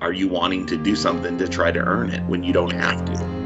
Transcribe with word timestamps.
are 0.00 0.12
you 0.12 0.28
wanting 0.28 0.64
to 0.66 0.76
do 0.76 0.96
something 0.96 1.36
to 1.36 1.46
try 1.46 1.70
to 1.70 1.78
earn 1.78 2.10
it 2.10 2.22
when 2.24 2.42
you 2.42 2.52
don't 2.52 2.72
have 2.72 3.04
to? 3.04 3.40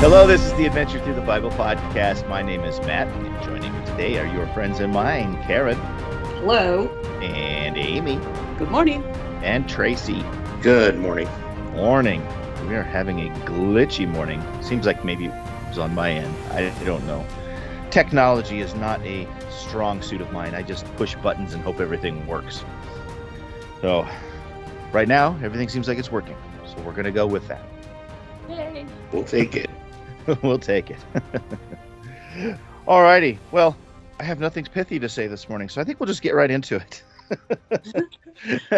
Hello, 0.00 0.26
this 0.26 0.44
is 0.44 0.52
the 0.54 0.66
Adventure 0.66 1.00
Through 1.00 1.14
the 1.14 1.20
Bible 1.22 1.50
podcast. 1.50 2.28
My 2.28 2.40
name 2.42 2.62
is 2.62 2.78
Matt, 2.80 3.08
and 3.08 3.42
joining 3.42 3.72
me 3.72 3.86
today 3.86 4.18
are 4.18 4.26
your 4.26 4.46
friends 4.48 4.80
and 4.80 4.92
mine, 4.92 5.42
Karen 5.44 5.76
Hello. 5.76 6.88
and 7.20 7.76
Amy 7.76 8.16
Good 8.58 8.70
morning. 8.70 9.02
And 9.42 9.68
Tracy. 9.68 10.24
Good 10.62 10.98
morning. 10.98 11.28
Morning. 11.72 12.26
We 12.66 12.74
are 12.74 12.82
having 12.82 13.20
a 13.20 13.30
glitchy 13.40 14.08
morning. 14.08 14.42
Seems 14.62 14.84
like 14.84 15.04
maybe 15.04 15.26
it 15.26 15.32
was 15.68 15.78
on 15.78 15.94
my 15.94 16.10
end. 16.10 16.34
I 16.52 16.70
don't 16.84 17.06
know. 17.06 17.24
Technology 17.90 18.60
is 18.60 18.74
not 18.74 19.00
a 19.02 19.28
strong 19.50 20.02
suit 20.02 20.20
of 20.20 20.32
mine. 20.32 20.54
I 20.54 20.62
just 20.62 20.84
push 20.96 21.14
buttons 21.16 21.54
and 21.54 21.62
hope 21.62 21.80
everything 21.80 22.26
works. 22.26 22.64
So, 23.80 24.06
right 24.92 25.08
now, 25.08 25.38
everything 25.42 25.68
seems 25.68 25.88
like 25.88 25.98
it's 25.98 26.10
working. 26.10 26.36
So, 26.66 26.82
we're 26.82 26.92
going 26.92 27.04
to 27.04 27.12
go 27.12 27.26
with 27.26 27.46
that. 27.48 27.62
Yay. 28.48 28.86
We'll 29.12 29.24
take 29.24 29.56
it. 29.56 29.70
we'll 30.42 30.58
take 30.58 30.90
it. 30.90 30.98
Alrighty. 32.86 33.38
Well, 33.52 33.76
I 34.18 34.24
have 34.24 34.40
nothing 34.40 34.64
pithy 34.64 34.98
to 34.98 35.08
say 35.08 35.28
this 35.28 35.48
morning, 35.48 35.68
so 35.68 35.80
I 35.80 35.84
think 35.84 36.00
we'll 36.00 36.08
just 36.08 36.22
get 36.22 36.34
right 36.34 36.50
into 36.50 36.76
it. 36.76 37.02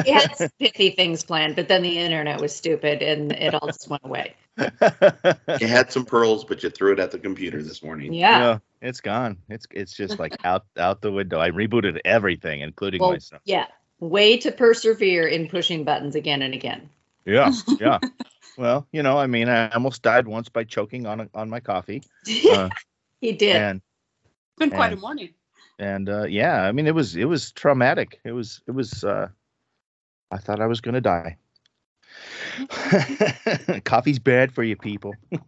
We 0.05 0.11
had 0.11 0.37
some 0.37 0.49
pithy 0.59 0.91
things 0.91 1.23
planned, 1.23 1.57
but 1.57 1.69
then 1.69 1.83
the 1.83 1.99
internet 1.99 2.41
was 2.41 2.55
stupid 2.55 3.03
and 3.03 3.33
it 3.33 3.55
all 3.55 3.67
just 3.67 3.89
went 3.89 4.05
away. 4.05 4.35
You 4.59 5.67
had 5.67 5.93
some 5.93 6.05
pearls, 6.05 6.45
but 6.45 6.63
you 6.63 6.71
threw 6.71 6.93
it 6.93 6.99
at 6.99 7.11
the 7.11 7.19
computer 7.19 7.63
this 7.63 7.83
morning. 7.83 8.13
Yeah. 8.13 8.39
Yeah, 8.39 8.59
it's 8.83 9.01
gone. 9.01 9.37
It's 9.49 9.67
it's 9.71 9.95
just 9.97 10.19
like 10.19 10.35
out 10.45 10.65
out 10.77 11.01
the 11.03 11.13
window. 11.13 11.39
I 11.41 11.51
rebooted 11.51 11.99
everything, 12.05 12.61
including 12.61 13.01
Well, 13.01 13.13
myself. 13.13 13.43
yeah. 13.45 13.67
Way 14.01 14.39
to 14.39 14.51
persevere 14.51 15.27
in 15.29 15.49
pushing 15.49 15.85
buttons 15.85 16.15
again 16.15 16.41
and 16.43 16.55
again. 16.55 16.89
Yeah, 17.27 17.53
yeah. 17.81 17.99
well, 18.57 18.87
you 18.93 19.03
know, 19.03 19.19
I 19.19 19.27
mean, 19.27 19.49
I 19.51 19.69
almost 19.71 20.01
died 20.03 20.27
once 20.27 20.49
by 20.49 20.65
choking 20.65 21.07
on 21.07 21.29
on 21.35 21.51
my 21.51 21.61
coffee, 21.61 22.03
uh, 22.51 22.71
he 23.21 23.33
did. 23.33 23.57
and 23.57 23.83
it's 24.23 24.59
been 24.59 24.71
quite 24.71 24.95
a 24.95 24.97
morning. 24.97 25.35
And 25.81 26.09
uh, 26.09 26.25
yeah, 26.25 26.63
I 26.63 26.73
mean, 26.73 26.87
it 26.87 26.95
was 26.95 27.17
it 27.17 27.25
was 27.25 27.51
traumatic. 27.53 28.21
It 28.25 28.33
was 28.33 28.63
it 28.69 28.73
was. 28.73 29.03
uh 29.03 29.29
I 30.31 30.37
thought 30.37 30.61
I 30.61 30.67
was 30.67 30.81
gonna 30.81 31.01
die. 31.01 31.39
Coffee's 33.85 34.19
bad 34.19 34.53
for 34.53 34.63
you 34.63 34.77
people. 34.77 35.15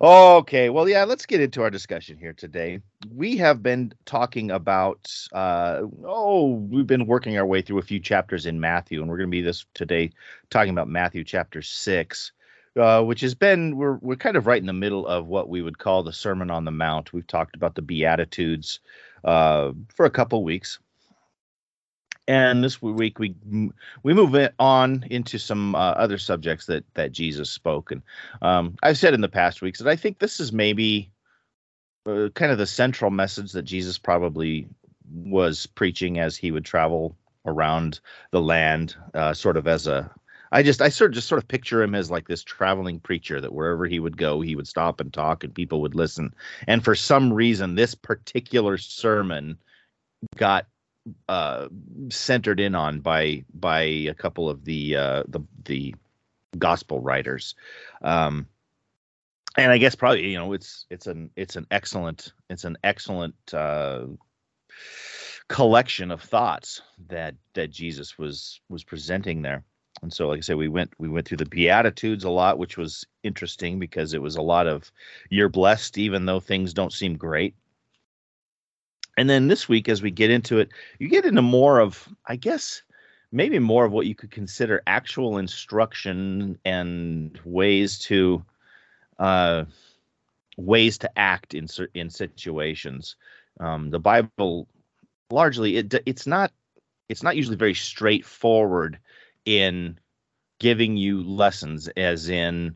okay, 0.00 0.70
well, 0.70 0.88
yeah, 0.88 1.04
let's 1.04 1.26
get 1.26 1.40
into 1.40 1.62
our 1.62 1.70
discussion 1.70 2.16
here 2.16 2.32
today. 2.32 2.80
We 3.14 3.36
have 3.36 3.62
been 3.62 3.92
talking 4.06 4.50
about, 4.50 5.08
uh, 5.32 5.82
oh, 6.04 6.54
we've 6.70 6.86
been 6.86 7.06
working 7.06 7.36
our 7.38 7.46
way 7.46 7.62
through 7.62 7.78
a 7.78 7.82
few 7.82 8.00
chapters 8.00 8.46
in 8.46 8.60
Matthew, 8.60 9.00
and 9.00 9.10
we're 9.10 9.18
going 9.18 9.28
to 9.28 9.36
be 9.36 9.42
this 9.42 9.66
today 9.74 10.10
talking 10.50 10.70
about 10.70 10.88
Matthew 10.88 11.24
chapter 11.24 11.62
six, 11.62 12.32
uh, 12.78 13.02
which 13.02 13.20
has 13.20 13.34
been 13.34 13.76
we're 13.76 13.98
we're 14.00 14.16
kind 14.16 14.36
of 14.36 14.46
right 14.46 14.60
in 14.60 14.66
the 14.66 14.72
middle 14.72 15.06
of 15.06 15.26
what 15.26 15.48
we 15.48 15.62
would 15.62 15.78
call 15.78 16.02
the 16.02 16.12
Sermon 16.12 16.50
on 16.50 16.64
the 16.64 16.70
Mount. 16.70 17.12
We've 17.12 17.26
talked 17.26 17.56
about 17.56 17.74
the 17.74 17.82
Beatitudes 17.82 18.80
uh, 19.24 19.72
for 19.94 20.06
a 20.06 20.10
couple 20.10 20.44
weeks. 20.44 20.78
And 22.28 22.62
this 22.62 22.80
week 22.80 23.18
we 23.18 23.34
we 24.04 24.14
move 24.14 24.36
on 24.60 25.04
into 25.10 25.36
some 25.38 25.74
uh, 25.74 25.92
other 25.92 26.16
subjects 26.16 26.66
that 26.66 26.84
that 26.94 27.10
Jesus 27.10 27.50
spoke, 27.50 27.90
and 27.90 28.02
um, 28.40 28.76
I've 28.84 28.98
said 28.98 29.14
in 29.14 29.20
the 29.20 29.28
past 29.28 29.62
weeks 29.62 29.80
that 29.80 29.88
I 29.88 29.96
think 29.96 30.20
this 30.20 30.38
is 30.38 30.52
maybe 30.52 31.10
uh, 32.06 32.28
kind 32.34 32.52
of 32.52 32.58
the 32.58 32.66
central 32.66 33.10
message 33.10 33.50
that 33.52 33.62
Jesus 33.62 33.98
probably 33.98 34.68
was 35.12 35.66
preaching 35.66 36.20
as 36.20 36.36
he 36.36 36.52
would 36.52 36.64
travel 36.64 37.16
around 37.46 37.98
the 38.30 38.40
land, 38.40 38.94
uh, 39.14 39.34
sort 39.34 39.56
of 39.56 39.66
as 39.66 39.88
a. 39.88 40.10
I 40.52 40.62
just 40.62 40.82
I 40.82 40.88
sort 40.88 41.12
of 41.12 41.14
just 41.14 41.28
sort 41.28 41.42
of 41.42 41.48
picture 41.48 41.82
him 41.82 41.94
as 41.94 42.10
like 42.10 42.26
this 42.26 42.42
traveling 42.42 42.98
preacher 42.98 43.40
that 43.40 43.52
wherever 43.52 43.86
he 43.86 44.00
would 44.00 44.16
go, 44.16 44.40
he 44.40 44.56
would 44.56 44.66
stop 44.66 45.00
and 45.00 45.12
talk, 45.12 45.44
and 45.44 45.54
people 45.54 45.80
would 45.82 45.94
listen. 45.94 46.34
And 46.66 46.82
for 46.82 46.94
some 46.94 47.32
reason, 47.32 47.74
this 47.74 47.94
particular 47.94 48.76
sermon 48.76 49.58
got 50.36 50.66
uh 51.28 51.68
centered 52.10 52.60
in 52.60 52.74
on 52.74 53.00
by 53.00 53.44
by 53.54 53.80
a 53.82 54.14
couple 54.14 54.48
of 54.50 54.64
the 54.64 54.96
uh 54.96 55.22
the 55.28 55.40
the 55.64 55.94
gospel 56.58 57.00
writers 57.00 57.54
um 58.02 58.46
and 59.56 59.72
i 59.72 59.78
guess 59.78 59.94
probably 59.94 60.28
you 60.28 60.36
know 60.36 60.52
it's 60.52 60.84
it's 60.90 61.06
an 61.06 61.30
it's 61.36 61.56
an 61.56 61.66
excellent 61.70 62.32
it's 62.50 62.64
an 62.64 62.76
excellent 62.84 63.34
uh 63.54 64.04
collection 65.48 66.10
of 66.10 66.20
thoughts 66.20 66.82
that 67.08 67.34
that 67.54 67.70
jesus 67.70 68.18
was 68.18 68.60
was 68.68 68.84
presenting 68.84 69.40
there 69.40 69.64
and 70.02 70.12
so 70.12 70.28
like 70.28 70.38
i 70.38 70.40
said 70.40 70.56
we 70.56 70.68
went 70.68 70.92
we 70.98 71.08
went 71.08 71.26
through 71.26 71.36
the 71.36 71.46
beatitudes 71.46 72.24
a 72.24 72.30
lot 72.30 72.58
which 72.58 72.76
was 72.76 73.06
interesting 73.22 73.78
because 73.78 74.14
it 74.14 74.22
was 74.22 74.36
a 74.36 74.42
lot 74.42 74.66
of 74.66 74.90
you're 75.30 75.48
blessed 75.48 75.98
even 75.98 76.26
though 76.26 76.40
things 76.40 76.72
don't 76.72 76.92
seem 76.92 77.16
great 77.16 77.54
and 79.20 79.28
then 79.28 79.48
this 79.48 79.68
week, 79.68 79.90
as 79.90 80.00
we 80.00 80.10
get 80.10 80.30
into 80.30 80.60
it, 80.60 80.70
you 80.98 81.06
get 81.06 81.26
into 81.26 81.42
more 81.42 81.78
of, 81.78 82.08
I 82.24 82.36
guess, 82.36 82.82
maybe 83.32 83.58
more 83.58 83.84
of 83.84 83.92
what 83.92 84.06
you 84.06 84.14
could 84.14 84.30
consider 84.30 84.82
actual 84.86 85.36
instruction 85.36 86.58
and 86.64 87.38
ways 87.44 87.98
to, 87.98 88.42
uh, 89.18 89.64
ways 90.56 90.96
to 90.98 91.18
act 91.18 91.52
in 91.52 91.66
in 91.92 92.08
situations. 92.08 93.16
Um, 93.60 93.90
the 93.90 94.00
Bible, 94.00 94.66
largely, 95.30 95.76
it 95.76 95.94
it's 96.06 96.26
not 96.26 96.50
it's 97.10 97.22
not 97.22 97.36
usually 97.36 97.56
very 97.56 97.74
straightforward 97.74 98.98
in 99.44 99.98
giving 100.58 100.96
you 100.96 101.22
lessons, 101.22 101.88
as 101.96 102.28
in 102.28 102.74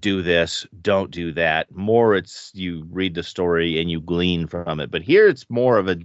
do 0.00 0.22
this, 0.22 0.66
don't 0.82 1.10
do 1.10 1.32
that. 1.32 1.70
More, 1.74 2.14
it's 2.14 2.50
you 2.54 2.86
read 2.90 3.14
the 3.14 3.22
story 3.22 3.80
and 3.80 3.90
you 3.90 4.00
glean 4.00 4.46
from 4.46 4.80
it. 4.80 4.90
But 4.90 5.02
here, 5.02 5.28
it's 5.28 5.48
more 5.48 5.78
of 5.78 5.88
a 5.88 5.98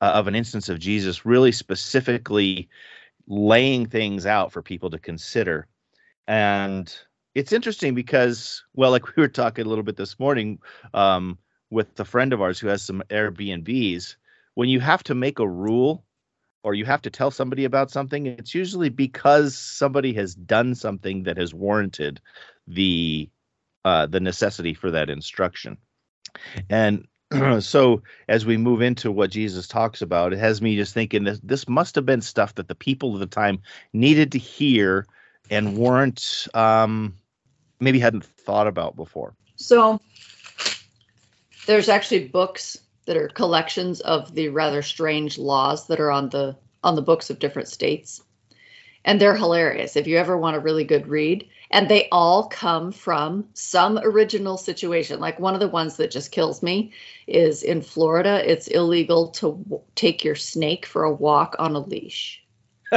uh, 0.00 0.12
of 0.14 0.26
an 0.26 0.34
instance 0.34 0.68
of 0.68 0.78
Jesus 0.78 1.26
really 1.26 1.52
specifically 1.52 2.68
laying 3.26 3.86
things 3.86 4.26
out 4.26 4.50
for 4.50 4.62
people 4.62 4.90
to 4.90 4.98
consider. 4.98 5.66
And 6.26 6.92
it's 7.34 7.52
interesting 7.52 7.94
because, 7.94 8.64
well, 8.74 8.90
like 8.90 9.06
we 9.16 9.20
were 9.22 9.28
talking 9.28 9.64
a 9.64 9.68
little 9.68 9.84
bit 9.84 9.96
this 9.96 10.18
morning 10.18 10.58
um, 10.94 11.38
with 11.70 11.98
a 12.00 12.04
friend 12.04 12.32
of 12.32 12.40
ours 12.40 12.58
who 12.58 12.68
has 12.68 12.82
some 12.82 13.02
Airbnbs. 13.10 14.16
When 14.54 14.68
you 14.68 14.80
have 14.80 15.02
to 15.04 15.14
make 15.14 15.38
a 15.38 15.48
rule 15.48 16.04
or 16.62 16.74
you 16.74 16.84
have 16.84 17.02
to 17.02 17.10
tell 17.10 17.30
somebody 17.30 17.64
about 17.64 17.90
something, 17.90 18.26
it's 18.26 18.54
usually 18.54 18.88
because 18.88 19.56
somebody 19.56 20.12
has 20.14 20.34
done 20.34 20.74
something 20.74 21.22
that 21.24 21.36
has 21.36 21.54
warranted 21.54 22.20
the 22.66 23.28
uh, 23.84 24.06
the 24.06 24.20
necessity 24.20 24.74
for 24.74 24.90
that 24.90 25.08
instruction. 25.08 25.78
And 26.68 27.06
so 27.60 28.02
as 28.28 28.44
we 28.44 28.56
move 28.56 28.82
into 28.82 29.10
what 29.10 29.30
Jesus 29.30 29.66
talks 29.66 30.02
about, 30.02 30.32
it 30.32 30.38
has 30.38 30.60
me 30.60 30.76
just 30.76 30.92
thinking 30.92 31.24
that 31.24 31.40
this 31.42 31.68
must 31.68 31.94
have 31.94 32.04
been 32.04 32.20
stuff 32.20 32.54
that 32.56 32.68
the 32.68 32.74
people 32.74 33.14
of 33.14 33.20
the 33.20 33.26
time 33.26 33.60
needed 33.92 34.32
to 34.32 34.38
hear 34.38 35.06
and 35.50 35.78
weren't 35.78 36.46
um, 36.54 37.14
maybe 37.80 37.98
hadn't 37.98 38.24
thought 38.24 38.66
about 38.66 38.96
before. 38.96 39.34
So 39.56 40.00
there's 41.66 41.88
actually 41.88 42.28
books 42.28 42.78
that 43.06 43.16
are 43.16 43.28
collections 43.28 44.00
of 44.00 44.34
the 44.34 44.48
rather 44.48 44.82
strange 44.82 45.38
laws 45.38 45.86
that 45.86 46.00
are 46.00 46.10
on 46.10 46.28
the 46.30 46.56
on 46.82 46.94
the 46.94 47.02
books 47.02 47.30
of 47.30 47.38
different 47.38 47.68
states. 47.68 48.22
And 49.04 49.20
they're 49.20 49.36
hilarious 49.36 49.96
if 49.96 50.06
you 50.06 50.16
ever 50.18 50.36
want 50.36 50.56
a 50.56 50.60
really 50.60 50.84
good 50.84 51.06
read. 51.08 51.48
And 51.70 51.88
they 51.88 52.08
all 52.10 52.48
come 52.48 52.92
from 52.92 53.46
some 53.54 53.98
original 54.02 54.56
situation. 54.56 55.20
Like 55.20 55.38
one 55.38 55.54
of 55.54 55.60
the 55.60 55.68
ones 55.68 55.96
that 55.96 56.10
just 56.10 56.32
kills 56.32 56.62
me 56.62 56.92
is 57.26 57.62
in 57.62 57.80
Florida, 57.80 58.42
it's 58.50 58.66
illegal 58.68 59.28
to 59.28 59.52
w- 59.52 59.82
take 59.94 60.24
your 60.24 60.34
snake 60.34 60.84
for 60.84 61.04
a 61.04 61.12
walk 61.12 61.56
on 61.58 61.74
a 61.76 61.80
leash. 61.80 62.42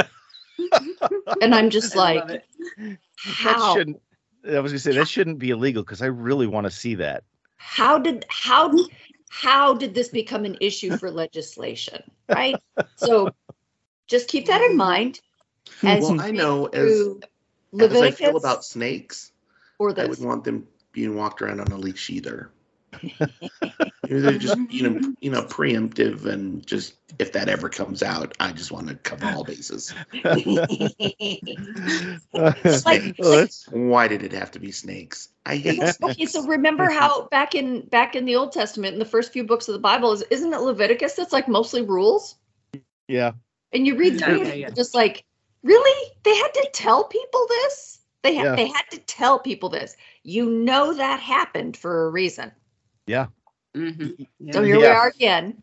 and 1.40 1.54
I'm 1.54 1.70
just 1.70 1.96
like. 1.96 2.26
That 2.26 2.98
how? 3.16 3.74
shouldn't. 3.74 4.00
I 4.46 4.60
was 4.60 4.72
gonna 4.72 4.78
say 4.80 4.92
that 4.92 5.08
shouldn't 5.08 5.38
be 5.38 5.50
illegal 5.50 5.82
because 5.82 6.02
I 6.02 6.06
really 6.06 6.46
want 6.46 6.66
to 6.66 6.70
see 6.70 6.96
that. 6.96 7.24
how 7.56 7.98
did 7.98 8.26
how 8.28 8.70
how 9.34 9.74
did 9.74 9.94
this 9.94 10.08
become 10.08 10.44
an 10.44 10.56
issue 10.60 10.96
for 10.96 11.10
legislation 11.10 12.00
right? 12.28 12.56
So 12.96 13.30
just 14.06 14.28
keep 14.28 14.46
that 14.46 14.62
in 14.62 14.76
mind. 14.76 15.20
Hmm. 15.80 15.86
As 15.86 16.02
Well, 16.02 16.20
I 16.20 16.30
know 16.30 16.66
as, 16.66 17.08
as 17.80 18.00
I 18.00 18.10
feel 18.10 18.36
about 18.36 18.64
snakes, 18.64 19.32
or 19.78 19.90
I 19.90 20.02
would 20.02 20.10
this 20.10 20.20
want 20.20 20.44
them 20.44 20.66
being 20.92 21.16
walked 21.16 21.42
around 21.42 21.60
on 21.60 21.68
a 21.68 21.76
leash 21.76 22.10
either. 22.10 22.50
They're 24.08 24.38
just 24.38 24.58
you 24.70 24.88
know 24.90 25.14
you 25.20 25.30
know 25.30 25.42
preemptive 25.42 26.26
and 26.26 26.64
just 26.66 26.94
if 27.18 27.32
that 27.32 27.48
ever 27.48 27.68
comes 27.68 28.02
out, 28.02 28.34
I 28.40 28.52
just 28.52 28.70
want 28.72 28.88
to 28.88 28.94
cover 28.96 29.26
all 29.26 29.44
bases. 29.44 29.94
like- 30.22 30.44
Well, 32.32 32.54
that's- 32.62 33.66
Why 33.70 34.08
did 34.08 34.22
it 34.22 34.32
have 34.32 34.50
to 34.52 34.58
be 34.58 34.70
snakes? 34.72 35.28
I 35.46 35.56
hate 35.56 35.76
snakes. 35.82 35.98
okay, 36.02 36.26
so 36.26 36.44
remember 36.46 36.90
how 36.90 37.28
back 37.28 37.54
in 37.54 37.86
back 37.86 38.16
in 38.16 38.24
the 38.24 38.36
Old 38.36 38.52
Testament, 38.52 38.92
in 38.94 38.98
the 38.98 39.04
first 39.04 39.32
few 39.32 39.44
books 39.44 39.68
of 39.68 39.72
the 39.74 39.78
Bible, 39.80 40.12
is 40.12 40.22
isn't 40.30 40.52
it 40.52 40.60
Leviticus 40.60 41.14
that's 41.14 41.32
like 41.32 41.48
mostly 41.48 41.82
rules? 41.82 42.36
yeah. 43.08 43.32
And 43.72 43.86
you 43.88 43.96
read 43.96 44.20
through 44.20 44.38
yeah, 44.44 44.48
it, 44.48 44.58
yeah. 44.58 44.70
just 44.70 44.94
like, 44.94 45.24
really? 45.64 46.12
They 46.22 46.34
had 46.36 46.54
to 46.54 46.68
tell 46.72 47.04
people 47.04 47.44
this? 47.48 47.98
They 48.22 48.34
had 48.34 48.44
Yeah. 48.44 48.54
they 48.56 48.68
had 48.68 48.84
to 48.92 48.98
tell 48.98 49.38
people 49.40 49.68
this. 49.68 49.96
You 50.22 50.48
know 50.48 50.94
that 50.94 51.20
happened 51.20 51.76
for 51.76 52.06
a 52.06 52.10
reason. 52.10 52.52
Mhm. 53.74 54.26
So 54.52 54.62
Yeah. 54.62 54.62
here 54.62 54.78
we 54.78 54.84
Yeah. 54.84 54.92
are 54.94 55.08
again. 55.08 55.62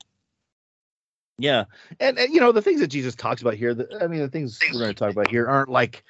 Yeah, 1.38 1.66
and, 2.00 2.20
and 2.20 2.32
you 2.32 2.40
know 2.40 2.52
the 2.52 2.62
things 2.62 2.82
that 2.82 2.88
Jesus 2.88 3.16
talks 3.16 3.42
about 3.42 3.56
here. 3.56 3.74
The, 3.74 3.88
I 4.00 4.08
mean, 4.08 4.20
the 4.20 4.28
things 4.28 4.60
we're 4.72 4.80
going 4.80 4.94
to 4.94 5.00
talk 5.00 5.10
about 5.10 5.30
here 5.32 5.48
aren't 5.48 5.70
like 5.70 6.04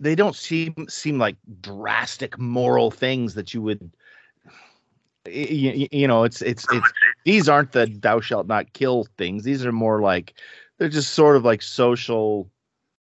they 0.00 0.16
don't 0.16 0.34
seem 0.34 0.74
seem 0.88 1.18
like 1.18 1.36
drastic 1.60 2.38
moral 2.38 2.90
things 2.90 3.34
that 3.34 3.54
you 3.54 3.62
would. 3.62 3.92
You, 5.26 5.86
you 5.92 6.08
know, 6.08 6.24
it's 6.24 6.42
it's 6.42 6.66
it's 6.72 6.92
these 7.24 7.48
aren't 7.48 7.70
the 7.72 7.86
thou 7.86 8.20
shalt 8.20 8.48
not 8.48 8.72
kill 8.72 9.06
things. 9.16 9.44
These 9.44 9.64
are 9.64 9.72
more 9.72 10.00
like 10.00 10.34
they're 10.78 10.88
just 10.88 11.14
sort 11.14 11.36
of 11.36 11.44
like 11.44 11.62
social, 11.62 12.50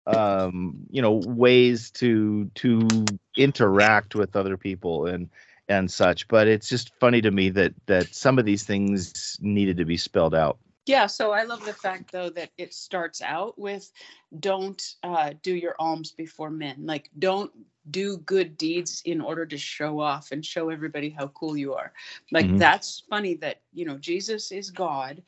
um, 0.06 0.86
you 0.90 1.02
know, 1.02 1.12
ways 1.12 1.90
to 1.92 2.48
to 2.56 3.18
interact 3.36 4.14
with 4.14 4.36
other 4.36 4.56
people 4.56 5.06
and 5.06 5.28
and 5.70 5.90
such. 5.90 6.28
But 6.28 6.48
it's 6.48 6.68
just 6.68 6.92
funny 7.00 7.22
to 7.22 7.32
me 7.32 7.50
that 7.50 7.74
that 7.86 8.14
some 8.14 8.38
of 8.38 8.46
these 8.46 8.64
things 8.64 9.38
needed 9.42 9.78
to 9.78 9.86
be 9.86 9.98
spelled 9.98 10.34
out. 10.34 10.60
Yeah, 10.86 11.06
so 11.06 11.32
I 11.32 11.44
love 11.44 11.64
the 11.64 11.74
fact 11.74 12.12
though 12.12 12.30
that 12.30 12.50
it 12.58 12.74
starts 12.74 13.22
out 13.22 13.58
with 13.58 13.92
don't 14.38 14.82
uh, 15.02 15.32
do 15.42 15.54
your 15.54 15.76
alms 15.78 16.12
before 16.12 16.50
men. 16.50 16.86
Like 16.86 17.10
don't 17.18 17.52
do 17.90 18.18
good 18.18 18.56
deeds 18.58 19.02
in 19.04 19.20
order 19.20 19.46
to 19.46 19.58
show 19.58 20.00
off 20.00 20.32
and 20.32 20.44
show 20.44 20.70
everybody 20.70 21.10
how 21.10 21.28
cool 21.28 21.56
you 21.56 21.74
are. 21.74 21.92
Like 22.32 22.56
Mhm. 22.56 22.58
that's 22.58 23.04
funny 23.10 23.34
that, 23.36 23.62
you 23.72 23.84
know, 23.86 23.98
Jesus 23.98 24.52
is 24.52 24.70
God 24.70 25.22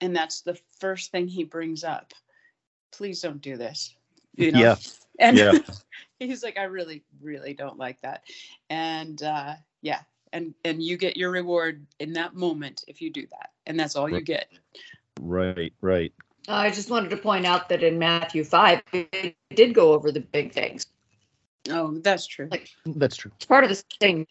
and 0.00 0.14
that's 0.16 0.42
the 0.42 0.58
first 0.80 1.10
thing 1.12 1.28
he 1.28 1.44
brings 1.44 1.84
up. 1.84 2.12
Please 2.92 3.20
don't 3.20 3.40
do 3.40 3.56
this. 3.56 3.94
You 4.36 4.52
know? 4.52 4.64
Yeah. 4.64 4.76
And 5.18 5.38
Yeah. 5.38 5.52
he's 6.18 6.42
like, 6.42 6.58
I 6.58 6.64
really, 6.64 7.04
really 7.20 7.54
don't 7.54 7.78
like 7.78 8.00
that. 8.02 8.22
And 8.70 9.22
uh 9.22 9.54
yeah. 9.82 10.00
And 10.32 10.54
and 10.64 10.82
you 10.82 10.96
get 10.96 11.16
your 11.16 11.30
reward 11.30 11.86
in 12.00 12.12
that 12.14 12.34
moment 12.34 12.84
if 12.88 13.00
you 13.00 13.10
do 13.10 13.26
that. 13.30 13.50
And 13.66 13.78
that's 13.78 13.96
all 13.96 14.08
you 14.08 14.20
get. 14.20 14.48
Right, 15.20 15.72
right. 15.80 16.12
I 16.48 16.70
just 16.70 16.90
wanted 16.90 17.10
to 17.10 17.16
point 17.16 17.46
out 17.46 17.68
that 17.70 17.82
in 17.82 17.98
Matthew 17.98 18.44
5, 18.44 18.82
it 18.92 19.34
did 19.54 19.74
go 19.74 19.92
over 19.92 20.12
the 20.12 20.20
big 20.20 20.52
things. 20.52 20.86
Oh, 21.70 21.98
that's 21.98 22.26
true. 22.26 22.48
Like- 22.50 22.68
That's 22.84 23.16
true. 23.16 23.32
It's 23.36 23.46
part 23.46 23.64
of 23.64 23.70
the 23.70 23.82
same 24.00 24.26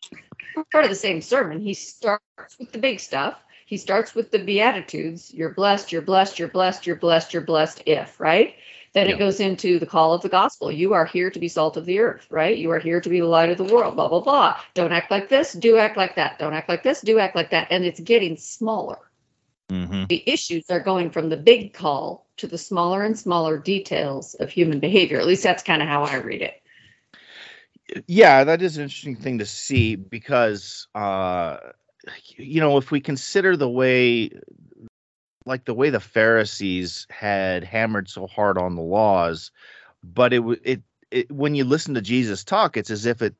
part 0.71 0.85
of 0.85 0.89
the 0.89 0.95
same 0.95 1.21
sermon. 1.21 1.59
He 1.59 1.73
starts 1.73 2.57
with 2.59 2.71
the 2.71 2.77
big 2.77 2.99
stuff. 2.99 3.37
He 3.65 3.77
starts 3.77 4.13
with 4.13 4.31
the 4.31 4.39
beatitudes. 4.39 5.33
You're 5.33 5.49
blessed, 5.53 5.91
you're 5.91 6.01
blessed, 6.03 6.37
you're 6.39 6.47
blessed, 6.49 6.85
you're 6.85 6.95
blessed, 6.95 7.33
you're 7.33 7.41
blessed 7.41 7.81
if, 7.85 8.19
right? 8.19 8.55
Then 8.95 9.09
Yeah. 9.09 9.15
it 9.15 9.19
goes 9.19 9.41
into 9.41 9.77
the 9.77 9.85
call 9.85 10.13
of 10.13 10.21
the 10.21 10.29
gospel. 10.29 10.71
You 10.71 10.93
are 10.93 11.05
here 11.05 11.29
to 11.29 11.37
be 11.37 11.49
salt 11.49 11.75
of 11.75 11.85
the 11.85 11.99
earth, 11.99 12.25
right? 12.29 12.57
You 12.57 12.71
are 12.71 12.79
here 12.79 13.01
to 13.01 13.09
be 13.09 13.19
the 13.19 13.25
light 13.27 13.49
of 13.49 13.57
the 13.57 13.65
world, 13.65 13.95
blah 13.95 14.07
blah 14.07 14.21
blah. 14.21 14.57
Don't 14.73 14.93
act 14.93 15.11
like 15.11 15.27
this, 15.27 15.51
do 15.51 15.77
act 15.77 15.97
like 15.97 16.15
that. 16.15 16.39
Don't 16.39 16.53
act 16.53 16.69
like 16.69 16.81
this, 16.81 17.01
do 17.01 17.19
act 17.19 17.35
like 17.35 17.51
that. 17.51 17.67
And 17.69 17.83
it's 17.83 17.99
getting 17.99 18.37
smaller. 18.37 18.97
Mm-hmm. 19.69 20.05
The 20.07 20.23
issues 20.25 20.69
are 20.69 20.79
going 20.79 21.09
from 21.09 21.27
the 21.27 21.35
big 21.37 21.73
call 21.73 22.25
to 22.37 22.47
the 22.47 22.57
smaller 22.57 23.03
and 23.03 23.19
smaller 23.19 23.57
details 23.57 24.33
of 24.35 24.49
human 24.49 24.79
behavior. 24.79 25.19
At 25.19 25.27
least 25.27 25.43
that's 25.43 25.63
kind 25.63 25.81
of 25.81 25.89
how 25.89 26.03
I 26.03 26.15
read 26.15 26.41
it. 26.41 26.53
Yeah, 28.07 28.45
that 28.45 28.61
is 28.61 28.77
an 28.77 28.83
interesting 28.83 29.15
thing 29.15 29.39
to 29.39 29.45
see 29.45 29.95
because, 29.95 30.87
uh, 30.95 31.57
you 32.37 32.61
know, 32.61 32.77
if 32.77 32.91
we 32.91 33.01
consider 33.01 33.57
the 33.57 33.69
way, 33.69 34.31
like 35.45 35.65
the 35.65 35.73
way 35.73 35.89
the 35.89 35.99
Pharisees 35.99 37.07
had 37.09 37.63
hammered 37.63 38.09
so 38.09 38.27
hard 38.27 38.57
on 38.57 38.75
the 38.75 38.81
laws, 38.81 39.51
but 40.03 40.33
it 40.33 40.41
it 40.63 40.81
it 41.11 41.31
when 41.31 41.55
you 41.55 41.63
listen 41.63 41.93
to 41.93 42.01
Jesus 42.01 42.43
talk, 42.43 42.77
it's 42.77 42.91
as 42.91 43.05
if 43.05 43.21
it 43.21 43.35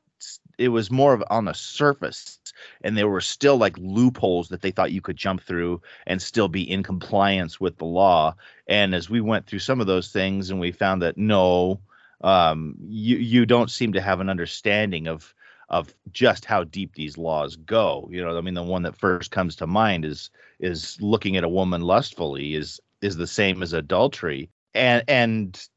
it 0.58 0.68
was 0.68 0.90
more 0.90 1.12
of 1.12 1.22
on 1.28 1.44
the 1.44 1.52
surface, 1.52 2.38
and 2.82 2.96
there 2.96 3.08
were 3.08 3.20
still 3.20 3.56
like 3.56 3.76
loopholes 3.78 4.48
that 4.48 4.62
they 4.62 4.70
thought 4.70 4.92
you 4.92 5.02
could 5.02 5.16
jump 5.16 5.42
through 5.42 5.82
and 6.06 6.22
still 6.22 6.48
be 6.48 6.68
in 6.70 6.82
compliance 6.82 7.60
with 7.60 7.76
the 7.76 7.84
law. 7.84 8.34
And 8.66 8.94
as 8.94 9.10
we 9.10 9.20
went 9.20 9.46
through 9.46 9.58
some 9.58 9.80
of 9.80 9.86
those 9.86 10.10
things, 10.12 10.50
and 10.50 10.58
we 10.58 10.72
found 10.72 11.02
that 11.02 11.18
no, 11.18 11.80
um, 12.22 12.76
you 12.88 13.18
you 13.18 13.46
don't 13.46 13.70
seem 13.70 13.92
to 13.92 14.00
have 14.00 14.20
an 14.20 14.30
understanding 14.30 15.06
of 15.06 15.34
of 15.68 15.94
just 16.12 16.44
how 16.44 16.64
deep 16.64 16.94
these 16.94 17.18
laws 17.18 17.56
go. 17.56 18.08
You 18.10 18.24
know, 18.24 18.36
I 18.36 18.40
mean, 18.40 18.54
the 18.54 18.62
one 18.62 18.82
that 18.82 18.96
first 18.96 19.30
comes 19.30 19.56
to 19.56 19.66
mind 19.66 20.04
is 20.04 20.30
is 20.60 20.96
looking 21.00 21.36
at 21.36 21.44
a 21.44 21.48
woman 21.48 21.82
lustfully 21.82 22.54
is 22.54 22.80
is 23.02 23.16
the 23.16 23.26
same 23.26 23.62
as 23.62 23.72
adultery, 23.72 24.48
and 24.74 25.02
and 25.08 25.68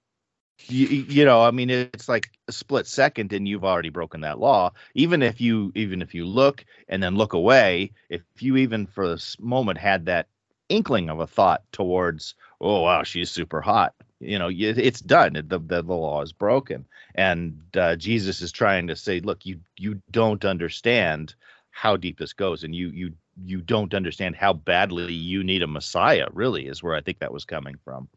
you, 0.67 0.87
you 0.87 1.25
know, 1.25 1.41
I 1.43 1.51
mean, 1.51 1.69
it's 1.69 2.09
like 2.09 2.29
a 2.47 2.51
split 2.51 2.85
second, 2.85 3.33
and 3.33 3.47
you've 3.47 3.65
already 3.65 3.89
broken 3.89 4.21
that 4.21 4.39
law. 4.39 4.71
Even 4.93 5.21
if 5.21 5.39
you 5.41 5.71
even 5.75 6.01
if 6.01 6.13
you 6.13 6.25
look 6.25 6.65
and 6.87 7.01
then 7.01 7.15
look 7.15 7.33
away, 7.33 7.91
if 8.09 8.21
you 8.39 8.57
even 8.57 8.85
for 8.85 9.07
this 9.09 9.37
moment 9.39 9.77
had 9.77 10.05
that 10.05 10.27
inkling 10.69 11.09
of 11.09 11.19
a 11.19 11.27
thought 11.27 11.63
towards, 11.71 12.35
oh 12.61 12.81
wow, 12.81 13.03
she's 13.03 13.31
super 13.31 13.61
hot, 13.61 13.93
you 14.19 14.37
know, 14.37 14.49
it's 14.51 15.01
done. 15.01 15.33
The 15.33 15.59
the, 15.59 15.81
the 15.81 15.81
law 15.81 16.21
is 16.21 16.33
broken, 16.33 16.85
and 17.15 17.61
uh, 17.75 17.95
Jesus 17.95 18.41
is 18.41 18.51
trying 18.51 18.87
to 18.87 18.95
say, 18.95 19.19
look, 19.21 19.45
you 19.45 19.59
you 19.77 20.01
don't 20.11 20.43
understand 20.43 21.35
how 21.71 21.95
deep 21.95 22.19
this 22.19 22.33
goes, 22.33 22.63
and 22.63 22.75
you 22.75 22.89
you 22.89 23.13
you 23.45 23.61
don't 23.61 23.93
understand 23.93 24.35
how 24.35 24.53
badly 24.53 25.13
you 25.13 25.43
need 25.43 25.63
a 25.63 25.67
Messiah. 25.67 26.27
Really, 26.33 26.67
is 26.67 26.83
where 26.83 26.95
I 26.95 27.01
think 27.01 27.19
that 27.19 27.33
was 27.33 27.45
coming 27.45 27.75
from, 27.85 28.09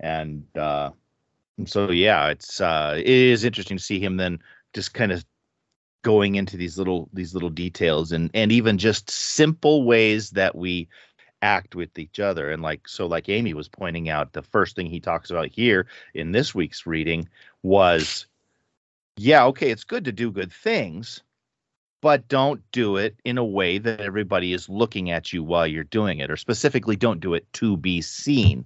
and 0.00 0.44
uh, 0.56 0.90
so 1.64 1.90
yeah, 1.90 2.28
it's 2.28 2.60
uh, 2.60 2.94
it 2.96 3.06
is 3.06 3.44
interesting 3.44 3.78
to 3.78 3.82
see 3.82 4.00
him 4.00 4.16
then 4.16 4.40
just 4.74 4.92
kind 4.92 5.12
of 5.12 5.24
going 6.02 6.36
into 6.36 6.56
these 6.56 6.78
little 6.78 7.08
these 7.12 7.34
little 7.34 7.50
details 7.50 8.12
and 8.12 8.30
and 8.34 8.52
even 8.52 8.78
just 8.78 9.10
simple 9.10 9.84
ways 9.84 10.30
that 10.30 10.54
we 10.54 10.88
act 11.42 11.74
with 11.74 11.98
each 11.98 12.18
other 12.18 12.50
and 12.50 12.62
like 12.62 12.88
so 12.88 13.06
like 13.06 13.28
amy 13.28 13.54
was 13.54 13.68
pointing 13.68 14.08
out 14.08 14.32
the 14.32 14.42
first 14.42 14.74
thing 14.74 14.86
he 14.86 14.98
talks 14.98 15.30
about 15.30 15.48
here 15.48 15.86
in 16.14 16.32
this 16.32 16.54
week's 16.54 16.86
reading 16.86 17.28
was 17.62 18.26
yeah 19.16 19.44
okay 19.44 19.70
it's 19.70 19.84
good 19.84 20.04
to 20.04 20.12
do 20.12 20.32
good 20.32 20.52
things 20.52 21.22
but 22.00 22.28
don't 22.28 22.62
do 22.72 22.96
it 22.96 23.16
in 23.24 23.38
a 23.38 23.44
way 23.44 23.78
that 23.78 24.00
everybody 24.00 24.52
is 24.52 24.68
looking 24.68 25.10
at 25.10 25.32
you 25.32 25.42
while 25.42 25.66
you're 25.66 25.84
doing 25.84 26.18
it 26.18 26.30
or 26.30 26.36
specifically 26.36 26.96
don't 26.96 27.20
do 27.20 27.34
it 27.34 27.52
to 27.52 27.76
be 27.76 28.00
seen. 28.00 28.64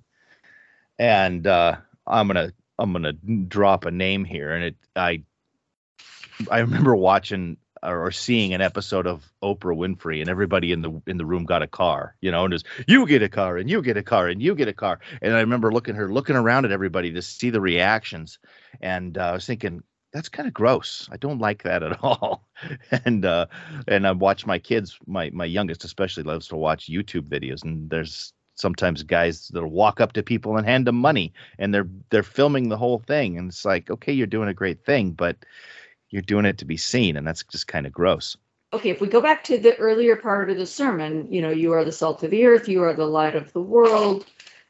And 0.99 1.47
uh 1.47 1.77
i'm 2.07 2.27
gonna 2.27 2.53
i'm 2.79 2.93
gonna 2.93 3.13
drop 3.13 3.85
a 3.85 3.91
name 3.91 4.25
here 4.25 4.53
and 4.53 4.65
it 4.65 4.77
i 4.97 5.23
i 6.51 6.59
remember 6.59 6.95
watching 6.97 7.57
or 7.83 8.11
seeing 8.11 8.55
an 8.55 8.61
episode 8.61 9.07
of 9.07 9.33
Oprah 9.43 9.77
Winfrey 9.77 10.21
and 10.21 10.29
everybody 10.29 10.73
in 10.73 10.83
the 10.83 11.03
in 11.07 11.17
the 11.19 11.27
room 11.27 11.45
got 11.45 11.63
a 11.63 11.67
car, 11.67 12.17
you 12.21 12.31
know, 12.31 12.45
and 12.45 12.55
it's 12.55 12.65
you 12.87 13.07
get 13.07 13.23
a 13.23 13.29
car 13.29 13.57
and 13.57 13.69
you 13.69 13.83
get 13.83 13.97
a 13.97 14.03
car 14.03 14.29
and 14.29 14.43
you 14.43 14.55
get 14.55 14.69
a 14.69 14.73
car. 14.73 15.01
And 15.21 15.35
I 15.35 15.41
remember 15.41 15.73
looking 15.73 15.95
her 15.95 16.13
looking 16.13 16.37
around 16.37 16.65
at 16.65 16.73
everybody 16.73 17.13
to 17.13 17.23
see 17.23 17.51
the 17.51 17.61
reactions, 17.61 18.39
and 18.81 19.19
uh, 19.19 19.31
I 19.31 19.33
was 19.33 19.47
thinking 19.47 19.83
that's 20.13 20.29
kind 20.29 20.47
of 20.47 20.55
gross. 20.55 21.09
I 21.11 21.17
don't 21.17 21.39
like 21.39 21.63
that 21.65 21.83
at 21.83 21.99
all. 22.03 22.47
and 23.05 23.25
uh, 23.25 23.47
and 23.89 24.07
I 24.07 24.13
watch 24.13 24.47
my 24.47 24.59
kids, 24.59 24.99
my 25.07 25.31
my 25.31 25.45
youngest 25.45 25.85
especially 25.85 26.23
loves 26.23 26.49
to 26.49 26.57
watch 26.57 26.91
YouTube 26.91 27.29
videos, 27.29 27.65
and 27.65 27.91
there's 27.91 28.33
sometimes 28.55 29.03
guys 29.03 29.49
that'll 29.49 29.69
walk 29.71 30.01
up 30.01 30.13
to 30.13 30.23
people 30.23 30.57
and 30.57 30.67
hand 30.67 30.87
them 30.87 30.97
money, 30.97 31.33
and 31.59 31.75
they're 31.75 31.89
they're 32.11 32.23
filming 32.23 32.69
the 32.69 32.77
whole 32.77 32.99
thing, 32.99 33.39
and 33.39 33.51
it's 33.51 33.65
like, 33.65 33.91
okay, 33.91 34.13
you're 34.13 34.27
doing 34.27 34.49
a 34.49 34.55
great 34.55 34.85
thing, 34.85 35.13
but 35.13 35.37
you're 36.13 36.23
doing 36.23 36.45
it 36.45 36.59
to 36.59 36.65
be 36.65 36.77
seen, 36.77 37.17
and 37.17 37.27
that's 37.27 37.43
just 37.45 37.67
kind 37.67 37.87
of 37.87 37.93
gross. 37.93 38.37
Okay, 38.75 38.91
if 38.91 39.01
we 39.01 39.09
go 39.09 39.21
back 39.21 39.45
to 39.45 39.59
the 39.59 39.77
earlier 39.77 40.17
part 40.17 40.49
of 40.51 40.57
the 40.57 40.67
sermon, 40.67 41.27
you 41.31 41.43
know, 41.43 41.51
you 41.51 41.73
are 41.73 41.85
the 41.85 41.93
salt 41.93 42.23
of 42.23 42.31
the 42.31 42.47
earth, 42.47 42.69
you 42.69 42.83
are 42.83 42.95
the 42.95 43.07
light 43.07 43.35
of 43.35 43.53
the 43.53 43.61
world. 43.61 44.27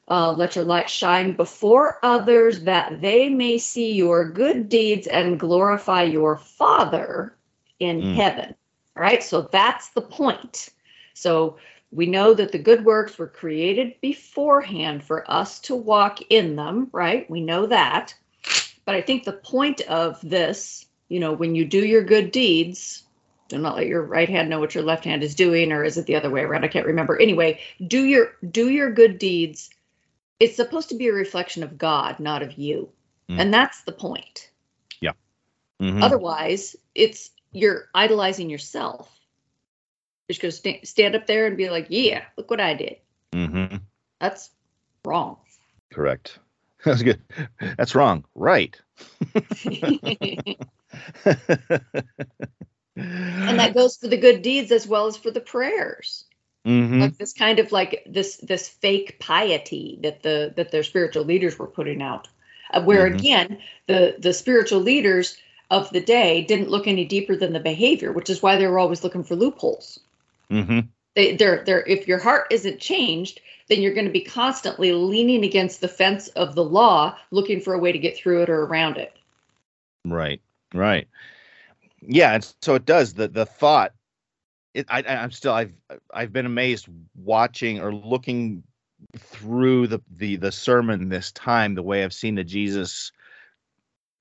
Uh, 0.09 0.33
let 0.33 0.57
your 0.57 0.65
light 0.65 0.91
shine 0.91 1.37
before 1.37 1.99
others 2.03 2.63
that 2.63 3.01
they 3.01 3.29
may 3.29 3.59
see 3.59 3.93
your 3.93 4.29
good 4.29 4.69
deeds 4.69 5.07
and 5.07 5.39
glorify 5.39 6.03
your 6.03 6.37
Father 6.37 7.37
in 7.79 8.03
Mm. 8.03 8.15
heaven. 8.15 8.55
All 8.97 9.03
right, 9.03 9.23
so 9.23 9.43
that's 9.43 9.91
the 9.91 10.03
point. 10.03 10.71
So 11.15 11.57
we 11.93 12.07
know 12.07 12.35
that 12.35 12.53
the 12.53 12.59
good 12.59 12.85
works 12.85 13.19
were 13.19 13.29
created 13.29 13.95
beforehand 14.01 15.05
for 15.05 15.31
us 15.31 15.61
to 15.61 15.77
walk 15.77 16.21
in 16.31 16.57
them, 16.57 16.89
right? 16.93 17.29
We 17.31 17.41
know 17.41 17.67
that. 17.67 18.15
But 18.85 18.97
I 18.97 19.01
think 19.01 19.25
the 19.25 19.33
point 19.33 19.83
of 19.83 20.21
this, 20.23 20.87
you 21.13 21.21
know, 21.21 21.35
when 21.35 21.55
you 21.55 21.67
do 21.67 21.85
your 21.85 22.03
good 22.03 22.33
deeds, 22.33 23.03
do 23.49 23.59
not 23.59 23.77
let 23.77 23.87
your 23.87 24.03
right 24.03 24.31
hand 24.31 24.49
know 24.49 24.59
what 24.59 24.75
your 24.75 24.83
left 24.83 25.05
hand 25.05 25.23
is 25.23 25.35
doing, 25.35 25.71
or 25.71 25.85
is 25.85 25.99
it 25.99 26.07
the 26.07 26.17
other 26.17 26.31
way 26.31 26.41
around? 26.41 26.65
I 26.65 26.69
can't 26.69 26.87
remember. 26.87 27.21
Anyway, 27.21 27.61
do 27.87 28.05
your 28.05 28.33
do 28.51 28.71
your 28.71 28.91
good 28.91 29.19
deeds. 29.19 29.69
It's 30.41 30.57
supposed 30.57 30.89
to 30.89 30.95
be 30.97 31.09
a 31.09 31.13
reflection 31.13 31.63
of 31.63 31.77
God, 31.77 32.19
not 32.19 32.43
of 32.43 32.55
you. 32.55 32.89
Mm. 33.29 33.41
And 33.41 33.55
that's 33.55 33.83
the 33.83 33.93
point. 33.93 34.51
Mhm. 35.83 36.03
Otherwise, 36.03 36.77
it's 36.95 37.31
you're 37.53 37.89
idolizing 37.95 38.49
yourself. 38.49 39.11
You're 40.29 40.35
just 40.35 40.41
to 40.41 40.51
sta- 40.53 40.85
stand 40.85 41.15
up 41.15 41.27
there 41.27 41.47
and 41.47 41.57
be 41.57 41.69
like, 41.69 41.89
"Yeah, 41.91 42.25
look 42.39 42.51
what 42.51 42.61
I 42.61 42.73
did." 42.73 42.97
Mhm. 43.33 43.83
That's 44.19 44.51
wrong. 45.05 45.37
Correct. 45.93 46.39
That's 46.85 47.03
good. 47.03 47.21
That's 47.77 47.95
wrong. 47.95 48.25
Right. 48.35 48.81
and 52.97 53.59
that 53.59 53.75
goes 53.75 53.97
for 53.97 54.09
the 54.09 54.17
good 54.17 54.43
deeds 54.43 54.71
as 54.73 54.87
well 54.87 55.07
as 55.07 55.17
for 55.17 55.31
the 55.31 55.41
prayers. 55.41 56.25
Mhm. 56.67 57.01
Like 57.01 57.17
this 57.19 57.33
kind 57.33 57.59
of 57.59 57.73
like 57.73 58.05
this 58.07 58.37
this 58.37 58.69
fake 58.69 59.19
piety 59.19 59.99
that 60.03 60.23
the 60.23 60.53
that 60.57 60.71
their 60.71 60.83
spiritual 60.85 61.25
leaders 61.25 61.59
were 61.59 61.67
putting 61.67 62.01
out, 62.03 62.29
uh, 62.73 62.83
where 62.83 63.09
Mhm. 63.11 63.15
again 63.19 63.59
the 63.87 64.15
the 64.19 64.33
spiritual 64.33 64.81
leaders 64.81 65.37
of 65.71 65.91
the 65.91 66.01
day 66.01 66.43
didn't 66.43 66.69
look 66.71 66.87
any 66.87 67.05
deeper 67.05 67.35
than 67.35 67.53
the 67.53 67.61
behavior, 67.61 68.13
which 68.13 68.31
is 68.31 68.43
why 68.43 68.57
they 68.57 68.67
were 68.67 68.79
always 68.79 69.03
looking 69.03 69.25
for 69.25 69.35
loopholes. 69.37 70.01
Mhm. 70.51 70.89
they 71.15 71.35
they're 71.37 71.63
they're 71.65 71.85
if 71.87 72.07
your 72.09 72.19
heart 72.19 72.47
isn't 72.51 72.79
changed 72.81 73.41
then 73.69 73.81
you're 73.81 73.95
going 73.95 74.07
to 74.07 74.11
be 74.13 74.21
constantly 74.23 74.93
leaning 74.93 75.45
against 75.45 75.81
the 75.81 75.89
fence 75.89 76.29
of 76.29 76.55
the 76.55 76.65
law 76.65 77.17
looking 77.31 77.61
for 77.61 77.75
a 77.75 77.79
way 77.79 77.93
to 77.93 77.99
get 77.99 78.17
through 78.17 78.43
it 78.43 78.49
or 78.51 78.65
around 78.65 78.97
it 78.97 79.15
Right. 80.05 80.41
Right. 80.75 81.09
Yeah, 82.01 82.35
and 82.35 82.55
so 82.63 82.75
it 82.75 82.85
does. 82.85 83.15
The 83.15 83.29
the 83.29 83.47
thought. 83.47 83.93
It, 84.75 84.87
I, 84.89 85.03
I'm 85.03 85.31
still. 85.31 85.53
I've 85.53 85.73
I've 86.13 86.33
been 86.33 86.47
amazed 86.47 86.89
watching 87.15 87.81
or 87.81 87.95
looking 87.95 88.63
through 89.19 89.87
the 89.89 90.01
the 90.17 90.37
the 90.37 90.53
sermon 90.53 91.09
this 91.09 91.33
time. 91.33 91.75
The 91.75 91.83
way 91.83 92.03
I've 92.03 92.15
seen 92.15 92.37
that 92.37 92.45
Jesus 92.45 93.13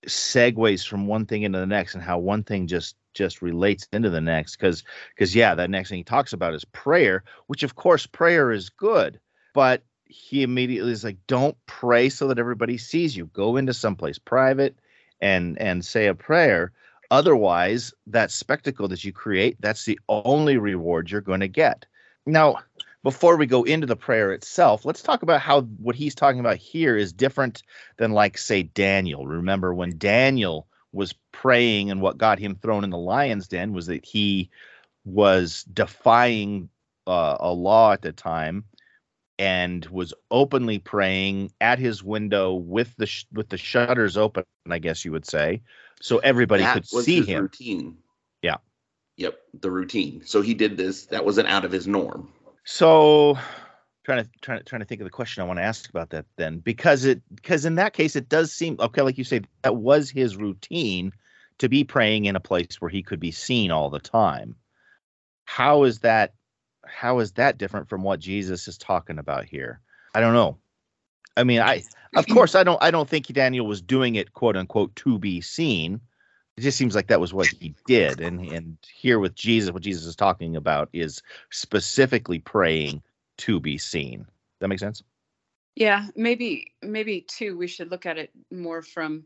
segues 0.08 0.88
from 0.88 1.08
one 1.08 1.26
thing 1.26 1.44
into 1.44 1.60
the 1.60 1.66
next, 1.66 1.96
and 1.96 2.04
how 2.04 2.20
one 2.20 2.44
thing 2.44 2.68
just 2.68 2.96
just 3.14 3.42
relates 3.42 3.88
into 3.94 4.10
the 4.10 4.22
next. 4.22 4.58
Because 4.58 4.84
because 5.16 5.36
yeah, 5.36 5.56
that 5.56 5.70
next 5.70 5.90
thing 5.90 6.00
he 6.00 6.04
talks 6.04 6.34
about 6.34 6.54
is 6.54 6.66
prayer, 6.66 7.24
which 7.48 7.64
of 7.64 7.76
course 7.76 8.06
prayer 8.06 8.52
is 8.52 8.70
good, 8.70 9.20
but 9.54 9.84
he 10.06 10.44
immediately 10.44 10.92
is 10.92 11.06
like, 11.06 11.18
don't 11.28 11.56
pray 11.66 12.10
so 12.10 12.28
that 12.28 12.40
everybody 12.40 12.78
sees 12.78 13.16
you. 13.16 13.28
Go 13.28 13.56
into 13.56 13.74
someplace 13.74 14.20
private 14.20 14.78
and 15.22 15.60
and 15.60 15.86
say 15.86 16.08
a 16.08 16.16
prayer. 16.16 16.72
Otherwise 17.10 17.94
that 18.08 18.32
spectacle 18.32 18.88
that 18.88 19.04
you 19.04 19.12
create 19.12 19.58
that's 19.60 19.86
the 19.86 20.00
only 20.10 20.58
reward 20.58 21.12
you're 21.12 21.22
going 21.22 21.42
to 21.42 21.48
get. 21.48 21.86
Now 22.26 22.58
before 23.04 23.36
we 23.36 23.48
go 23.48 23.64
into 23.64 23.88
the 23.88 23.96
prayer 23.96 24.32
itself 24.32 24.86
let's 24.86 25.02
talk 25.02 25.24
about 25.24 25.42
how 25.42 25.62
what 25.62 25.96
he's 25.96 26.16
talking 26.16 26.40
about 26.40 26.58
here 26.58 26.96
is 26.96 27.12
different 27.12 27.64
than 27.98 28.12
like 28.12 28.38
say 28.38 28.64
daniel. 28.64 29.28
Remember 29.28 29.74
when 29.74 29.98
daniel 29.98 30.68
was 30.94 31.14
praying 31.32 31.90
and 31.90 32.02
what 32.02 32.18
got 32.18 32.40
him 32.40 32.56
thrown 32.56 32.84
in 32.84 32.90
the 32.90 32.98
lion's 32.98 33.48
den 33.48 33.74
was 33.74 33.88
that 33.88 34.06
he 34.06 34.50
was 35.06 35.64
defying 35.74 36.70
uh, 37.08 37.38
a 37.40 37.52
law 37.52 37.94
at 37.94 38.02
the 38.02 38.12
time 38.12 38.64
and 39.42 39.86
was 39.88 40.14
openly 40.30 40.78
praying 40.78 41.52
at 41.60 41.80
his 41.80 42.04
window 42.04 42.54
with 42.54 42.96
the 42.98 43.08
sh- 43.08 43.26
with 43.34 43.50
the 43.50 43.58
shutters 43.58 44.16
open 44.16 44.44
i 44.70 44.78
guess 44.78 45.04
you 45.04 45.12
would 45.12 45.26
say 45.26 45.62
so 46.02 46.18
everybody 46.20 46.64
that 46.64 46.74
could 46.74 46.88
see 46.88 47.22
him 47.22 47.44
routine. 47.44 47.98
Yeah. 48.42 48.58
Yep, 49.18 49.40
the 49.62 49.70
routine. 49.70 50.24
So 50.26 50.42
he 50.42 50.56
did 50.56 50.78
this. 50.78 51.06
That 51.06 51.26
wasn't 51.26 51.48
out 51.48 51.64
of 51.64 51.72
his 51.72 51.88
norm. 51.88 52.30
so 52.64 53.38
trying 54.04 54.24
to 54.24 54.30
trying 54.42 54.58
to 54.60 54.64
trying 54.64 54.80
to 54.82 54.86
think 54.86 55.00
of 55.02 55.06
the 55.06 55.12
question 55.12 55.44
i 55.44 55.46
want 55.46 55.60
to 55.60 55.64
ask 55.64 55.90
about 55.90 56.10
that 56.10 56.26
then 56.38 56.58
because 56.60 57.06
it 57.06 57.22
because 57.36 57.66
in 57.66 57.76
that 57.76 57.94
case 57.94 58.16
it 58.16 58.30
does 58.30 58.52
seem 58.52 58.76
okay 58.80 59.02
like 59.04 59.18
you 59.18 59.24
say 59.24 59.42
that 59.62 59.76
was 59.76 60.10
his 60.10 60.38
routine 60.38 61.12
to 61.60 61.70
be 61.70 61.84
praying 61.84 62.26
in 62.26 62.36
a 62.36 62.40
place 62.40 62.78
where 62.82 62.90
he 62.90 63.04
could 63.04 63.20
be 63.20 63.32
seen 63.32 63.70
all 63.70 63.92
the 63.92 64.00
time 64.00 64.56
how 65.46 65.84
is 65.84 66.00
that 66.00 66.34
how 66.86 67.20
is 67.20 67.34
that 67.34 67.58
different 67.58 67.90
from 67.90 68.04
what 68.04 68.20
jesus 68.20 68.68
is 68.68 68.78
talking 68.78 69.20
about 69.20 69.46
here? 69.46 69.82
I 70.14 70.22
don't 70.22 70.34
know. 70.34 70.58
I 71.38 71.44
mean 71.44 71.62
i 71.62 71.84
of 72.16 72.28
course 72.28 72.56
i 72.56 72.64
don't 72.64 72.82
i 72.84 72.92
don't 72.92 73.08
think 73.08 73.28
daniel 73.28 73.66
was 73.66 73.82
doing 73.82 74.16
it 74.16 74.34
quote 74.34 74.58
unquote 74.58 74.96
to 74.98 75.18
be 75.18 75.42
seen. 75.42 76.02
It 76.58 76.62
just 76.62 76.78
seems 76.78 76.94
like 76.94 77.08
that 77.08 77.22
was 77.22 77.34
what 77.34 77.48
he 77.48 77.74
did 77.86 78.20
and 78.20 78.42
and 78.42 78.78
here 78.94 79.20
with 79.20 79.36
jesus 79.36 79.72
what 79.72 79.82
jesus 79.84 80.06
is 80.06 80.16
talking 80.16 80.56
about 80.56 80.90
is 80.92 81.22
specifically 81.50 82.40
praying 82.40 83.02
to 83.38 83.60
be 83.60 83.78
seen. 83.78 84.26
That 84.60 84.68
make 84.68 84.80
sense? 84.80 85.04
Yeah, 85.76 86.08
maybe 86.16 86.74
maybe 86.82 87.22
too 87.22 87.58
we 87.58 87.68
should 87.68 87.90
look 87.90 88.06
at 88.06 88.18
it 88.18 88.32
more 88.52 88.82
from 88.82 89.26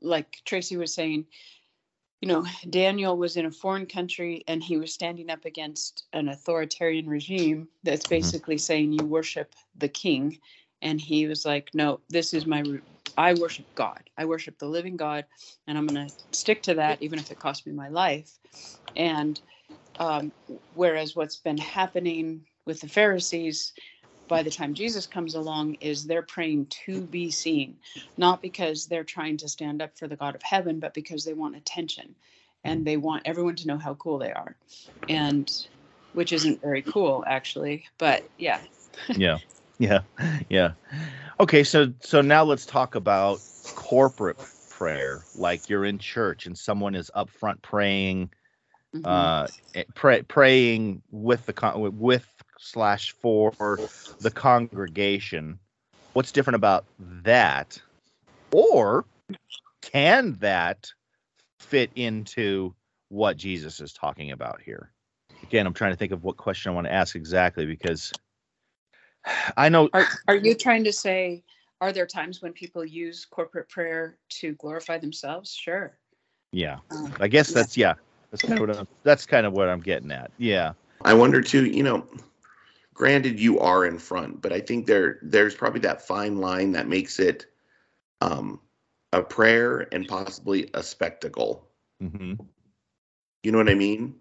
like 0.00 0.40
Tracy 0.44 0.76
was 0.76 0.92
saying, 0.92 1.26
you 2.22 2.28
know, 2.28 2.46
Daniel 2.70 3.16
was 3.18 3.36
in 3.36 3.46
a 3.46 3.50
foreign 3.50 3.84
country 3.84 4.44
and 4.46 4.62
he 4.62 4.76
was 4.76 4.94
standing 4.94 5.28
up 5.28 5.44
against 5.44 6.04
an 6.12 6.28
authoritarian 6.28 7.08
regime 7.08 7.66
that's 7.82 8.06
basically 8.06 8.56
saying 8.56 8.92
you 8.92 9.04
worship 9.04 9.52
the 9.76 9.88
king 9.88 10.38
and 10.82 11.00
he 11.00 11.26
was 11.26 11.44
like, 11.44 11.70
"No, 11.74 11.98
this 12.08 12.32
is 12.32 12.46
my 12.46 12.60
root. 12.60 12.84
I 13.18 13.34
worship 13.34 13.66
God. 13.74 14.08
I 14.16 14.24
worship 14.24 14.56
the 14.58 14.68
living 14.68 14.96
God 14.96 15.26
and 15.66 15.76
I'm 15.76 15.86
going 15.88 16.08
to 16.08 16.14
stick 16.30 16.62
to 16.62 16.74
that 16.74 17.02
even 17.02 17.18
if 17.18 17.32
it 17.32 17.40
costs 17.40 17.66
me 17.66 17.72
my 17.72 17.88
life." 17.88 18.38
And 18.94 19.40
um, 19.98 20.30
whereas 20.74 21.16
what's 21.16 21.36
been 21.36 21.58
happening 21.58 22.46
with 22.66 22.80
the 22.80 22.88
Pharisees 22.88 23.72
by 24.32 24.42
the 24.42 24.50
time 24.50 24.72
Jesus 24.72 25.06
comes 25.06 25.34
along 25.34 25.74
is 25.74 26.06
they're 26.06 26.22
praying 26.22 26.64
to 26.86 27.02
be 27.02 27.30
seen, 27.30 27.76
not 28.16 28.40
because 28.40 28.86
they're 28.86 29.04
trying 29.04 29.36
to 29.36 29.46
stand 29.46 29.82
up 29.82 29.98
for 29.98 30.08
the 30.08 30.16
God 30.16 30.34
of 30.34 30.42
heaven, 30.42 30.80
but 30.80 30.94
because 30.94 31.22
they 31.22 31.34
want 31.34 31.54
attention 31.54 32.14
and 32.64 32.82
they 32.82 32.96
want 32.96 33.24
everyone 33.26 33.56
to 33.56 33.68
know 33.68 33.76
how 33.76 33.92
cool 33.92 34.16
they 34.16 34.32
are. 34.32 34.56
And 35.06 35.52
which 36.14 36.32
isn't 36.32 36.62
very 36.62 36.80
cool 36.80 37.22
actually, 37.26 37.84
but 37.98 38.24
yeah. 38.38 38.60
yeah 39.16 39.36
yeah 39.78 40.00
yeah 40.48 40.72
okay 41.38 41.62
so 41.62 41.92
so 42.00 42.22
now 42.22 42.42
let's 42.42 42.64
talk 42.64 42.94
about 42.94 43.42
corporate 43.74 44.38
prayer 44.70 45.26
like 45.34 45.68
you're 45.68 45.84
in 45.84 45.98
church 45.98 46.46
and 46.46 46.56
someone 46.56 46.94
is 46.94 47.10
up 47.14 47.28
front 47.28 47.60
praying 47.60 48.30
Mhm. 48.94 49.04
uh 49.04 49.46
eh, 49.74 49.84
pray, 49.94 50.22
praying 50.22 51.02
with 51.10 51.44
the 51.44 51.52
con- 51.52 51.98
with 51.98 52.26
slash 52.62 53.12
for 53.20 53.80
the 54.20 54.30
congregation 54.30 55.58
what's 56.12 56.30
different 56.30 56.54
about 56.54 56.84
that 56.98 57.80
or 58.52 59.04
can 59.80 60.36
that 60.40 60.92
fit 61.58 61.90
into 61.96 62.72
what 63.08 63.36
jesus 63.36 63.80
is 63.80 63.92
talking 63.92 64.30
about 64.30 64.60
here 64.60 64.92
again 65.42 65.66
i'm 65.66 65.74
trying 65.74 65.90
to 65.90 65.96
think 65.96 66.12
of 66.12 66.22
what 66.22 66.36
question 66.36 66.70
i 66.70 66.74
want 66.74 66.86
to 66.86 66.92
ask 66.92 67.16
exactly 67.16 67.66
because 67.66 68.12
i 69.56 69.68
know 69.68 69.88
Are 69.92 70.06
are 70.28 70.36
you 70.36 70.54
trying 70.54 70.84
to 70.84 70.92
say 70.92 71.42
are 71.80 71.92
there 71.92 72.06
times 72.06 72.40
when 72.40 72.52
people 72.52 72.84
use 72.84 73.24
corporate 73.24 73.68
prayer 73.68 74.16
to 74.28 74.52
glorify 74.52 74.98
themselves? 74.98 75.52
Sure. 75.52 75.98
yeah 76.52 76.78
Um, 76.92 77.12
i 77.18 77.26
guess 77.26 77.52
that's 77.52 77.76
yeah 77.76 77.94
that's 78.30 78.42
kind 78.42 78.54
of 78.54 78.68
what 78.68 78.78
I'm, 78.78 78.88
that's 79.02 79.26
kind 79.26 79.46
of 79.46 79.52
what 79.52 79.68
i'm 79.68 79.80
getting 79.80 80.12
at 80.12 80.30
yeah 80.38 80.74
I 81.04 81.14
wonder 81.14 81.40
too. 81.40 81.66
You 81.66 81.82
know, 81.82 82.06
granted, 82.94 83.40
you 83.40 83.58
are 83.60 83.84
in 83.84 83.98
front, 83.98 84.40
but 84.42 84.52
I 84.52 84.60
think 84.60 84.86
there 84.86 85.18
there's 85.22 85.54
probably 85.54 85.80
that 85.80 86.02
fine 86.06 86.36
line 86.38 86.72
that 86.72 86.88
makes 86.88 87.18
it 87.18 87.46
um, 88.20 88.60
a 89.12 89.22
prayer 89.22 89.86
and 89.92 90.06
possibly 90.08 90.70
a 90.74 90.82
spectacle. 90.82 91.68
hmm 92.00 92.34
You 93.42 93.52
know 93.52 93.58
what 93.58 93.68
I 93.70 93.74
mean? 93.74 94.16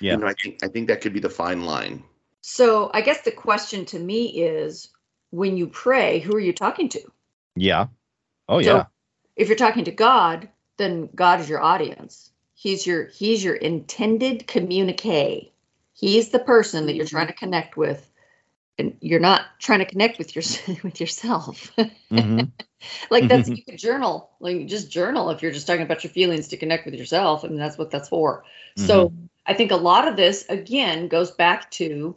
Yeah. 0.00 0.12
You 0.14 0.18
know, 0.20 0.26
I 0.28 0.34
think 0.34 0.62
I 0.64 0.68
think 0.68 0.88
that 0.88 1.00
could 1.00 1.12
be 1.12 1.20
the 1.20 1.30
fine 1.30 1.64
line. 1.64 2.04
so 2.42 2.90
i 2.94 3.00
guess 3.02 3.20
the 3.22 3.30
question 3.30 3.84
to 3.84 3.98
me 3.98 4.20
is 4.40 4.88
when 5.30 5.56
you 5.58 5.66
pray 5.66 6.20
who 6.20 6.32
are 6.34 6.40
you 6.48 6.54
talking 6.54 6.88
to 6.88 7.00
yeah 7.54 7.86
oh 8.48 8.62
So- 8.62 8.76
yeah 8.76 8.84
if 9.36 9.48
you're 9.48 9.64
talking 9.66 9.84
to 9.84 9.92
god 9.92 10.48
then 10.78 11.10
god 11.14 11.40
is 11.40 11.48
your 11.50 11.60
audience 11.60 12.32
he's 12.54 12.86
your 12.86 13.04
he's 13.18 13.44
your 13.44 13.56
intended 13.56 14.46
communique 14.46 15.52
he's 16.00 16.30
the 16.30 16.38
person 16.38 16.86
that 16.86 16.96
you're 16.96 17.06
Mhm. 17.06 17.10
trying 17.10 17.26
to 17.28 17.34
connect 17.34 17.76
with 17.76 18.10
and 18.78 18.96
you're 19.00 19.20
not 19.20 19.42
trying 19.60 19.80
to 19.80 19.84
connect 19.84 20.18
with 20.18 20.34
your 20.34 20.44
with 20.84 21.00
yourself. 21.00 21.72
Hmm 22.10 22.44
like 23.10 23.28
that's 23.28 23.48
you 23.48 23.62
could 23.64 23.78
journal 23.78 24.30
like 24.40 24.66
just 24.66 24.90
journal 24.90 25.30
if 25.30 25.42
you're 25.42 25.52
just 25.52 25.66
talking 25.66 25.82
about 25.82 26.02
your 26.02 26.12
feelings 26.12 26.48
to 26.48 26.56
connect 26.56 26.86
with 26.86 26.94
yourself 26.94 27.44
I 27.44 27.48
mean 27.48 27.58
that's 27.58 27.78
what 27.78 27.90
that's 27.90 28.08
for. 28.08 28.44
So 28.76 29.12
i 29.46 29.54
think 29.54 29.70
a 29.70 29.76
lot 29.76 30.08
of 30.08 30.16
this 30.16 30.46
again 30.48 31.08
goes 31.08 31.30
back 31.32 31.70
to 31.72 32.16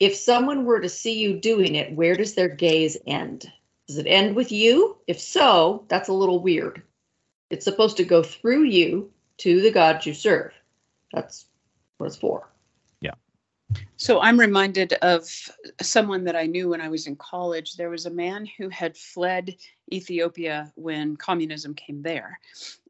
if 0.00 0.14
someone 0.14 0.64
were 0.66 0.80
to 0.80 0.88
see 0.88 1.18
you 1.18 1.40
doing 1.40 1.74
it 1.76 1.94
where 1.96 2.16
does 2.16 2.34
their 2.34 2.48
gaze 2.48 2.98
end? 3.06 3.50
Does 3.88 3.98
it 3.98 4.06
end 4.06 4.36
with 4.36 4.52
you? 4.52 4.98
If 5.06 5.20
so 5.20 5.84
that's 5.88 6.08
a 6.08 6.12
little 6.14 6.40
weird. 6.40 6.82
It's 7.50 7.64
supposed 7.64 7.96
to 7.98 8.04
go 8.04 8.22
through 8.22 8.64
you 8.64 9.10
to 9.38 9.60
the 9.62 9.70
god 9.70 10.04
you 10.06 10.14
serve. 10.14 10.52
That's 11.12 11.46
what 11.98 12.06
it's 12.08 12.16
for. 12.16 12.48
So 13.96 14.20
I'm 14.20 14.38
reminded 14.38 14.92
of 14.94 15.28
someone 15.80 16.24
that 16.24 16.36
I 16.36 16.44
knew 16.46 16.68
when 16.68 16.80
I 16.80 16.88
was 16.88 17.06
in 17.06 17.16
college. 17.16 17.74
There 17.74 17.90
was 17.90 18.06
a 18.06 18.10
man 18.10 18.46
who 18.58 18.68
had 18.68 18.96
fled 18.96 19.56
Ethiopia 19.92 20.72
when 20.76 21.16
communism 21.16 21.74
came 21.74 22.02
there, 22.02 22.38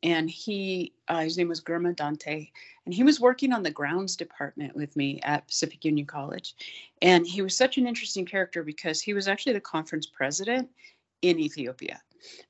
and 0.03 0.29
he 0.29 0.93
uh, 1.09 1.21
his 1.21 1.39
name 1.39 1.49
was 1.49 1.61
Gurma 1.61 1.95
Dante, 1.95 2.49
and 2.85 2.95
he 2.95 3.05
was 3.05 3.21
working 3.21 3.53
on 3.53 3.63
the 3.63 3.71
grounds 3.71 4.17
department 4.17 4.75
with 4.75 4.97
me 4.97 5.21
at 5.23 5.47
Pacific 5.47 5.85
Union 5.85 6.07
College, 6.07 6.55
and 7.03 7.27
he 7.27 7.41
was 7.43 7.57
such 7.57 7.79
an 7.79 7.87
interesting 7.87 8.27
character 8.27 8.63
because 8.63 9.01
he 9.01 9.15
was 9.15 9.29
actually 9.29 9.53
the 9.53 9.61
conference 9.61 10.07
president 10.07 10.69
in 11.23 11.39
Ethiopia. 11.39 12.01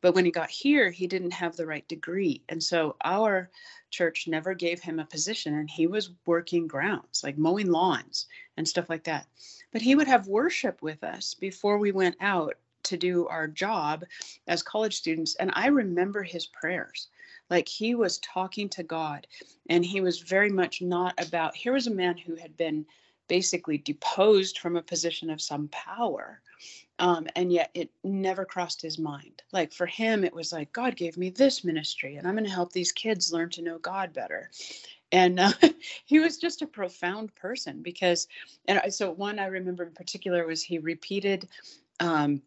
But 0.01 0.15
when 0.15 0.25
he 0.25 0.31
got 0.31 0.51
here, 0.51 0.91
he 0.91 1.07
didn't 1.07 1.33
have 1.33 1.57
the 1.57 1.67
right 1.67 1.87
degree. 1.89 2.43
And 2.49 2.63
so 2.63 2.97
our 3.05 3.51
church 3.91 4.27
never 4.29 4.55
gave 4.55 4.81
him 4.81 4.99
a 4.99 5.07
position, 5.07 5.55
and 5.55 5.71
he 5.71 5.87
was 5.87 6.11
working 6.27 6.67
grounds, 6.67 7.23
like 7.25 7.39
mowing 7.39 7.71
lawns 7.71 8.27
and 8.57 8.67
stuff 8.69 8.89
like 8.89 9.05
that. 9.05 9.27
But 9.73 9.83
he 9.83 9.95
would 9.95 10.07
have 10.09 10.29
worship 10.29 10.83
with 10.83 11.03
us 11.03 11.35
before 11.35 11.79
we 11.79 11.93
went 11.93 12.17
out 12.21 12.55
to 12.85 12.97
do 12.97 13.27
our 13.27 13.49
job 13.49 14.05
as 14.47 14.63
college 14.63 14.95
students. 14.95 15.35
And 15.37 15.51
I 15.55 15.67
remember 15.69 16.23
his 16.23 16.47
prayers. 16.47 17.09
Like 17.51 17.69
he 17.69 17.95
was 17.95 18.19
talking 18.19 18.69
to 18.71 18.83
God, 18.83 19.27
and 19.69 19.85
he 19.85 20.01
was 20.01 20.21
very 20.21 20.51
much 20.51 20.83
not 20.83 21.15
about. 21.19 21.57
Here 21.57 21.73
was 21.73 21.87
a 21.87 21.95
man 21.95 22.17
who 22.17 22.35
had 22.37 22.57
been 22.57 22.87
basically 23.29 23.79
deposed 23.79 24.59
from 24.59 24.77
a 24.77 24.83
position 24.83 25.31
of 25.31 25.41
some 25.41 25.69
power 25.69 26.41
um, 26.99 27.27
and 27.37 27.53
yet 27.53 27.71
it 27.75 27.91
never 28.05 28.45
crossed 28.45 28.81
his 28.81 28.99
mind. 28.99 29.43
Like 29.53 29.73
for 29.73 29.87
him, 29.87 30.25
it 30.25 30.35
was 30.35 30.53
like, 30.53 30.73
God 30.73 30.97
gave 30.97 31.17
me 31.17 31.31
this 31.31 31.65
ministry, 31.65 32.17
and 32.17 32.27
I'm 32.27 32.35
going 32.35 32.45
to 32.45 32.51
help 32.51 32.73
these 32.73 32.93
kids 32.93 33.33
learn 33.33 33.51
to 33.51 33.63
know 33.63 33.79
God 33.79 34.13
better. 34.13 34.51
And 35.13 35.39
uh, 35.39 35.53
he 36.05 36.21
was 36.21 36.39
just 36.39 36.63
a 36.63 36.67
profound 36.67 37.35
person 37.35 37.83
because, 37.83 38.29
and 38.67 38.79
I, 38.79 38.89
so 38.89 39.11
one 39.11 39.39
I 39.39 39.47
remember 39.47 39.85
in 39.85 39.93
particular 39.93 40.47
was 40.47 40.63
he 40.63 40.79
repeated 40.79 41.49
um, 42.01 42.43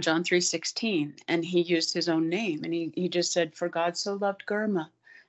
John 0.00 0.22
3:16, 0.22 1.18
and 1.28 1.44
he 1.44 1.62
used 1.62 1.92
his 1.92 2.08
own 2.08 2.28
name, 2.28 2.64
and 2.64 2.72
he 2.72 2.92
he 2.94 3.08
just 3.08 3.32
said, 3.32 3.54
"For 3.54 3.68
God 3.68 3.96
so 3.96 4.14
loved 4.14 4.44
Gurma." 4.46 4.88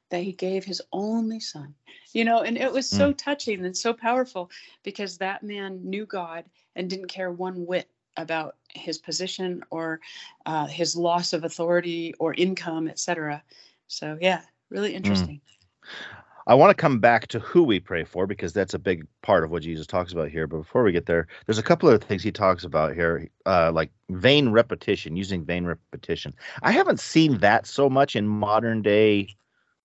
That 0.10 0.22
he 0.22 0.32
gave 0.34 0.64
his 0.64 0.80
only 0.92 1.40
son, 1.40 1.74
you 2.12 2.24
know, 2.24 2.42
and 2.42 2.56
it 2.56 2.72
was 2.72 2.88
so 2.88 3.12
mm. 3.12 3.18
touching 3.18 3.66
and 3.66 3.76
so 3.76 3.94
powerful 3.94 4.52
because 4.84 5.18
that 5.18 5.42
man 5.42 5.80
knew 5.90 6.06
God 6.06 6.46
and 6.76 6.88
didn't 6.88 7.08
care 7.08 7.32
one 7.32 7.66
whit 7.66 7.90
about 8.18 8.56
his 8.70 8.98
position 8.98 9.64
or 9.70 10.00
uh, 10.46 10.68
his 10.68 10.96
loss 10.96 11.34
of 11.34 11.44
authority 11.44 12.14
or 12.20 12.34
income, 12.34 12.88
etc. 12.88 13.44
So 13.88 14.18
yeah, 14.22 14.42
really 14.70 14.92
hmm. 14.92 14.98
interesting. 14.98 15.36
Mm. 15.36 16.20
I 16.46 16.56
want 16.56 16.72
to 16.72 16.82
come 16.82 17.00
back 17.00 17.28
to 17.28 17.40
who 17.40 17.64
we 17.64 17.80
pray 17.80 18.04
for 18.04 18.28
because 18.28 18.52
that's 18.52 18.74
a 18.74 18.80
big 18.80 19.08
part 19.22 19.46
of 19.46 19.52
what 19.52 19.64
Jesus 19.64 19.88
talks 19.88 20.12
about 20.12 20.30
here. 20.30 20.46
But 20.46 20.58
before 20.58 20.84
we 20.84 20.92
get 20.92 21.06
there, 21.06 21.28
there's 21.46 21.58
a 21.58 21.64
couple 21.64 21.90
of 21.90 22.04
things 22.04 22.22
he 22.22 22.32
talks 22.32 22.66
about 22.66 22.94
here, 22.94 23.30
uh, 23.46 23.72
like 23.72 23.92
vain 24.10 24.50
repetition, 24.50 25.16
using 25.16 25.46
vain 25.46 25.64
repetition. 25.66 26.34
I 26.62 26.72
haven't 26.72 27.00
seen 27.00 27.38
that 27.38 27.66
so 27.66 27.90
much 27.90 28.16
in 28.16 28.28
modern 28.28 28.82
day 28.82 29.30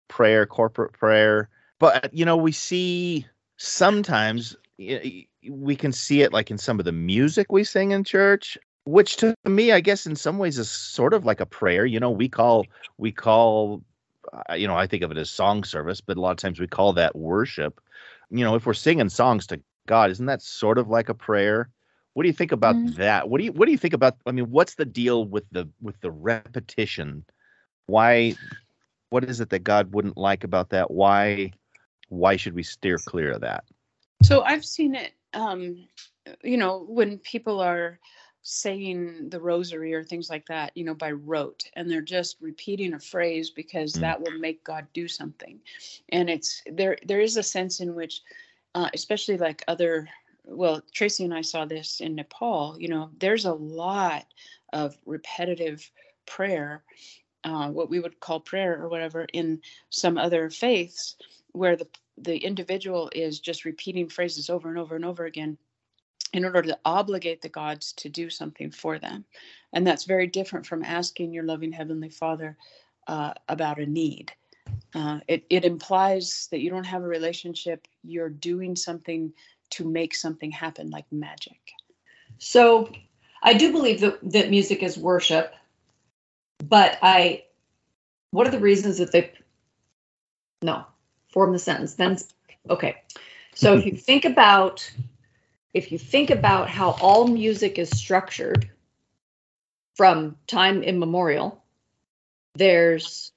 prayer, 0.08 0.46
corporate 0.46 0.94
prayer, 0.94 1.48
but 1.78 2.12
you 2.12 2.24
know, 2.24 2.36
we 2.36 2.50
see 2.50 3.24
sometimes 3.56 4.56
we 4.78 5.76
can 5.76 5.92
see 5.92 6.22
it 6.22 6.32
like 6.32 6.50
in 6.50 6.58
some 6.58 6.78
of 6.78 6.84
the 6.84 6.92
music 6.92 7.50
we 7.50 7.64
sing 7.64 7.90
in 7.90 8.04
church 8.04 8.56
which 8.84 9.16
to 9.16 9.34
me 9.44 9.72
i 9.72 9.80
guess 9.80 10.06
in 10.06 10.14
some 10.14 10.38
ways 10.38 10.58
is 10.58 10.70
sort 10.70 11.12
of 11.12 11.24
like 11.24 11.40
a 11.40 11.46
prayer 11.46 11.84
you 11.84 11.98
know 11.98 12.10
we 12.10 12.28
call 12.28 12.64
we 12.96 13.10
call 13.10 13.82
you 14.54 14.66
know 14.66 14.76
i 14.76 14.86
think 14.86 15.02
of 15.02 15.10
it 15.10 15.18
as 15.18 15.30
song 15.30 15.64
service 15.64 16.00
but 16.00 16.16
a 16.16 16.20
lot 16.20 16.30
of 16.30 16.36
times 16.36 16.60
we 16.60 16.66
call 16.66 16.92
that 16.92 17.16
worship. 17.16 17.80
You 18.30 18.44
know 18.44 18.54
if 18.54 18.66
we're 18.66 18.74
singing 18.74 19.08
songs 19.08 19.46
to 19.48 19.60
god 19.86 20.10
isn't 20.10 20.26
that 20.26 20.42
sort 20.42 20.78
of 20.78 20.88
like 20.88 21.08
a 21.08 21.14
prayer? 21.14 21.70
What 22.14 22.24
do 22.24 22.28
you 22.28 22.34
think 22.34 22.50
about 22.50 22.74
mm-hmm. 22.74 22.96
that? 22.96 23.28
What 23.28 23.38
do 23.38 23.44
you 23.44 23.52
what 23.52 23.66
do 23.66 23.72
you 23.72 23.78
think 23.78 23.94
about 23.94 24.16
i 24.26 24.32
mean 24.32 24.50
what's 24.50 24.74
the 24.74 24.84
deal 24.84 25.24
with 25.24 25.44
the 25.50 25.68
with 25.80 26.00
the 26.00 26.10
repetition? 26.10 27.24
Why 27.86 28.34
what 29.10 29.24
is 29.24 29.40
it 29.40 29.50
that 29.50 29.64
god 29.64 29.94
wouldn't 29.94 30.18
like 30.18 30.44
about 30.44 30.70
that? 30.70 30.90
Why 30.90 31.52
why 32.10 32.36
should 32.36 32.54
we 32.54 32.62
steer 32.62 32.98
clear 32.98 33.32
of 33.32 33.40
that 33.40 33.64
so 34.22 34.42
i've 34.42 34.64
seen 34.64 34.94
it 34.94 35.12
um, 35.34 35.86
you 36.42 36.56
know, 36.56 36.84
when 36.88 37.18
people 37.18 37.60
are 37.60 37.98
saying 38.42 39.28
the 39.28 39.40
rosary 39.40 39.92
or 39.94 40.02
things 40.02 40.30
like 40.30 40.46
that, 40.46 40.72
you 40.74 40.84
know, 40.84 40.94
by 40.94 41.12
rote, 41.12 41.64
and 41.74 41.90
they're 41.90 42.00
just 42.00 42.36
repeating 42.40 42.94
a 42.94 43.00
phrase 43.00 43.50
because 43.50 43.94
mm. 43.94 44.00
that 44.00 44.20
will 44.20 44.38
make 44.38 44.64
God 44.64 44.86
do 44.92 45.08
something. 45.08 45.58
And 46.10 46.30
it's 46.30 46.62
there. 46.72 46.96
There 47.04 47.20
is 47.20 47.36
a 47.36 47.42
sense 47.42 47.80
in 47.80 47.94
which, 47.94 48.22
uh, 48.74 48.88
especially 48.94 49.36
like 49.36 49.64
other, 49.68 50.08
well, 50.44 50.82
Tracy 50.92 51.24
and 51.24 51.34
I 51.34 51.42
saw 51.42 51.64
this 51.64 52.00
in 52.00 52.14
Nepal. 52.14 52.76
You 52.78 52.88
know, 52.88 53.10
there's 53.18 53.44
a 53.44 53.54
lot 53.54 54.26
of 54.72 54.96
repetitive 55.04 55.90
prayer, 56.26 56.82
uh, 57.44 57.68
what 57.70 57.90
we 57.90 58.00
would 58.00 58.20
call 58.20 58.40
prayer 58.40 58.80
or 58.82 58.88
whatever, 58.88 59.26
in 59.32 59.60
some 59.90 60.16
other 60.16 60.48
faiths, 60.48 61.16
where 61.52 61.76
the 61.76 61.88
the 62.22 62.36
individual 62.36 63.10
is 63.14 63.40
just 63.40 63.64
repeating 63.64 64.08
phrases 64.08 64.50
over 64.50 64.68
and 64.68 64.78
over 64.78 64.96
and 64.96 65.04
over 65.04 65.24
again 65.24 65.58
in 66.32 66.44
order 66.44 66.62
to 66.62 66.78
obligate 66.84 67.40
the 67.40 67.48
gods 67.48 67.92
to 67.94 68.08
do 68.08 68.28
something 68.28 68.70
for 68.70 68.98
them. 68.98 69.24
And 69.72 69.86
that's 69.86 70.04
very 70.04 70.26
different 70.26 70.66
from 70.66 70.84
asking 70.84 71.32
your 71.32 71.44
loving 71.44 71.72
Heavenly 71.72 72.10
Father 72.10 72.56
uh, 73.06 73.32
about 73.48 73.80
a 73.80 73.86
need. 73.86 74.32
Uh, 74.94 75.20
it, 75.26 75.44
it 75.48 75.64
implies 75.64 76.48
that 76.50 76.60
you 76.60 76.70
don't 76.70 76.84
have 76.84 77.02
a 77.02 77.08
relationship, 77.08 77.86
you're 78.02 78.28
doing 78.28 78.76
something 78.76 79.32
to 79.70 79.88
make 79.88 80.14
something 80.14 80.50
happen 80.50 80.90
like 80.90 81.10
magic. 81.10 81.60
So 82.38 82.92
I 83.42 83.54
do 83.54 83.72
believe 83.72 84.00
that, 84.00 84.18
that 84.30 84.50
music 84.50 84.82
is 84.82 84.98
worship, 84.98 85.54
but 86.62 86.98
I, 87.02 87.44
what 88.30 88.46
are 88.46 88.50
the 88.50 88.58
reasons 88.58 88.98
that 88.98 89.12
they, 89.12 89.32
no, 90.62 90.84
form 91.28 91.52
the 91.52 91.58
sentence. 91.58 91.94
Then, 91.94 92.18
okay. 92.68 93.02
So 93.54 93.76
if 93.76 93.86
you 93.86 93.92
think 93.96 94.24
about 94.24 94.90
if 95.74 95.92
you 95.92 95.98
think 95.98 96.30
about 96.30 96.68
how 96.68 96.90
all 97.00 97.26
music 97.26 97.78
is 97.78 97.90
structured 97.90 98.70
from 99.94 100.36
time 100.46 100.82
immemorial, 100.82 101.62
there's 102.54 103.32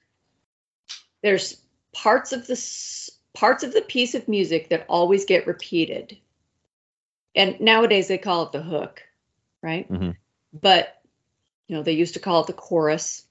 there's 1.22 1.60
parts 1.92 2.32
of 2.32 2.46
the 2.46 3.10
parts 3.34 3.64
of 3.64 3.72
the 3.72 3.82
piece 3.82 4.14
of 4.14 4.28
music 4.28 4.70
that 4.70 4.86
always 4.88 5.24
get 5.24 5.46
repeated. 5.46 6.18
And 7.34 7.60
nowadays 7.60 8.08
they 8.08 8.18
call 8.18 8.44
it 8.44 8.52
the 8.52 8.62
hook, 8.62 9.02
right? 9.62 9.90
Mm-hmm. 9.90 10.10
But 10.52 11.00
you 11.68 11.76
know, 11.76 11.82
they 11.82 11.92
used 11.92 12.14
to 12.14 12.20
call 12.20 12.42
it 12.42 12.46
the 12.46 12.52
chorus 12.52 13.24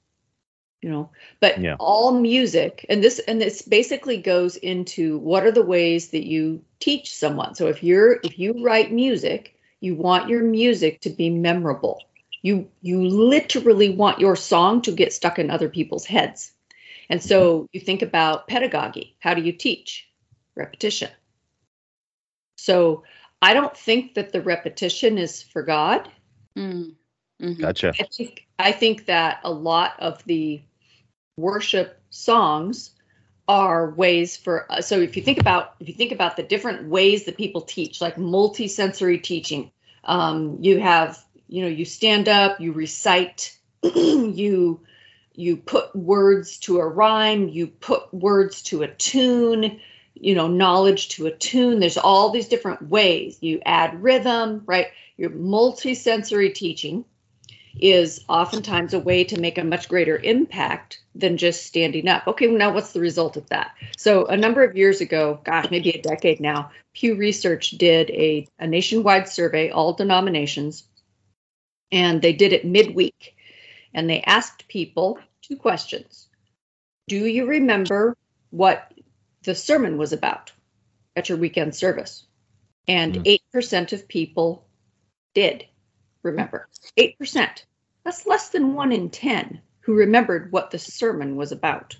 you 0.81 0.89
know 0.89 1.09
but 1.39 1.59
yeah. 1.59 1.75
all 1.79 2.19
music 2.19 2.85
and 2.89 3.03
this 3.03 3.19
and 3.19 3.39
this 3.39 3.61
basically 3.61 4.17
goes 4.17 4.55
into 4.57 5.17
what 5.19 5.45
are 5.45 5.51
the 5.51 5.63
ways 5.63 6.09
that 6.09 6.25
you 6.25 6.63
teach 6.79 7.15
someone 7.15 7.55
so 7.55 7.67
if 7.67 7.83
you're 7.83 8.19
if 8.23 8.37
you 8.39 8.63
write 8.63 8.91
music 8.91 9.55
you 9.79 9.95
want 9.95 10.29
your 10.29 10.43
music 10.43 10.99
to 11.01 11.09
be 11.09 11.29
memorable 11.29 12.01
you 12.41 12.67
you 12.81 13.07
literally 13.07 13.89
want 13.89 14.19
your 14.19 14.35
song 14.35 14.81
to 14.81 14.91
get 14.91 15.13
stuck 15.13 15.37
in 15.37 15.51
other 15.51 15.69
people's 15.69 16.05
heads 16.05 16.51
and 17.09 17.21
so 17.21 17.59
mm-hmm. 17.59 17.65
you 17.73 17.79
think 17.79 18.01
about 18.01 18.47
pedagogy 18.47 19.15
how 19.19 19.33
do 19.33 19.41
you 19.41 19.51
teach 19.51 20.09
repetition 20.55 21.09
so 22.55 23.03
i 23.41 23.53
don't 23.53 23.77
think 23.77 24.15
that 24.15 24.31
the 24.31 24.41
repetition 24.41 25.19
is 25.19 25.43
for 25.43 25.61
god 25.61 26.09
mm. 26.57 26.91
Mm-hmm. 27.41 27.61
Gotcha. 27.61 27.93
I 27.99 28.03
think 28.03 28.47
I 28.59 28.71
think 28.71 29.07
that 29.07 29.39
a 29.43 29.51
lot 29.51 29.93
of 29.99 30.23
the 30.25 30.61
worship 31.37 31.99
songs 32.09 32.91
are 33.47 33.91
ways 33.91 34.37
for 34.37 34.71
uh, 34.71 34.81
so 34.81 34.99
if 34.99 35.17
you 35.17 35.23
think 35.23 35.39
about 35.39 35.75
if 35.79 35.87
you 35.87 35.93
think 35.93 36.11
about 36.11 36.37
the 36.37 36.43
different 36.43 36.87
ways 36.87 37.25
that 37.25 37.37
people 37.37 37.61
teach 37.61 37.99
like 37.99 38.17
multi-sensory 38.17 39.17
teaching 39.17 39.71
um, 40.03 40.57
you 40.61 40.79
have 40.79 41.23
you 41.47 41.61
know 41.63 41.69
you 41.69 41.85
stand 41.85 42.29
up 42.29 42.59
you 42.59 42.71
recite 42.71 43.57
you 43.83 44.79
you 45.33 45.57
put 45.57 45.95
words 45.95 46.57
to 46.59 46.79
a 46.79 46.87
rhyme 46.87 47.49
you 47.49 47.67
put 47.67 48.13
words 48.13 48.61
to 48.61 48.83
a 48.83 48.87
tune 48.87 49.79
you 50.21 50.35
know 50.35 50.47
knowledge 50.47 51.09
to 51.09 51.25
a 51.25 51.31
tune. 51.31 51.79
There's 51.79 51.97
all 51.97 52.29
these 52.29 52.47
different 52.47 52.89
ways. 52.89 53.37
You 53.41 53.61
add 53.65 54.01
rhythm 54.01 54.63
right? 54.65 54.87
Your 55.17 55.29
multi-sensory 55.29 56.51
teaching 56.51 57.05
is 57.79 58.23
oftentimes 58.27 58.93
a 58.93 58.99
way 58.99 59.23
to 59.23 59.39
make 59.39 59.57
a 59.57 59.63
much 59.63 59.87
greater 59.89 60.17
impact 60.17 61.01
than 61.15 61.37
just 61.37 61.65
standing 61.65 62.07
up. 62.07 62.27
Okay, 62.27 62.47
now 62.47 62.73
what's 62.73 62.93
the 62.93 62.99
result 62.99 63.37
of 63.37 63.47
that? 63.49 63.71
So, 63.97 64.25
a 64.25 64.37
number 64.37 64.63
of 64.63 64.75
years 64.77 65.01
ago, 65.01 65.39
gosh, 65.43 65.69
maybe 65.71 65.89
a 65.91 66.01
decade 66.01 66.39
now, 66.39 66.71
Pew 66.93 67.15
Research 67.15 67.71
did 67.71 68.09
a, 68.11 68.47
a 68.59 68.67
nationwide 68.67 69.27
survey, 69.29 69.69
all 69.69 69.93
denominations, 69.93 70.83
and 71.91 72.21
they 72.21 72.33
did 72.33 72.53
it 72.53 72.65
midweek. 72.65 73.35
And 73.93 74.09
they 74.09 74.21
asked 74.21 74.67
people 74.69 75.19
two 75.41 75.57
questions 75.57 76.29
Do 77.07 77.17
you 77.25 77.45
remember 77.45 78.15
what 78.51 78.93
the 79.43 79.55
sermon 79.55 79.97
was 79.97 80.13
about? 80.13 80.51
at 81.15 81.27
your 81.29 81.37
weekend 81.37 81.75
service. 81.75 82.25
And 82.87 83.15
Mm. 83.15 83.39
8% 83.53 83.93
of 83.93 84.07
people 84.07 84.65
did 85.33 85.65
remember. 86.23 86.67
8%. 86.97 87.63
That's 88.03 88.25
less 88.25 88.49
than 88.49 88.73
one 88.73 88.91
in 88.91 89.09
10 89.09 89.61
who 89.81 89.93
remembered 89.95 90.51
what 90.51 90.71
the 90.71 90.79
sermon 90.79 91.35
was 91.35 91.51
about. 91.51 91.97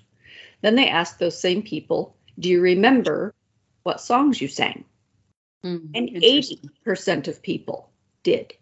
Then 0.60 0.74
they 0.76 0.88
asked 0.88 1.18
those 1.18 1.38
same 1.38 1.62
people, 1.62 2.16
Do 2.38 2.48
you 2.48 2.60
remember 2.60 3.34
what 3.82 4.00
songs 4.00 4.40
you 4.40 4.48
sang? 4.48 4.84
Hmm, 5.62 5.86
And 5.94 6.08
80% 6.10 7.28
of 7.28 7.42
people 7.42 7.90
did. 8.22 8.54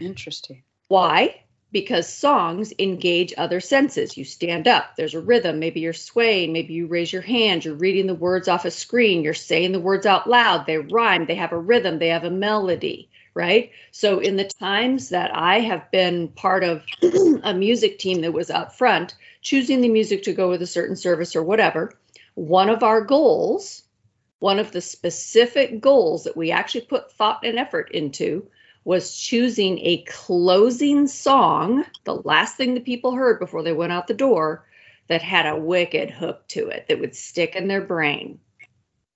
Interesting. 0.00 0.62
Why? 0.88 1.42
Because 1.70 2.12
songs 2.12 2.72
engage 2.78 3.32
other 3.36 3.60
senses. 3.60 4.16
You 4.16 4.24
stand 4.24 4.68
up, 4.68 4.96
there's 4.96 5.14
a 5.14 5.20
rhythm, 5.20 5.58
maybe 5.58 5.80
you're 5.80 5.92
swaying, 5.92 6.52
maybe 6.52 6.74
you 6.74 6.86
raise 6.86 7.12
your 7.12 7.22
hand, 7.22 7.64
you're 7.64 7.74
reading 7.74 8.06
the 8.06 8.14
words 8.14 8.46
off 8.48 8.64
a 8.64 8.70
screen, 8.70 9.22
you're 9.22 9.32
saying 9.32 9.72
the 9.72 9.80
words 9.80 10.04
out 10.04 10.28
loud, 10.28 10.66
they 10.66 10.78
rhyme, 10.78 11.26
they 11.26 11.36
have 11.36 11.52
a 11.52 11.58
rhythm, 11.58 11.98
they 11.98 12.08
have 12.08 12.24
a 12.24 12.30
melody, 12.30 13.08
right? 13.34 13.70
So, 13.90 14.18
in 14.18 14.36
the 14.36 14.44
times 14.44 15.08
that 15.10 15.34
I 15.34 15.60
have 15.60 15.90
been 15.90 16.28
part 16.28 16.64
of 16.64 16.84
a 17.42 17.54
music 17.54 17.98
team 17.98 18.20
that 18.22 18.32
was 18.32 18.50
up 18.50 18.74
front, 18.74 19.14
choosing 19.40 19.80
the 19.80 19.88
music 19.88 20.22
to 20.24 20.32
go 20.32 20.50
with 20.50 20.62
a 20.62 20.66
certain 20.66 20.96
service 20.96 21.34
or 21.34 21.42
whatever, 21.42 21.92
one 22.34 22.68
of 22.68 22.82
our 22.82 23.00
goals, 23.00 23.84
one 24.38 24.58
of 24.58 24.72
the 24.72 24.80
specific 24.80 25.80
goals 25.80 26.24
that 26.24 26.36
we 26.36 26.50
actually 26.50 26.82
put 26.82 27.12
thought 27.12 27.44
and 27.44 27.58
effort 27.58 27.90
into 27.92 28.46
was 28.84 29.16
choosing 29.16 29.78
a 29.78 30.02
closing 30.08 31.06
song, 31.06 31.84
the 32.04 32.16
last 32.16 32.56
thing 32.56 32.74
the 32.74 32.80
people 32.80 33.12
heard 33.12 33.38
before 33.38 33.62
they 33.62 33.72
went 33.72 33.92
out 33.92 34.08
the 34.08 34.14
door, 34.14 34.66
that 35.08 35.22
had 35.22 35.46
a 35.46 35.56
wicked 35.56 36.10
hook 36.10 36.46
to 36.48 36.68
it 36.68 36.86
that 36.88 36.98
would 36.98 37.14
stick 37.14 37.54
in 37.54 37.68
their 37.68 37.80
brain. 37.80 38.38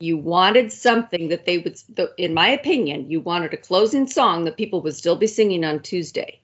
You 0.01 0.19
wanted 0.19 0.73
something 0.73 1.29
that 1.29 1.47
they 1.47 1.59
would, 1.59 1.79
in 2.19 2.35
my 2.35 2.49
opinion, 2.51 3.11
you 3.11 3.21
wanted 3.21 3.55
a 3.55 3.59
closing 3.59 4.07
song 4.07 4.45
that 4.45 4.57
people 4.59 4.83
would 4.83 4.95
still 4.97 5.17
be 5.17 5.27
singing 5.27 5.65
on 5.65 5.81
Tuesday 5.81 6.41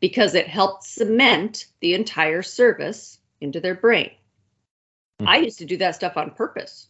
because 0.00 0.34
it 0.34 0.48
helped 0.48 0.84
cement 0.84 1.66
the 1.80 1.94
entire 1.94 2.42
service 2.42 3.18
into 3.40 3.60
their 3.60 3.74
brain. 3.76 4.10
Hmm. 5.20 5.28
I 5.28 5.36
used 5.38 5.58
to 5.58 5.64
do 5.64 5.76
that 5.78 5.94
stuff 5.94 6.16
on 6.16 6.32
purpose 6.32 6.88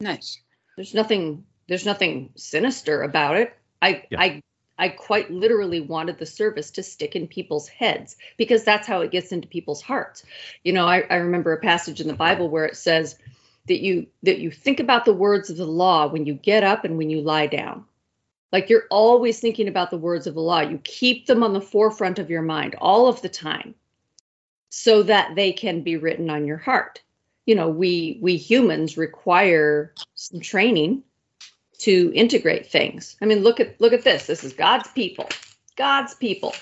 Nice. 0.00 0.40
there's 0.76 0.94
nothing 0.94 1.44
there's 1.68 1.86
nothing 1.86 2.30
sinister 2.36 3.02
about 3.02 3.36
it 3.36 3.56
i 3.80 4.04
Yeah. 4.10 4.20
i 4.20 4.42
i 4.78 4.88
quite 4.88 5.30
literally 5.30 5.80
wanted 5.80 6.18
the 6.18 6.26
service 6.26 6.70
to 6.72 6.82
stick 6.82 7.14
in 7.14 7.28
people's 7.28 7.68
heads 7.68 8.16
because 8.36 8.64
that's 8.64 8.86
how 8.88 9.00
it 9.02 9.12
gets 9.12 9.30
into 9.32 9.46
people's 9.48 9.80
hearts 9.82 10.24
you 10.64 10.72
know 10.72 10.86
i, 10.86 11.02
I 11.08 11.16
remember 11.16 11.52
a 11.52 11.60
passage 11.60 12.00
in 12.00 12.08
the 12.08 12.14
bible 12.14 12.48
where 12.48 12.66
it 12.66 12.76
says 12.76 13.16
that 13.66 13.80
you 13.80 14.06
that 14.22 14.38
you 14.38 14.50
think 14.50 14.80
about 14.80 15.04
the 15.04 15.12
words 15.12 15.50
of 15.50 15.56
the 15.56 15.66
law 15.66 16.06
when 16.06 16.26
you 16.26 16.34
get 16.34 16.64
up 16.64 16.84
and 16.84 16.96
when 16.98 17.10
you 17.10 17.20
lie 17.20 17.46
down. 17.46 17.84
Like 18.50 18.68
you're 18.68 18.86
always 18.90 19.40
thinking 19.40 19.68
about 19.68 19.90
the 19.90 19.98
words 19.98 20.26
of 20.26 20.34
the 20.34 20.40
law. 20.40 20.60
You 20.60 20.78
keep 20.84 21.26
them 21.26 21.42
on 21.42 21.52
the 21.52 21.60
forefront 21.60 22.18
of 22.18 22.30
your 22.30 22.42
mind 22.42 22.74
all 22.80 23.06
of 23.06 23.22
the 23.22 23.28
time 23.28 23.74
so 24.68 25.02
that 25.04 25.34
they 25.34 25.52
can 25.52 25.82
be 25.82 25.96
written 25.96 26.28
on 26.28 26.46
your 26.46 26.58
heart. 26.58 27.02
You 27.46 27.54
know 27.54 27.68
we 27.68 28.18
we 28.20 28.36
humans 28.36 28.96
require 28.96 29.94
some 30.14 30.40
training 30.40 31.02
to 31.78 32.12
integrate 32.14 32.66
things. 32.66 33.16
I 33.22 33.26
mean 33.26 33.42
look 33.42 33.60
at 33.60 33.80
look 33.80 33.92
at 33.92 34.04
this. 34.04 34.26
This 34.26 34.44
is 34.44 34.52
god's 34.52 34.90
people 34.90 35.28
god's 35.76 36.14
people. 36.14 36.54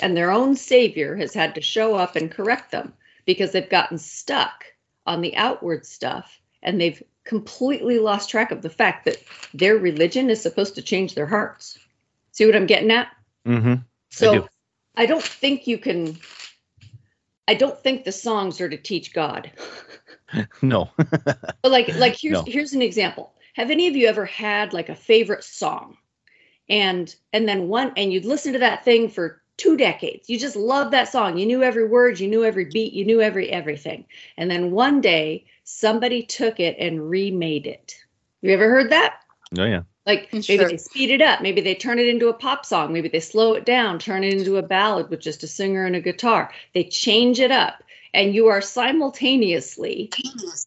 And 0.00 0.16
their 0.16 0.30
own 0.30 0.54
savior 0.54 1.16
has 1.16 1.34
had 1.34 1.54
to 1.54 1.60
show 1.60 1.94
up 1.94 2.16
and 2.16 2.30
correct 2.30 2.70
them 2.70 2.92
because 3.24 3.52
they've 3.52 3.68
gotten 3.68 3.98
stuck 3.98 4.64
on 5.06 5.20
the 5.20 5.36
outward 5.36 5.84
stuff 5.84 6.37
and 6.62 6.80
they've 6.80 7.02
completely 7.24 7.98
lost 7.98 8.30
track 8.30 8.50
of 8.50 8.62
the 8.62 8.70
fact 8.70 9.04
that 9.04 9.22
their 9.52 9.76
religion 9.76 10.30
is 10.30 10.40
supposed 10.40 10.74
to 10.74 10.82
change 10.82 11.14
their 11.14 11.26
hearts 11.26 11.78
see 12.32 12.46
what 12.46 12.56
i'm 12.56 12.66
getting 12.66 12.90
at 12.90 13.08
Mm-hmm. 13.46 13.74
so 14.10 14.32
do. 14.32 14.48
I 14.96 15.06
don't 15.06 15.22
think 15.22 15.66
you 15.66 15.78
can. 15.78 16.18
I 17.46 17.54
don't 17.54 17.78
think 17.78 18.04
the 18.04 18.12
songs 18.12 18.60
are 18.60 18.68
to 18.68 18.76
teach 18.76 19.14
God. 19.14 19.50
No. 20.60 20.90
But 21.62 21.72
like, 21.72 21.96
like 21.96 22.14
here's 22.20 22.34
No. 22.34 22.44
here's 22.46 22.74
an 22.74 22.82
example. 22.82 23.32
Have 23.54 23.70
any 23.70 23.86
of 23.86 23.96
you 23.96 24.08
ever 24.08 24.26
had 24.26 24.74
like 24.74 24.90
a 24.90 24.94
favorite 24.94 25.42
song, 25.42 25.96
and 26.68 27.14
and 27.32 27.48
then 27.48 27.68
one 27.68 27.94
and 27.96 28.12
you'd 28.12 28.26
listen 28.26 28.52
to 28.52 28.58
that 28.58 28.84
thing 28.84 29.08
for 29.08 29.40
two 29.58 29.76
decades. 29.76 30.30
You 30.30 30.38
just 30.38 30.56
loved 30.56 30.92
that 30.92 31.12
song. 31.12 31.36
You 31.36 31.44
knew 31.44 31.62
every 31.62 31.86
word. 31.86 32.18
You 32.18 32.28
knew 32.28 32.44
every 32.44 32.64
beat. 32.64 32.94
You 32.94 33.04
knew 33.04 33.20
every 33.20 33.50
everything. 33.50 34.06
And 34.38 34.50
then 34.50 34.70
one 34.70 35.02
day 35.02 35.44
somebody 35.64 36.22
took 36.22 36.58
it 36.58 36.76
and 36.78 37.10
remade 37.10 37.66
it. 37.66 37.94
You 38.40 38.52
ever 38.52 38.70
heard 38.70 38.90
that? 38.90 39.20
No, 39.52 39.64
yeah. 39.66 39.82
Like 40.06 40.32
maybe 40.32 40.42
Sure. 40.42 40.68
they 40.68 40.76
speed 40.78 41.10
it 41.10 41.20
up, 41.20 41.42
maybe 41.42 41.60
they 41.60 41.74
turn 41.74 41.98
it 41.98 42.08
into 42.08 42.28
a 42.28 42.34
pop 42.34 42.64
song, 42.64 42.94
maybe 42.94 43.08
they 43.08 43.20
slow 43.20 43.52
it 43.52 43.66
down, 43.66 43.98
turn 43.98 44.24
it 44.24 44.32
into 44.32 44.56
a 44.56 44.62
ballad 44.62 45.10
with 45.10 45.20
just 45.20 45.42
a 45.42 45.46
singer 45.46 45.84
and 45.84 45.96
a 45.96 46.00
guitar. 46.00 46.50
They 46.72 46.84
change 46.84 47.40
it 47.40 47.50
up, 47.50 47.82
and 48.14 48.34
you 48.34 48.46
are 48.46 48.62
simultaneously 48.62 50.10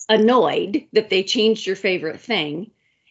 annoyed 0.10 0.86
that 0.94 1.10
they 1.10 1.24
changed 1.24 1.66
your 1.66 1.76
favorite 1.76 2.22
thing, 2.22 2.70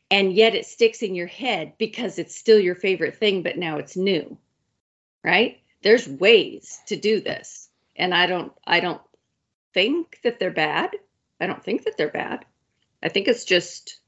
and 0.08 0.32
yet 0.32 0.54
it 0.54 0.66
sticks 0.66 1.02
in 1.02 1.16
your 1.16 1.26
head 1.26 1.72
because 1.78 2.18
it's 2.18 2.36
still 2.36 2.60
your 2.60 2.76
favorite 2.76 3.16
thing, 3.16 3.42
but 3.42 3.58
now 3.58 3.78
it's 3.78 3.96
new. 3.96 4.38
Right? 5.24 5.59
There's 5.82 6.08
ways 6.08 6.80
to 6.86 6.96
do 6.96 7.20
this. 7.20 7.68
And 7.96 8.14
I 8.14 8.26
don't 8.26 8.52
I 8.66 8.80
don't 8.80 9.00
think 9.74 10.20
that 10.24 10.38
they're 10.38 10.50
bad. 10.50 10.90
I 11.40 11.46
don't 11.46 11.62
think 11.62 11.84
that 11.84 11.96
they're 11.96 12.08
bad. 12.08 12.44
I 13.02 13.08
think 13.08 13.28
it's 13.28 13.44
just 13.44 14.00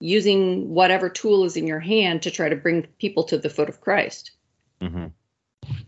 using 0.00 0.70
whatever 0.70 1.08
tool 1.08 1.44
is 1.44 1.56
in 1.56 1.66
your 1.66 1.78
hand 1.78 2.22
to 2.22 2.30
try 2.30 2.48
to 2.48 2.56
bring 2.56 2.82
people 2.98 3.24
to 3.24 3.38
the 3.38 3.50
foot 3.50 3.68
of 3.68 3.80
Christ. 3.80 4.32
hmm 4.80 5.06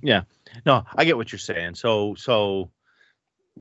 Yeah. 0.02 0.22
No, 0.64 0.84
I 0.94 1.04
get 1.04 1.16
what 1.16 1.32
you're 1.32 1.38
saying. 1.38 1.74
So, 1.74 2.14
so 2.14 2.70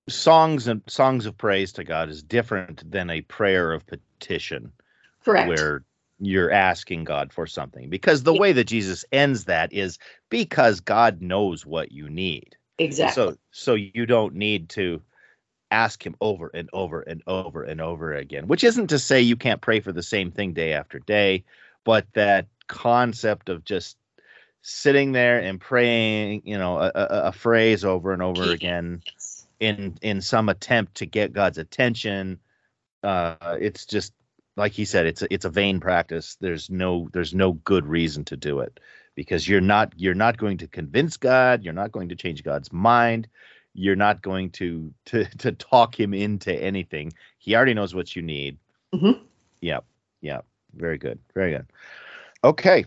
songs 0.07 0.67
and 0.67 0.81
songs 0.87 1.25
of 1.25 1.37
praise 1.37 1.73
to 1.73 1.83
God 1.83 2.09
is 2.09 2.21
different 2.21 2.89
than 2.89 3.09
a 3.09 3.21
prayer 3.21 3.71
of 3.71 3.85
petition, 3.87 4.71
Correct. 5.23 5.47
where 5.47 5.83
you're 6.25 6.51
asking 6.51 7.03
God 7.03 7.33
for 7.33 7.47
something. 7.47 7.89
Because 7.89 8.23
the 8.23 8.33
way 8.33 8.51
that 8.53 8.65
Jesus 8.65 9.05
ends 9.11 9.45
that 9.45 9.71
is 9.73 9.97
because 10.29 10.79
God 10.79 11.21
knows 11.21 11.65
what 11.65 11.91
you 11.91 12.09
need. 12.09 12.55
exactly. 12.79 13.33
So, 13.33 13.37
so 13.51 13.73
you 13.75 14.05
don't 14.05 14.35
need 14.35 14.69
to 14.69 15.01
ask 15.71 16.05
Him 16.05 16.15
over 16.21 16.49
and 16.53 16.69
over 16.73 17.01
and 17.01 17.23
over 17.27 17.63
and 17.63 17.81
over 17.81 18.13
again. 18.13 18.47
Which 18.47 18.63
isn't 18.63 18.87
to 18.87 18.99
say 18.99 19.21
you 19.21 19.35
can't 19.35 19.61
pray 19.61 19.79
for 19.79 19.91
the 19.91 20.03
same 20.03 20.31
thing 20.31 20.53
day 20.53 20.73
after 20.73 20.99
day, 20.99 21.43
but 21.83 22.05
that 22.13 22.47
concept 22.67 23.49
of 23.49 23.65
just 23.65 23.97
sitting 24.61 25.11
there 25.11 25.39
and 25.39 25.59
praying, 25.59 26.41
you 26.45 26.57
know, 26.57 26.77
a, 26.77 26.91
a, 26.95 27.07
a 27.25 27.31
phrase 27.31 27.83
over 27.83 28.13
and 28.13 28.21
over 28.21 28.51
again 28.51 29.01
in 29.59 29.97
in 30.01 30.21
some 30.21 30.49
attempt 30.49 30.95
to 30.95 31.05
get 31.05 31.33
God's 31.33 31.57
attention. 31.57 32.39
Uh, 33.03 33.57
it's 33.59 33.85
just 33.85 34.13
like 34.55 34.71
he 34.71 34.85
said, 34.85 35.05
it's 35.05 35.21
a, 35.21 35.33
it's 35.33 35.45
a 35.45 35.49
vain 35.49 35.79
practice. 35.79 36.37
There's 36.39 36.69
no 36.69 37.09
there's 37.13 37.33
no 37.33 37.53
good 37.53 37.85
reason 37.87 38.23
to 38.25 38.37
do 38.37 38.59
it 38.59 38.79
because 39.15 39.47
you're 39.47 39.61
not 39.61 39.93
you're 39.95 40.13
not 40.13 40.37
going 40.37 40.57
to 40.59 40.67
convince 40.67 41.17
God. 41.17 41.63
You're 41.63 41.73
not 41.73 41.91
going 41.91 42.09
to 42.09 42.15
change 42.15 42.43
God's 42.43 42.71
mind. 42.71 43.27
You're 43.73 43.95
not 43.95 44.21
going 44.21 44.51
to 44.51 44.93
to 45.07 45.25
to 45.39 45.51
talk 45.53 45.99
him 45.99 46.13
into 46.13 46.53
anything. 46.53 47.13
He 47.39 47.55
already 47.55 47.73
knows 47.73 47.95
what 47.95 48.15
you 48.15 48.21
need. 48.21 48.57
Mhm. 48.93 49.19
Yep. 49.61 49.85
Yep. 50.21 50.45
Very 50.75 50.97
good. 50.97 51.19
Very 51.33 51.51
good. 51.51 51.65
Okay. 52.43 52.85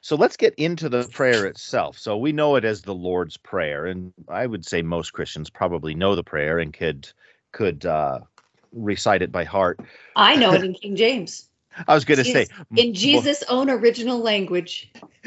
So 0.00 0.16
let's 0.16 0.36
get 0.36 0.54
into 0.54 0.88
the 0.88 1.04
prayer 1.04 1.46
itself. 1.46 1.98
So 1.98 2.16
we 2.16 2.32
know 2.32 2.56
it 2.56 2.64
as 2.64 2.82
the 2.82 2.94
Lord's 2.94 3.36
Prayer, 3.36 3.86
and 3.86 4.12
I 4.28 4.46
would 4.46 4.64
say 4.64 4.82
most 4.82 5.12
Christians 5.12 5.50
probably 5.50 5.94
know 5.94 6.16
the 6.16 6.24
prayer 6.24 6.58
and 6.58 6.72
could 6.72 7.08
could 7.52 7.84
uh, 7.84 8.20
recite 8.72 9.22
it 9.22 9.32
by 9.32 9.44
heart. 9.44 9.80
I 10.16 10.36
know 10.36 10.52
it 10.54 10.64
in 10.64 10.74
King 10.74 10.96
James, 10.96 11.50
I 11.86 11.94
was 11.94 12.04
going 12.04 12.18
to 12.18 12.24
say 12.24 12.46
in 12.76 12.94
Jesus' 12.94 13.42
own 13.48 13.70
original 13.70 14.18
language. 14.18 14.92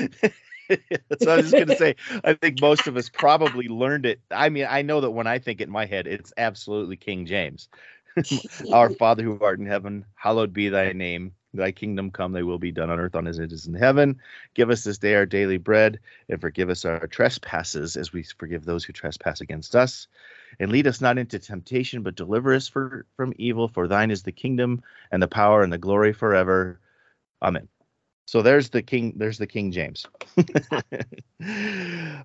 That's 0.70 1.26
what 1.26 1.30
I 1.30 1.36
was 1.38 1.52
just 1.52 1.54
going 1.54 1.68
to 1.68 1.76
say. 1.76 1.96
I 2.24 2.34
think 2.34 2.62
most 2.62 2.88
of 2.88 2.98
us 2.98 3.10
probably 3.10 3.68
learned 3.68 4.06
it. 4.06 4.22
I 4.32 4.50
mean, 4.50 4.68
I 4.70 4.82
know 4.82 5.02
that 5.02 5.12
when 5.12 5.28
I 5.28 5.40
think 5.40 5.62
it 5.62 5.66
in 5.66 5.72
my 5.72 5.86
head, 5.86 6.08
it's 6.08 6.34
absolutely 6.38 6.98
King 6.98 7.26
James. 7.26 7.70
Our 8.72 8.90
Father 8.92 9.24
who 9.24 9.40
art 9.42 9.60
in 9.60 9.66
heaven, 9.66 10.06
hallowed 10.16 10.54
be 10.54 10.70
thy 10.70 10.94
name. 10.94 11.34
Thy 11.56 11.72
kingdom 11.72 12.10
come, 12.10 12.32
thy 12.32 12.42
will 12.42 12.58
be 12.58 12.72
done 12.72 12.90
on 12.90 13.00
earth 13.00 13.16
on 13.16 13.28
as 13.28 13.38
it 13.38 13.52
is 13.52 13.68
in 13.68 13.76
heaven. 13.76 14.20
Give 14.56 14.72
us 14.72 14.84
this 14.84 14.98
day 14.98 15.14
our 15.14 15.26
daily 15.28 15.58
bread, 15.58 16.00
and 16.30 16.42
forgive 16.42 16.70
us 16.70 16.84
our 16.84 17.06
trespasses 17.06 17.96
as 17.96 18.12
we 18.12 18.24
forgive 18.24 18.66
those 18.66 18.84
who 18.84 18.94
trespass 18.94 19.40
against 19.42 19.76
us. 19.76 20.08
And 20.60 20.72
lead 20.72 20.88
us 20.88 21.02
not 21.02 21.18
into 21.18 21.40
temptation, 21.40 22.04
but 22.04 22.16
deliver 22.16 22.54
us 22.54 22.68
for, 22.68 23.06
from 23.16 23.34
evil. 23.38 23.68
For 23.68 23.88
thine 23.88 24.12
is 24.12 24.24
the 24.24 24.32
kingdom 24.32 24.82
and 25.12 25.22
the 25.22 25.28
power 25.28 25.64
and 25.64 25.72
the 25.72 25.78
glory 25.78 26.14
forever. 26.14 26.80
Amen. 27.42 27.68
So 28.26 28.42
there's 28.42 28.70
the 28.70 28.82
King. 28.82 29.14
There's 29.18 29.38
the 29.38 29.48
King 29.48 29.72
James. 29.72 30.06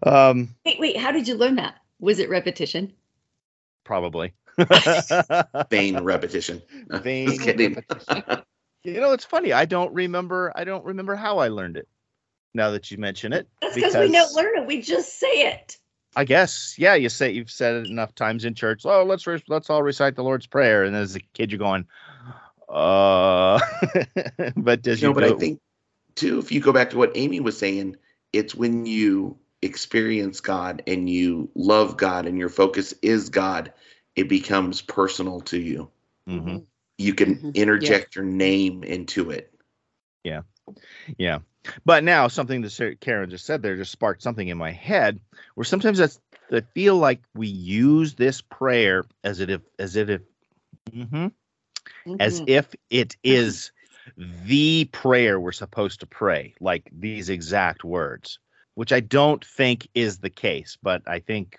um, 0.05 0.55
Wait, 0.64 0.79
wait, 0.79 0.97
how 0.97 1.11
did 1.11 1.27
you 1.27 1.35
learn 1.35 1.57
that? 1.57 1.77
Was 1.99 2.21
it 2.21 2.31
repetition? 2.31 2.93
probably. 3.88 4.35
Vain 5.71 6.01
repetition. 6.01 6.61
Vain 6.91 7.43
repetition. 7.43 8.23
you 8.85 9.01
know, 9.01 9.12
it's 9.12 9.25
funny. 9.25 9.53
I 9.55 9.64
don't 9.64 9.93
remember. 9.95 10.53
I 10.55 10.64
don't 10.64 10.85
remember 10.85 11.17
how 11.17 11.38
I 11.38 11.49
learned 11.49 11.79
it. 11.79 11.88
Now 12.55 12.71
that 12.71 12.91
you 12.91 12.99
mention 12.99 13.33
it, 13.33 13.49
That's 13.62 13.75
because 13.75 13.97
we 13.97 14.12
don't 14.12 14.35
learn 14.35 14.59
it. 14.59 14.67
We 14.67 14.83
just 14.83 15.19
say 15.19 15.49
it. 15.53 15.79
I 16.16 16.25
guess, 16.25 16.75
yeah, 16.79 16.94
you 16.94 17.09
say 17.09 17.31
you've 17.31 17.51
said 17.51 17.77
it 17.77 17.90
enough 17.90 18.14
times 18.14 18.44
in 18.44 18.55
church. 18.55 18.83
Oh, 18.85 19.05
let's 19.05 19.27
re- 19.27 19.42
let's 19.49 19.71
all 19.71 19.83
recite 19.83 20.16
the 20.16 20.25
Lord's 20.25 20.47
Prayer, 20.47 20.85
and 20.85 20.97
as 20.97 21.14
a 21.14 21.21
kid, 21.21 21.53
you're 21.53 21.59
going, 21.59 21.87
uh. 22.68 23.61
but 24.57 24.87
as 24.87 25.01
you 25.01 25.09
no, 25.09 25.14
but 25.14 25.25
I 25.25 25.33
think 25.33 25.61
too, 26.14 26.38
if 26.38 26.51
you 26.51 26.61
go 26.61 26.73
back 26.73 26.90
to 26.90 26.99
what 26.99 27.12
Amy 27.14 27.40
was 27.40 27.59
saying, 27.59 27.97
it's 28.33 28.55
when 28.55 28.87
you 28.87 29.38
experience 29.62 30.40
God 30.40 30.83
and 30.87 31.09
you 31.09 31.51
love 31.55 31.97
God 31.97 32.27
and 32.27 32.38
your 32.38 32.49
focus 32.49 32.94
is 33.03 33.29
God, 33.29 33.73
it 34.16 34.29
becomes 34.29 34.83
personal 34.83 35.40
to 35.42 35.59
you. 35.59 35.90
Mhm. 36.29 36.66
You 36.99 37.14
can 37.14 37.37
Mhm. 37.37 37.55
interject 37.55 38.16
your 38.16 38.25
name 38.25 38.83
into 38.83 39.31
it. 39.31 39.55
Yeah, 40.25 40.42
yeah. 41.16 41.38
But 41.85 42.05
now 42.05 42.29
something 42.29 42.63
that 42.63 42.97
Karen 43.01 43.31
just 43.31 43.47
said 43.47 43.63
there 43.63 43.77
just 43.77 43.93
sparked 43.93 44.23
something 44.23 44.49
in 44.49 44.59
my 44.59 44.73
head 44.73 45.21
where 45.55 45.65
sometimes 45.65 45.99
that's 45.99 46.21
I 46.53 46.63
feel 46.75 46.97
like 46.97 47.21
we 47.35 47.47
use 47.47 48.15
this 48.15 48.41
prayer 48.41 49.05
as 49.25 49.41
it 49.41 49.51
if 49.51 49.61
as 49.79 49.97
if 49.97 50.21
mhm, 50.91 51.33
as 52.21 52.41
Mhm. 52.41 52.49
if 52.49 52.75
it 52.91 53.17
is 53.23 53.73
the 54.17 54.87
prayer 54.87 55.39
we're 55.39 55.53
supposed 55.53 56.01
to 56.01 56.07
pray, 56.07 56.55
like 56.61 56.89
these 56.93 57.29
exact 57.29 57.85
words, 57.85 58.39
which 58.75 58.93
I 58.93 59.01
don't 59.01 59.45
think 59.45 59.89
is 59.95 60.19
the 60.19 60.31
case, 60.31 60.79
but 60.83 61.03
I 61.07 61.19
think 61.19 61.57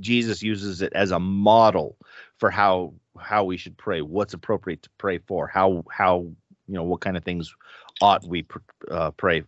Jesus 0.00 0.42
uses 0.42 0.82
it 0.82 0.92
as 0.94 1.10
a 1.10 1.20
model 1.20 1.96
for 2.38 2.50
how 2.50 2.94
how 3.18 3.44
we 3.44 3.56
should 3.58 3.76
pray, 3.76 4.00
what's 4.00 4.34
appropriate 4.34 4.82
to 4.82 4.90
pray 4.98 5.18
for, 5.18 5.46
how 5.46 5.84
how 5.90 6.20
you 6.66 6.74
know 6.74 6.84
what 6.84 7.00
kind 7.00 7.16
of 7.16 7.24
things 7.24 7.54
ought 8.00 8.26
we 8.26 8.42
pr- 8.42 8.58
uh, 8.90 9.10
pray. 9.12 9.44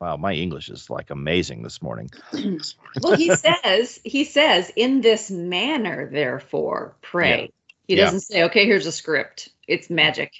Wow, 0.00 0.16
my 0.16 0.32
English 0.32 0.68
is 0.68 0.90
like 0.90 1.10
amazing 1.10 1.62
this 1.62 1.80
morning. 1.80 2.10
well, 3.00 3.16
he 3.16 3.30
says, 3.30 4.00
he 4.04 4.24
says, 4.24 4.72
in 4.74 5.00
this 5.00 5.30
manner, 5.30 6.08
therefore, 6.10 6.96
pray. 7.02 7.50
He 7.86 7.94
Yeah. 7.96 8.04
doesn't 8.04 8.20
say, 8.20 8.42
okay, 8.44 8.66
here's 8.66 8.86
a 8.86 8.92
script. 8.92 9.50
It's 9.68 9.90
magic. 9.90 10.32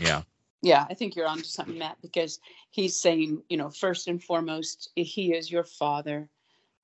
Yeah. 0.00 0.22
Yeah, 0.62 0.86
I 0.88 0.94
think 0.94 1.14
you're 1.14 1.26
onto 1.26 1.44
something, 1.44 1.76
Matt, 1.76 1.98
because 2.00 2.40
he's 2.70 2.98
saying, 2.98 3.42
you 3.50 3.58
know, 3.58 3.68
first 3.68 4.08
and 4.08 4.22
foremost, 4.22 4.90
he 4.96 5.34
is 5.34 5.50
your 5.50 5.64
father. 5.64 6.30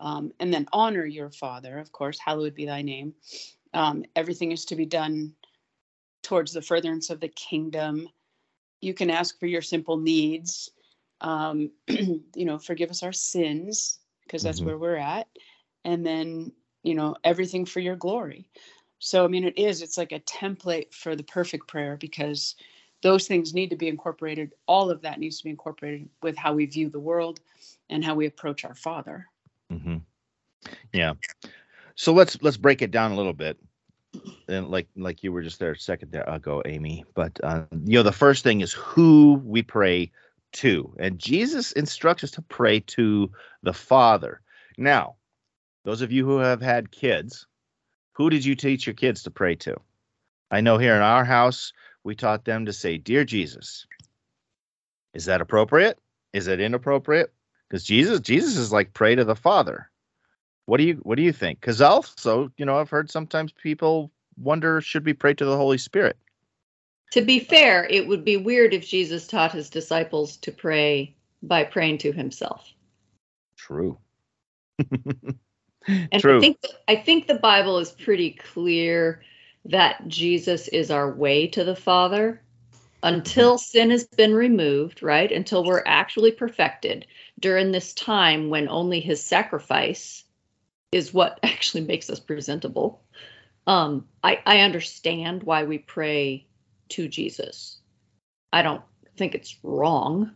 Um, 0.00 0.32
and 0.38 0.52
then 0.52 0.66
honor 0.72 1.06
your 1.06 1.30
father, 1.30 1.78
of 1.78 1.90
course, 1.90 2.18
hallowed 2.18 2.54
be 2.54 2.66
thy 2.66 2.82
name. 2.82 3.14
Um, 3.72 4.04
everything 4.14 4.52
is 4.52 4.66
to 4.66 4.76
be 4.76 4.84
done 4.84 5.34
towards 6.22 6.52
the 6.52 6.62
furtherance 6.62 7.08
of 7.08 7.20
the 7.20 7.28
kingdom. 7.28 8.08
You 8.80 8.94
can 8.94 9.10
ask 9.10 9.38
for 9.38 9.46
your 9.46 9.62
simple 9.62 9.96
needs. 9.96 10.70
Um, 11.20 11.70
you 11.88 12.44
know, 12.44 12.58
forgive 12.58 12.90
us 12.90 13.02
our 13.02 13.12
sins, 13.12 13.98
because 14.24 14.42
that's 14.42 14.60
Mhm. 14.60 14.66
where 14.66 14.78
we're 14.78 14.96
at. 14.96 15.28
And 15.84 16.04
then, 16.06 16.52
you 16.82 16.94
know, 16.94 17.16
everything 17.24 17.66
for 17.66 17.80
your 17.80 17.96
glory. 17.96 18.48
So, 18.98 19.24
I 19.24 19.28
mean, 19.28 19.44
it 19.44 19.58
is, 19.58 19.82
it's 19.82 19.98
like 19.98 20.12
a 20.12 20.20
template 20.20 20.92
for 20.94 21.16
the 21.16 21.22
perfect 21.24 21.68
prayer 21.68 21.96
because 21.96 22.54
those 23.02 23.26
things 23.26 23.54
need 23.54 23.70
to 23.70 23.76
be 23.76 23.88
incorporated. 23.88 24.52
All 24.66 24.90
of 24.90 25.02
that 25.02 25.18
needs 25.18 25.38
to 25.38 25.44
be 25.44 25.50
incorporated 25.50 26.08
with 26.22 26.36
how 26.36 26.52
we 26.54 26.66
view 26.66 26.90
the 26.90 27.00
world 27.00 27.40
and 27.88 28.04
how 28.04 28.14
we 28.14 28.26
approach 28.26 28.64
our 28.64 28.74
Father. 28.74 29.26
hmm 29.70 29.96
Yeah. 30.92 31.14
So 31.96 32.12
let's 32.12 32.40
let's 32.42 32.56
break 32.56 32.82
it 32.82 32.90
down 32.90 33.12
a 33.12 33.16
little 33.16 33.32
bit. 33.32 33.58
And 34.48 34.68
like 34.68 34.88
like 34.96 35.22
you 35.22 35.32
were 35.32 35.42
just 35.42 35.58
there 35.58 35.72
a 35.72 35.78
second 35.78 36.10
there 36.12 36.28
ago, 36.28 36.62
Amy. 36.66 37.04
But 37.14 37.38
uh, 37.42 37.62
you 37.84 37.98
know, 37.98 38.02
the 38.02 38.12
first 38.12 38.42
thing 38.42 38.60
is 38.60 38.72
who 38.72 39.40
we 39.44 39.62
pray 39.62 40.10
to, 40.52 40.92
and 40.98 41.18
Jesus 41.18 41.72
instructs 41.72 42.24
us 42.24 42.32
to 42.32 42.42
pray 42.42 42.80
to 42.80 43.30
the 43.62 43.72
Father. 43.72 44.40
Now, 44.76 45.14
those 45.84 46.02
of 46.02 46.10
you 46.10 46.24
who 46.26 46.38
have 46.38 46.60
had 46.60 46.90
kids, 46.90 47.46
who 48.12 48.30
did 48.30 48.44
you 48.44 48.56
teach 48.56 48.86
your 48.86 48.94
kids 48.94 49.22
to 49.22 49.30
pray 49.30 49.54
to? 49.56 49.76
I 50.50 50.60
know 50.60 50.78
here 50.78 50.96
in 50.96 51.02
our 51.02 51.24
house, 51.24 51.72
we 52.02 52.16
taught 52.16 52.44
them 52.44 52.66
to 52.66 52.72
say, 52.72 52.98
"Dear 52.98 53.24
Jesus." 53.24 53.86
Is 55.14 55.24
that 55.24 55.40
appropriate? 55.40 55.98
Is 56.32 56.46
it 56.46 56.60
inappropriate? 56.60 57.32
Because 57.68 57.84
Jesus, 57.84 58.20
Jesus 58.20 58.56
is 58.56 58.72
like 58.72 58.92
pray 58.92 59.14
to 59.14 59.24
the 59.24 59.36
Father. 59.36 59.89
What 60.70 60.78
do 60.78 60.84
you 60.84 61.00
what 61.02 61.16
do 61.16 61.22
you 61.22 61.32
think? 61.32 61.60
Because 61.60 61.80
also, 61.80 62.52
you 62.56 62.64
know, 62.64 62.78
I've 62.78 62.90
heard 62.90 63.10
sometimes 63.10 63.50
people 63.50 64.12
wonder 64.36 64.80
should 64.80 65.04
we 65.04 65.12
pray 65.12 65.34
to 65.34 65.44
the 65.44 65.56
Holy 65.56 65.78
Spirit? 65.78 66.16
To 67.10 67.22
be 67.22 67.40
fair, 67.40 67.88
it 67.90 68.06
would 68.06 68.24
be 68.24 68.36
weird 68.36 68.72
if 68.72 68.86
Jesus 68.86 69.26
taught 69.26 69.50
his 69.50 69.68
disciples 69.68 70.36
to 70.36 70.52
pray 70.52 71.12
by 71.42 71.64
praying 71.64 71.98
to 71.98 72.12
himself. 72.12 72.72
True. 73.56 73.98
And 75.88 76.20
True. 76.20 76.36
I 76.36 76.40
think 76.40 76.58
I 76.86 76.94
think 76.94 77.26
the 77.26 77.34
Bible 77.34 77.78
is 77.78 77.90
pretty 77.90 78.32
clear 78.32 79.22
that 79.64 80.06
Jesus 80.06 80.68
is 80.68 80.90
our 80.90 81.10
way 81.10 81.48
to 81.48 81.64
the 81.64 81.74
Father 81.74 82.42
mm-hmm. 82.72 83.14
until 83.14 83.56
sin 83.58 83.90
has 83.90 84.04
been 84.04 84.34
removed, 84.34 85.02
right? 85.02 85.32
Until 85.32 85.64
we're 85.64 85.82
actually 85.86 86.30
perfected 86.30 87.06
during 87.40 87.72
this 87.72 87.92
time 87.94 88.50
when 88.50 88.68
only 88.68 89.00
his 89.00 89.24
sacrifice 89.24 90.22
is 90.92 91.14
what 91.14 91.38
actually 91.42 91.82
makes 91.82 92.10
us 92.10 92.20
presentable. 92.20 93.02
Um, 93.66 94.06
I, 94.22 94.40
I 94.46 94.60
understand 94.60 95.42
why 95.42 95.64
we 95.64 95.78
pray 95.78 96.46
to 96.90 97.08
Jesus. 97.08 97.78
I 98.52 98.62
don't 98.62 98.82
think 99.16 99.34
it's 99.34 99.56
wrong. 99.62 100.32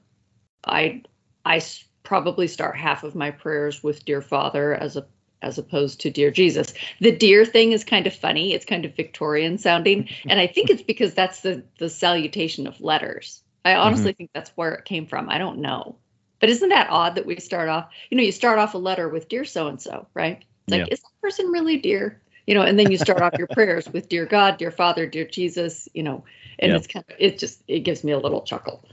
I 0.66 1.02
I 1.44 1.60
probably 2.02 2.46
start 2.46 2.76
half 2.76 3.02
of 3.02 3.14
my 3.14 3.30
prayers 3.30 3.82
with 3.82 4.04
dear 4.04 4.22
Father 4.22 4.74
as 4.74 4.96
a 4.96 5.06
as 5.42 5.58
opposed 5.58 6.00
to 6.00 6.10
dear 6.10 6.30
Jesus. 6.30 6.72
The 7.00 7.12
dear 7.12 7.44
thing 7.44 7.72
is 7.72 7.84
kind 7.84 8.06
of 8.06 8.14
funny. 8.14 8.54
It's 8.54 8.64
kind 8.64 8.84
of 8.84 8.96
Victorian 8.96 9.58
sounding, 9.58 10.08
and 10.28 10.38
I 10.40 10.46
think 10.46 10.70
it's 10.70 10.82
because 10.82 11.14
that's 11.14 11.40
the 11.40 11.64
the 11.78 11.88
salutation 11.88 12.66
of 12.66 12.80
letters. 12.80 13.42
I 13.64 13.74
honestly 13.74 14.12
think 14.12 14.30
that's 14.34 14.50
where 14.50 14.74
it 14.74 14.84
came 14.84 15.06
from. 15.06 15.30
I 15.30 15.38
don't 15.38 15.58
know. 15.58 15.96
But 16.44 16.50
isn't 16.50 16.68
that 16.68 16.90
odd 16.90 17.14
that 17.14 17.24
we 17.24 17.36
start 17.36 17.70
off, 17.70 17.88
you 18.10 18.18
know, 18.18 18.22
you 18.22 18.30
start 18.30 18.58
off 18.58 18.74
a 18.74 18.76
letter 18.76 19.08
with 19.08 19.30
dear 19.30 19.46
so 19.46 19.66
and 19.66 19.80
so, 19.80 20.06
right? 20.12 20.44
It's 20.64 20.72
like, 20.72 20.82
Yeah. 20.82 20.88
is 20.90 21.00
that 21.00 21.20
person 21.22 21.46
really 21.46 21.78
dear? 21.78 22.20
You 22.46 22.54
know, 22.54 22.60
and 22.60 22.78
then 22.78 22.90
you 22.90 22.98
start 22.98 23.22
off 23.22 23.32
your 23.38 23.46
prayers 23.54 23.88
with 23.88 24.10
dear 24.10 24.26
God, 24.26 24.58
dear 24.58 24.70
Father, 24.70 25.06
dear 25.06 25.24
Jesus, 25.24 25.88
you 25.94 26.02
know, 26.02 26.22
and 26.58 26.70
Yeah. 26.70 26.76
it's 26.76 26.86
kind 26.86 27.02
of 27.08 27.16
it 27.18 27.38
just 27.38 27.62
it 27.66 27.78
gives 27.80 28.04
me 28.04 28.12
a 28.12 28.18
little 28.18 28.42
chuckle. 28.42 28.84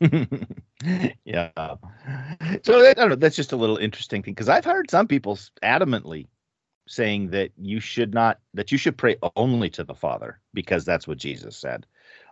yeah. 1.24 1.48
So 2.62 2.86
I 2.86 2.92
don't 2.92 3.08
know. 3.08 3.16
That's 3.16 3.36
just 3.36 3.52
a 3.52 3.56
little 3.56 3.78
interesting 3.78 4.22
thing 4.22 4.34
because 4.34 4.50
I've 4.50 4.66
heard 4.66 4.90
some 4.90 5.06
people 5.06 5.38
adamantly 5.62 6.26
saying 6.88 7.30
that 7.30 7.52
you 7.56 7.80
should 7.80 8.12
not 8.12 8.38
that 8.52 8.70
you 8.70 8.76
should 8.76 8.98
pray 8.98 9.16
only 9.34 9.70
to 9.70 9.82
the 9.82 9.94
Father 9.94 10.40
because 10.52 10.84
that's 10.84 11.08
what 11.08 11.16
Jesus 11.16 11.56
said. 11.56 11.86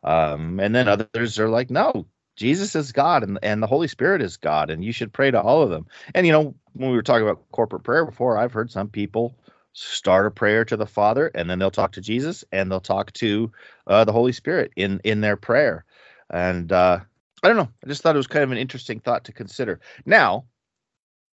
Um, 0.05 0.61
and 0.61 0.75
then 0.75 0.87
others 0.87 1.39
are 1.39 1.49
like, 1.49 1.71
no, 1.71 2.07
Jesus 2.37 2.77
is 2.77 2.92
God 2.92 3.22
and 3.22 3.38
and 3.42 3.62
the 3.62 3.66
Holy 3.66 3.88
Spirit 3.88 4.22
is 4.22 4.37
God, 4.37 4.70
and 4.70 4.85
you 4.85 4.92
should 4.92 5.12
pray 5.12 5.31
to 5.31 5.40
all 5.40 5.62
of 5.62 5.70
them. 5.70 5.87
And 6.14 6.27
you 6.27 6.33
know, 6.33 6.55
when 6.75 6.90
we 6.90 6.96
were 6.96 7.03
talking 7.03 7.27
about 7.27 7.51
corporate 7.53 7.83
prayer 7.83 8.05
before, 8.05 8.38
I've 8.38 8.53
heard 8.53 8.70
some 8.70 8.88
people 8.88 9.35
start 9.72 10.27
a 10.27 10.31
prayer 10.31 10.64
to 10.64 10.77
the 10.77 10.87
Father, 10.87 11.31
and 11.35 11.51
then 11.51 11.59
they'll 11.59 11.70
talk 11.70 11.92
to 11.92 12.01
Jesus, 12.01 12.44
and 12.53 12.70
they'll 12.70 12.81
talk 12.81 13.12
to 13.14 13.51
uh, 13.87 14.05
the 14.05 14.12
Holy 14.12 14.33
Spirit 14.33 14.72
in 14.77 15.01
in 15.03 15.22
their 15.22 15.37
prayer. 15.37 15.85
And 16.31 16.70
uh, 16.72 17.01
I 17.42 17.49
don't 17.49 17.57
know. 17.57 17.70
I 17.85 17.88
just 17.88 18.03
thought 18.03 18.14
it 18.14 18.18
was 18.18 18.27
kind 18.27 18.44
of 18.44 18.53
an 18.53 18.59
interesting 18.59 19.01
thought 19.01 19.25
to 19.25 19.33
consider. 19.33 19.81
Now, 20.05 20.44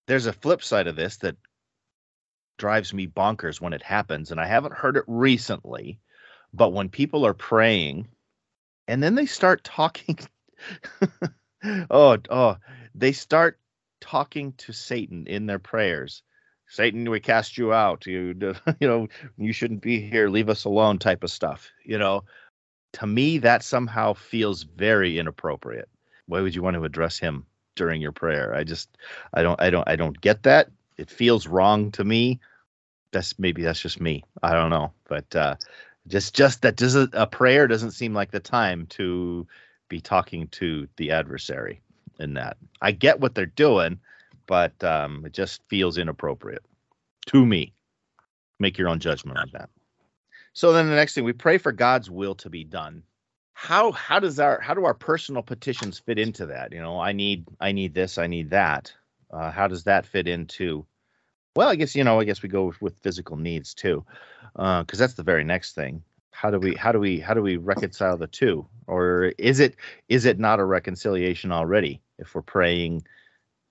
there's 0.06 0.26
a 0.26 0.32
flip 0.32 0.62
side 0.62 0.86
of 0.86 0.96
this 0.96 1.16
that 1.18 1.36
drives 2.58 2.94
me 2.94 3.08
bonkers 3.08 3.60
when 3.60 3.72
it 3.72 3.82
happens, 3.82 4.30
and 4.30 4.40
I 4.40 4.46
haven't 4.46 4.74
heard 4.74 4.96
it 4.96 5.04
recently, 5.08 5.98
but 6.54 6.72
when 6.72 6.88
people 6.88 7.26
are 7.26 7.34
praying 7.34 8.06
and 8.88 9.02
then 9.02 9.14
they 9.14 9.26
start 9.26 9.64
talking 9.64 10.18
oh, 11.90 12.18
oh, 12.30 12.56
they 12.94 13.12
start 13.12 13.58
talking 14.00 14.52
to 14.58 14.72
Satan 14.72 15.26
in 15.26 15.46
their 15.46 15.58
prayers. 15.58 16.22
Satan, 16.68 17.08
we 17.10 17.20
cast 17.20 17.58
you 17.58 17.72
out. 17.72 18.06
You, 18.06 18.34
you 18.80 18.88
know, 18.88 19.08
you 19.36 19.52
shouldn't 19.52 19.82
be 19.82 20.00
here. 20.00 20.28
Leave 20.28 20.48
us 20.48 20.64
alone. 20.64 20.98
Type 20.98 21.22
of 21.22 21.30
stuff. 21.30 21.70
You 21.84 21.98
know, 21.98 22.24
to 22.94 23.06
me, 23.06 23.38
that 23.38 23.62
somehow 23.62 24.14
feels 24.14 24.62
very 24.62 25.18
inappropriate. 25.18 25.88
Why 26.26 26.40
would 26.40 26.54
you 26.54 26.62
want 26.62 26.76
to 26.76 26.84
address 26.84 27.18
him 27.18 27.46
during 27.74 28.00
your 28.00 28.12
prayer? 28.12 28.54
I 28.54 28.64
just, 28.64 28.96
I 29.34 29.42
don't, 29.42 29.60
I 29.60 29.70
don't, 29.70 29.88
I 29.88 29.96
don't 29.96 30.20
get 30.20 30.42
that. 30.44 30.70
It 30.96 31.10
feels 31.10 31.46
wrong 31.46 31.90
to 31.92 32.04
me. 32.04 32.40
That's 33.12 33.38
maybe 33.38 33.62
that's 33.62 33.80
just 33.80 34.00
me. 34.00 34.24
I 34.42 34.52
don't 34.52 34.70
know, 34.70 34.92
but 35.08 35.34
uh, 35.36 35.56
just, 36.08 36.34
just 36.34 36.62
that 36.62 36.76
doesn't 36.76 37.12
a 37.14 37.26
prayer 37.26 37.66
doesn't 37.66 37.90
seem 37.90 38.14
like 38.14 38.30
the 38.30 38.40
time 38.40 38.86
to 38.90 39.46
be 39.92 40.00
talking 40.00 40.48
to 40.48 40.88
the 40.96 41.10
adversary 41.10 41.82
in 42.18 42.32
that. 42.34 42.56
I 42.80 42.92
get 42.92 43.20
what 43.20 43.34
they're 43.34 43.44
doing, 43.44 44.00
but 44.46 44.82
um, 44.82 45.24
it 45.26 45.34
just 45.34 45.60
feels 45.68 45.98
inappropriate 45.98 46.64
to 47.26 47.44
me. 47.44 47.74
Make 48.58 48.78
your 48.78 48.88
own 48.88 49.00
judgment 49.00 49.38
on 49.38 49.50
that. 49.52 49.68
So 50.54 50.72
then 50.72 50.88
the 50.88 50.94
next 50.94 51.14
thing 51.14 51.24
we 51.24 51.34
pray 51.34 51.58
for 51.58 51.72
God's 51.72 52.10
will 52.10 52.34
to 52.36 52.48
be 52.48 52.64
done. 52.64 53.02
How 53.52 53.92
how 53.92 54.18
does 54.18 54.40
our 54.40 54.60
how 54.60 54.72
do 54.72 54.86
our 54.86 54.94
personal 54.94 55.42
petitions 55.42 55.98
fit 55.98 56.18
into 56.18 56.46
that? 56.46 56.72
You 56.72 56.80
know, 56.80 56.98
I 56.98 57.12
need 57.12 57.46
I 57.60 57.72
need 57.72 57.92
this, 57.92 58.16
I 58.16 58.26
need 58.26 58.50
that. 58.50 58.92
Uh, 59.30 59.50
how 59.50 59.68
does 59.68 59.84
that 59.84 60.06
fit 60.06 60.26
into? 60.26 60.86
Well, 61.54 61.68
I 61.68 61.76
guess 61.76 61.94
you 61.94 62.02
know, 62.02 62.18
I 62.18 62.24
guess 62.24 62.42
we 62.42 62.48
go 62.48 62.72
with 62.80 62.96
physical 63.02 63.36
needs 63.36 63.74
too, 63.74 64.04
because 64.54 65.00
uh, 65.00 65.02
that's 65.02 65.14
the 65.14 65.22
very 65.22 65.44
next 65.44 65.74
thing. 65.74 66.02
How 66.32 66.50
do 66.50 66.58
we 66.58 66.74
how 66.74 66.90
do 66.92 66.98
we 66.98 67.20
how 67.20 67.34
do 67.34 67.42
we 67.42 67.56
reconcile 67.56 68.16
the 68.16 68.26
two? 68.26 68.66
Or 68.86 69.32
is 69.38 69.60
it 69.60 69.76
is 70.08 70.24
it 70.24 70.38
not 70.38 70.58
a 70.60 70.64
reconciliation 70.64 71.52
already 71.52 72.02
if 72.18 72.34
we're 72.34 72.42
praying 72.42 73.04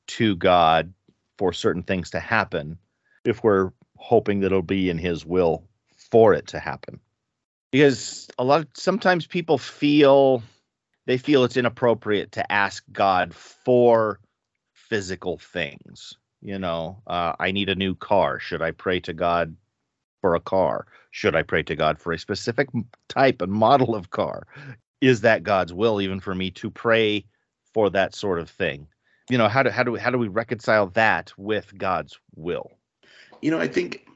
to 0.07 0.35
God 0.35 0.93
for 1.37 1.51
certain 1.51 1.83
things 1.83 2.11
to 2.11 2.19
happen, 2.19 2.77
if 3.25 3.43
we're 3.43 3.71
hoping 3.97 4.39
that 4.39 4.47
it'll 4.47 4.61
be 4.61 4.89
in 4.89 4.97
His 4.97 5.25
will 5.25 5.63
for 5.95 6.33
it 6.33 6.47
to 6.47 6.59
happen? 6.59 6.99
Because 7.71 8.29
a 8.37 8.43
lot 8.43 8.61
of 8.61 8.67
sometimes 8.73 9.25
people 9.25 9.57
feel 9.57 10.43
they 11.07 11.17
feel 11.17 11.43
it's 11.43 11.57
inappropriate 11.57 12.31
to 12.33 12.51
ask 12.51 12.83
God 12.91 13.33
for 13.33 14.19
physical 14.73 15.37
things. 15.37 16.17
You 16.41 16.59
know, 16.59 17.01
uh, 17.07 17.33
I 17.39 17.51
need 17.51 17.69
a 17.69 17.75
new 17.75 17.95
car. 17.95 18.39
Should 18.39 18.61
I 18.61 18.71
pray 18.71 18.99
to 19.01 19.13
God 19.13 19.55
for 20.21 20.35
a 20.35 20.39
car? 20.39 20.85
Should 21.11 21.35
I 21.35 21.43
pray 21.43 21.63
to 21.63 21.75
God 21.75 21.99
for 21.99 22.13
a 22.13 22.19
specific 22.19 22.69
type 23.09 23.41
and 23.41 23.51
model 23.51 23.95
of 23.95 24.11
car? 24.11 24.47
Is 25.01 25.21
that 25.21 25.43
God's 25.43 25.73
will 25.73 25.99
even 25.99 26.19
for 26.19 26.35
me 26.35 26.51
to 26.51 26.69
pray 26.69 27.25
for 27.73 27.89
that 27.89 28.15
sort 28.15 28.39
of 28.39 28.49
thing? 28.49 28.87
You 29.29 29.37
know, 29.37 29.47
how 29.47 29.63
do 29.63 29.69
how 29.69 29.83
do 29.83 29.91
we, 29.91 29.99
how 29.99 30.09
do 30.09 30.17
we 30.17 30.27
reconcile 30.27 30.87
that 30.87 31.33
with 31.37 31.77
God's 31.77 32.17
will? 32.35 32.71
You 33.41 33.51
know, 33.51 33.59
I 33.59 33.67
think 33.67 34.07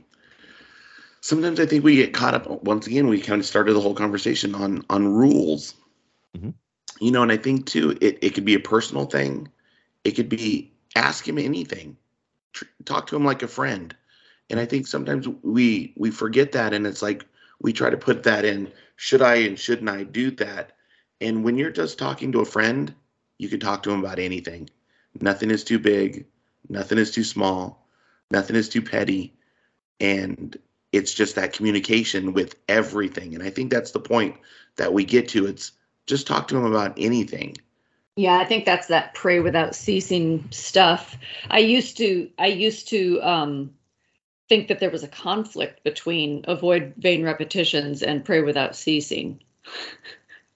sometimes 1.21 1.59
I 1.59 1.65
think 1.65 1.83
we 1.83 1.95
get 1.95 2.13
caught 2.13 2.33
up. 2.33 2.63
Once 2.63 2.87
again, 2.87 3.07
we 3.07 3.19
kind 3.19 3.39
of 3.39 3.45
started 3.45 3.73
the 3.73 3.81
whole 3.81 3.95
conversation 3.95 4.55
on 4.55 4.85
on 4.89 5.07
rules. 5.07 5.75
Mm-hmm. 6.37 6.51
You 7.01 7.11
know, 7.11 7.23
and 7.23 7.31
I 7.31 7.37
think 7.37 7.65
too, 7.65 7.97
it 8.01 8.19
it 8.21 8.33
could 8.35 8.45
be 8.45 8.55
a 8.55 8.59
personal 8.59 9.05
thing 9.05 9.49
it 10.05 10.11
could 10.11 10.29
be 10.29 10.71
ask 10.95 11.27
him 11.27 11.37
anything, 11.37 11.97
Tr- 12.53 12.65
talk 12.85 13.07
to 13.07 13.17
him 13.17 13.25
like 13.25 13.43
a 13.43 13.47
friend. 13.47 13.93
And 14.49 14.59
I 14.59 14.65
think 14.65 14.87
sometimes 14.87 15.27
we 15.27 15.93
we 15.97 16.11
forget 16.11 16.51
that, 16.53 16.73
and 16.73 16.85
it's 16.85 17.01
like 17.01 17.25
we 17.59 17.73
try 17.73 17.89
to 17.89 17.97
put 17.97 18.23
that 18.23 18.45
in. 18.45 18.71
Should 18.95 19.21
I 19.21 19.35
and 19.35 19.59
shouldn't 19.59 19.89
I 19.89 20.03
do 20.03 20.31
that? 20.31 20.73
And 21.21 21.43
when 21.43 21.57
you're 21.57 21.71
just 21.71 21.97
talking 21.97 22.31
to 22.31 22.41
a 22.41 22.45
friend, 22.45 22.93
you 23.37 23.49
can 23.49 23.59
talk 23.59 23.83
to 23.83 23.91
him 23.91 23.99
about 23.99 24.19
anything. 24.19 24.69
Nothing 25.19 25.49
is 25.49 25.63
too 25.63 25.79
big, 25.79 26.25
nothing 26.69 26.97
is 26.97 27.11
too 27.11 27.23
small, 27.23 27.87
nothing 28.29 28.55
is 28.55 28.69
too 28.69 28.81
petty, 28.81 29.33
and 29.99 30.57
it's 30.91 31.13
just 31.13 31.35
that 31.35 31.53
communication 31.53 32.33
with 32.33 32.55
everything. 32.67 33.33
And 33.33 33.43
I 33.43 33.49
think 33.49 33.71
that's 33.71 33.91
the 33.91 33.99
point 33.99 34.35
that 34.75 34.93
we 34.93 35.05
get 35.05 35.29
to. 35.29 35.47
It's 35.47 35.71
just 36.05 36.27
talk 36.27 36.47
to 36.49 36.57
him 36.57 36.65
about 36.65 36.93
anything 36.97 37.55
yeah, 38.15 38.37
I 38.37 38.45
think 38.45 38.65
that's 38.65 38.87
that 38.87 39.13
pray 39.13 39.39
without 39.39 39.75
ceasing 39.75 40.47
stuff. 40.51 41.17
I 41.49 41.59
used 41.59 41.97
to 41.97 42.29
I 42.39 42.47
used 42.47 42.87
to 42.89 43.19
um 43.21 43.71
think 44.49 44.67
that 44.67 44.79
there 44.79 44.91
was 44.91 45.03
a 45.03 45.07
conflict 45.07 45.83
between 45.83 46.45
avoid 46.47 46.93
vain 46.97 47.23
repetitions 47.23 48.03
and 48.03 48.25
pray 48.25 48.41
without 48.41 48.75
ceasing. 48.75 49.41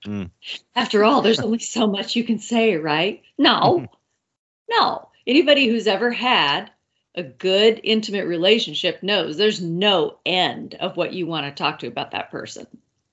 Mm. 0.06 0.30
After 0.76 1.04
all, 1.04 1.22
there's 1.22 1.40
only 1.40 1.60
so 1.60 1.88
much 1.88 2.16
you 2.16 2.24
can 2.24 2.40
say, 2.40 2.76
right? 2.76 3.22
No. 3.38 3.88
no. 4.70 5.10
Anybody 5.26 5.68
who's 5.68 5.88
ever 5.88 6.12
had 6.12 6.72
a 7.16 7.24
good 7.24 7.82
intimate 7.84 8.28
relationship 8.28 9.02
knows 9.04 9.36
there's 9.36 9.62
no 9.62 10.20
end 10.26 10.76
of 10.76 10.96
what 10.96 11.14
you 11.14 11.26
want 11.26 11.46
to 11.46 11.52
talk 11.52 11.80
to 11.80 11.88
about 11.88 12.12
that 12.12 12.32
person 12.32 12.68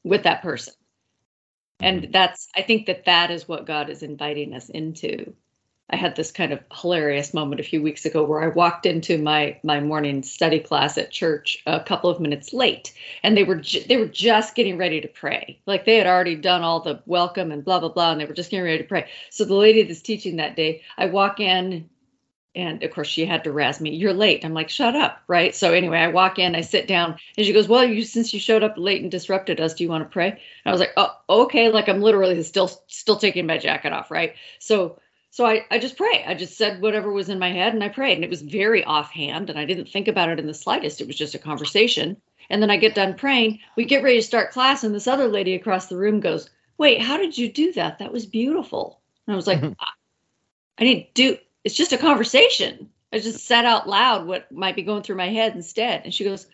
with 0.04 0.22
that 0.24 0.42
person 0.42 0.74
and 1.80 2.02
mm-hmm. 2.02 2.10
that's 2.10 2.48
i 2.54 2.62
think 2.62 2.86
that 2.86 3.04
that 3.06 3.30
is 3.30 3.48
what 3.48 3.66
god 3.66 3.90
is 3.90 4.02
inviting 4.02 4.54
us 4.54 4.68
into 4.68 5.34
i 5.90 5.96
had 5.96 6.16
this 6.16 6.32
kind 6.32 6.52
of 6.52 6.60
hilarious 6.72 7.34
moment 7.34 7.60
a 7.60 7.64
few 7.64 7.82
weeks 7.82 8.04
ago 8.04 8.24
where 8.24 8.42
i 8.42 8.48
walked 8.48 8.86
into 8.86 9.18
my 9.18 9.58
my 9.62 9.80
morning 9.80 10.22
study 10.22 10.58
class 10.58 10.98
at 10.98 11.10
church 11.10 11.62
a 11.66 11.80
couple 11.80 12.10
of 12.10 12.20
minutes 12.20 12.52
late 12.52 12.92
and 13.22 13.36
they 13.36 13.44
were 13.44 13.56
ju- 13.56 13.84
they 13.88 13.96
were 13.96 14.06
just 14.06 14.54
getting 14.54 14.78
ready 14.78 15.00
to 15.00 15.08
pray. 15.08 15.60
Like 15.66 15.84
they 15.84 15.96
had 15.96 16.06
already 16.06 16.36
done 16.36 16.62
all 16.62 16.80
the 16.80 17.02
welcome 17.06 17.52
and 17.52 17.64
blah 17.64 17.80
blah 17.80 17.88
blah 17.88 18.12
and 18.12 18.20
they 18.20 18.24
were 18.24 18.34
just 18.34 18.50
getting 18.50 18.64
ready 18.64 18.78
to 18.78 18.88
pray. 18.88 19.08
So 19.30 19.44
the 19.44 19.54
lady 19.54 19.82
that's 19.82 20.02
teaching 20.02 20.36
that 20.36 20.56
day 20.56 20.82
i 20.96 21.06
walk 21.06 21.40
in 21.40 21.88
and 22.54 22.82
of 22.82 22.90
course 22.90 23.08
she 23.08 23.26
had 23.26 23.44
to 23.44 23.52
razz 23.52 23.80
me. 23.80 23.94
You're 23.94 24.14
late. 24.14 24.44
I'm 24.44 24.54
like 24.54 24.68
shut 24.70 24.96
up 24.96 25.20
right? 25.28 25.54
So 25.54 25.72
anyway 25.72 25.98
i 25.98 26.08
walk 26.08 26.38
in 26.38 26.54
i 26.54 26.60
sit 26.60 26.86
down 26.86 27.16
and 27.36 27.46
she 27.46 27.52
goes 27.52 27.68
well 27.68 27.84
you 27.84 28.02
since 28.04 28.32
you 28.32 28.40
showed 28.40 28.62
up 28.62 28.74
late 28.76 29.02
and 29.02 29.10
disrupted 29.10 29.60
us 29.60 29.74
do 29.74 29.84
you 29.84 29.90
want 29.90 30.04
to 30.04 30.12
pray? 30.12 30.30
And 30.30 30.38
i 30.66 30.70
was 30.70 30.80
like 30.80 30.92
oh 30.96 31.14
okay 31.28 31.68
like 31.70 31.88
i'm 31.88 32.00
literally 32.00 32.42
still 32.42 32.70
still 32.86 33.16
taking 33.16 33.46
my 33.46 33.58
jacket 33.58 33.92
off 33.92 34.10
right? 34.10 34.34
So 34.58 34.98
so 35.36 35.44
I, 35.44 35.66
I 35.70 35.78
just 35.78 35.98
pray. 35.98 36.24
I 36.26 36.32
just 36.32 36.56
said 36.56 36.80
whatever 36.80 37.12
was 37.12 37.28
in 37.28 37.38
my 37.38 37.52
head 37.52 37.74
and 37.74 37.84
I 37.84 37.90
prayed. 37.90 38.14
And 38.14 38.24
it 38.24 38.30
was 38.30 38.40
very 38.40 38.82
offhand 38.84 39.50
and 39.50 39.58
I 39.58 39.66
didn't 39.66 39.90
think 39.90 40.08
about 40.08 40.30
it 40.30 40.38
in 40.38 40.46
the 40.46 40.54
slightest. 40.54 41.02
It 41.02 41.06
was 41.06 41.14
just 41.14 41.34
a 41.34 41.38
conversation. 41.38 42.16
And 42.48 42.62
then 42.62 42.70
I 42.70 42.78
get 42.78 42.94
done 42.94 43.12
praying. 43.12 43.58
We 43.76 43.84
get 43.84 44.02
ready 44.02 44.16
to 44.16 44.26
start 44.26 44.50
class. 44.50 44.82
And 44.82 44.94
this 44.94 45.06
other 45.06 45.28
lady 45.28 45.54
across 45.54 45.88
the 45.88 45.98
room 45.98 46.20
goes, 46.20 46.48
Wait, 46.78 47.02
how 47.02 47.18
did 47.18 47.36
you 47.36 47.52
do 47.52 47.70
that? 47.74 47.98
That 47.98 48.14
was 48.14 48.24
beautiful. 48.24 49.02
And 49.26 49.34
I 49.34 49.36
was 49.36 49.46
like, 49.46 49.62
I, 49.62 49.74
I 50.78 50.84
didn't 50.84 51.12
do 51.12 51.36
it's 51.64 51.74
just 51.74 51.92
a 51.92 51.98
conversation. 51.98 52.88
I 53.12 53.18
just 53.18 53.44
said 53.44 53.66
out 53.66 53.86
loud 53.86 54.26
what 54.26 54.50
might 54.50 54.74
be 54.74 54.84
going 54.84 55.02
through 55.02 55.16
my 55.16 55.28
head 55.28 55.54
instead. 55.54 56.00
And 56.04 56.14
she 56.14 56.24
goes, 56.24 56.46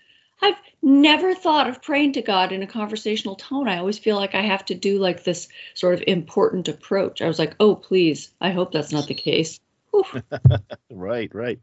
I've 0.43 0.57
never 0.83 1.35
thought 1.35 1.69
of 1.69 1.83
praying 1.83 2.13
to 2.15 2.23
God 2.23 2.53
in 2.53 2.63
a 2.63 2.67
conversational 2.67 3.37
tone. 3.37 3.69
I 3.69 3.79
always 3.79 3.99
feel 3.99 4.17
like 4.17 4.35
I 4.35 4.43
have 4.43 4.65
to 4.67 4.75
do 4.75 4.99
like 4.99 5.25
this 5.25 5.49
sort 5.75 5.95
of 5.95 6.03
important 6.07 6.69
approach. 6.69 7.23
I 7.23 7.29
was 7.29 7.39
like, 7.39 7.55
oh, 7.61 7.77
please. 7.77 8.33
I 8.41 8.51
hope 8.51 8.73
that's 8.73 8.93
not 8.93 9.07
the 9.07 9.15
case. 9.15 9.61
right, 10.91 11.33
right. 11.35 11.59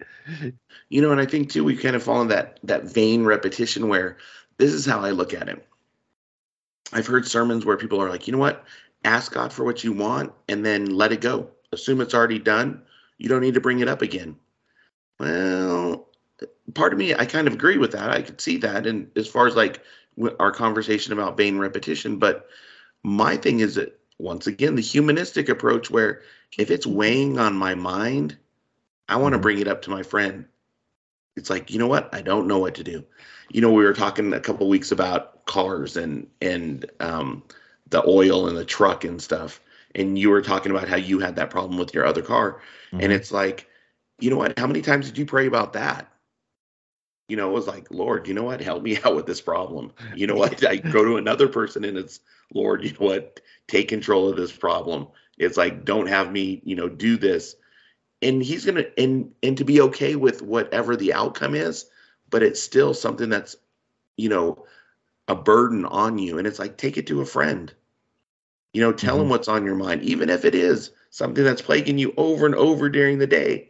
You 0.89 1.01
know, 1.01 1.11
and 1.11 1.19
I 1.19 1.25
think 1.25 1.51
too, 1.51 1.63
we 1.63 1.75
kind 1.75 1.95
of 1.95 2.03
fall 2.03 2.21
in 2.21 2.27
that 2.29 2.59
that 2.63 2.83
vain 2.83 3.25
repetition 3.25 3.87
where 3.87 4.17
this 4.57 4.71
is 4.71 4.85
how 4.85 4.99
I 4.99 5.11
look 5.11 5.33
at 5.33 5.49
it. 5.49 5.65
I've 6.93 7.07
heard 7.07 7.27
sermons 7.27 7.65
where 7.65 7.77
people 7.77 8.01
are 8.01 8.09
like, 8.09 8.27
you 8.27 8.33
know 8.33 8.39
what? 8.39 8.63
Ask 9.03 9.33
God 9.33 9.51
for 9.51 9.63
what 9.63 9.83
you 9.83 9.93
want 9.93 10.31
and 10.47 10.65
then 10.65 10.85
let 10.85 11.11
it 11.11 11.21
go. 11.21 11.49
Assume 11.71 12.01
it's 12.01 12.13
already 12.13 12.39
done 12.39 12.83
you 13.19 13.27
don't 13.29 13.41
need 13.41 13.53
to 13.53 13.61
bring 13.61 13.81
it 13.81 13.87
up 13.87 14.01
again. 14.01 14.37
Well, 15.19 16.08
part 16.73 16.93
of 16.93 16.99
me, 16.99 17.13
I 17.13 17.25
kind 17.25 17.47
of 17.47 17.53
agree 17.53 17.77
with 17.77 17.91
that. 17.91 18.09
I 18.09 18.21
could 18.21 18.41
see 18.41 18.57
that. 18.57 18.85
And 18.85 19.09
as 19.15 19.27
far 19.27 19.47
as 19.47 19.55
like 19.55 19.81
our 20.39 20.51
conversation 20.51 21.13
about 21.13 21.37
vain 21.37 21.57
repetition, 21.57 22.17
but 22.17 22.47
my 23.03 23.37
thing 23.37 23.59
is 23.59 23.75
that 23.75 23.99
once 24.17 24.47
again, 24.47 24.75
the 24.75 24.81
humanistic 24.81 25.47
approach 25.49 25.89
where 25.89 26.21
if 26.57 26.69
it's 26.69 26.85
weighing 26.85 27.39
on 27.39 27.55
my 27.55 27.75
mind, 27.75 28.37
I 29.07 29.15
want 29.15 29.33
to 29.33 29.37
mm-hmm. 29.37 29.43
bring 29.43 29.59
it 29.59 29.67
up 29.67 29.81
to 29.83 29.89
my 29.89 30.03
friend. 30.03 30.45
It's 31.35 31.49
like, 31.49 31.71
you 31.71 31.79
know 31.79 31.87
what? 31.87 32.13
I 32.13 32.21
don't 32.21 32.47
know 32.47 32.59
what 32.59 32.75
to 32.75 32.83
do. 32.83 33.03
You 33.49 33.61
know, 33.61 33.71
we 33.71 33.83
were 33.83 33.93
talking 33.93 34.33
a 34.33 34.39
couple 34.39 34.67
weeks 34.67 34.91
about 34.91 35.45
cars 35.45 35.95
and 35.95 36.27
and 36.41 36.85
um, 36.99 37.43
the 37.89 38.03
oil 38.07 38.47
in 38.47 38.55
the 38.55 38.65
truck 38.65 39.03
and 39.03 39.21
stuff 39.21 39.61
and 39.95 40.17
you 40.17 40.29
were 40.29 40.41
talking 40.41 40.71
about 40.71 40.87
how 40.87 40.95
you 40.95 41.19
had 41.19 41.35
that 41.35 41.49
problem 41.49 41.77
with 41.77 41.93
your 41.93 42.05
other 42.05 42.21
car 42.21 42.61
mm-hmm. 42.91 43.01
and 43.01 43.11
it's 43.11 43.31
like 43.31 43.67
you 44.19 44.29
know 44.29 44.37
what 44.37 44.57
how 44.57 44.67
many 44.67 44.81
times 44.81 45.07
did 45.07 45.17
you 45.17 45.25
pray 45.25 45.47
about 45.47 45.73
that 45.73 46.08
you 47.29 47.37
know 47.37 47.49
it 47.49 47.53
was 47.53 47.67
like 47.67 47.89
lord 47.91 48.27
you 48.27 48.33
know 48.33 48.43
what? 48.43 48.61
Help 48.61 48.83
me 48.83 48.97
out 49.03 49.15
with 49.15 49.25
this 49.25 49.41
problem. 49.41 49.91
You 50.15 50.27
know 50.27 50.35
what? 50.35 50.65
I 50.67 50.77
go 50.77 51.03
to 51.05 51.17
another 51.17 51.47
person 51.47 51.85
and 51.85 51.97
it's 51.97 52.19
lord 52.53 52.83
you 52.83 52.91
know 52.91 53.07
what? 53.07 53.39
Take 53.67 53.87
control 53.87 54.29
of 54.29 54.37
this 54.37 54.51
problem. 54.51 55.07
It's 55.37 55.57
like 55.57 55.85
don't 55.85 56.07
have 56.07 56.31
me 56.31 56.61
you 56.63 56.75
know 56.75 56.89
do 56.89 57.17
this. 57.17 57.55
And 58.21 58.43
he's 58.43 58.65
gonna 58.65 58.85
and 58.97 59.31
and 59.43 59.57
to 59.57 59.63
be 59.63 59.81
okay 59.81 60.15
with 60.15 60.41
whatever 60.41 60.95
the 60.95 61.13
outcome 61.13 61.55
is 61.55 61.85
but 62.29 62.43
it's 62.43 62.61
still 62.61 62.93
something 62.93 63.29
that's 63.29 63.55
you 64.17 64.29
know 64.29 64.65
a 65.27 65.35
burden 65.35 65.85
on 65.85 66.17
you. 66.17 66.37
And 66.37 66.47
it's 66.47 66.59
like 66.59 66.77
take 66.77 66.97
it 66.97 67.07
to 67.07 67.21
a 67.21 67.25
friend. 67.25 67.73
You 68.73 68.81
know, 68.81 68.91
tell 68.91 69.13
mm-hmm. 69.13 69.21
them 69.21 69.29
what's 69.29 69.47
on 69.47 69.65
your 69.65 69.75
mind, 69.75 70.03
even 70.03 70.29
if 70.29 70.45
it 70.45 70.55
is 70.55 70.91
something 71.11 71.43
that's 71.43 71.61
plaguing 71.61 71.97
you 71.97 72.13
over 72.17 72.45
and 72.45 72.55
over 72.55 72.89
during 72.89 73.19
the 73.19 73.27
day. 73.27 73.69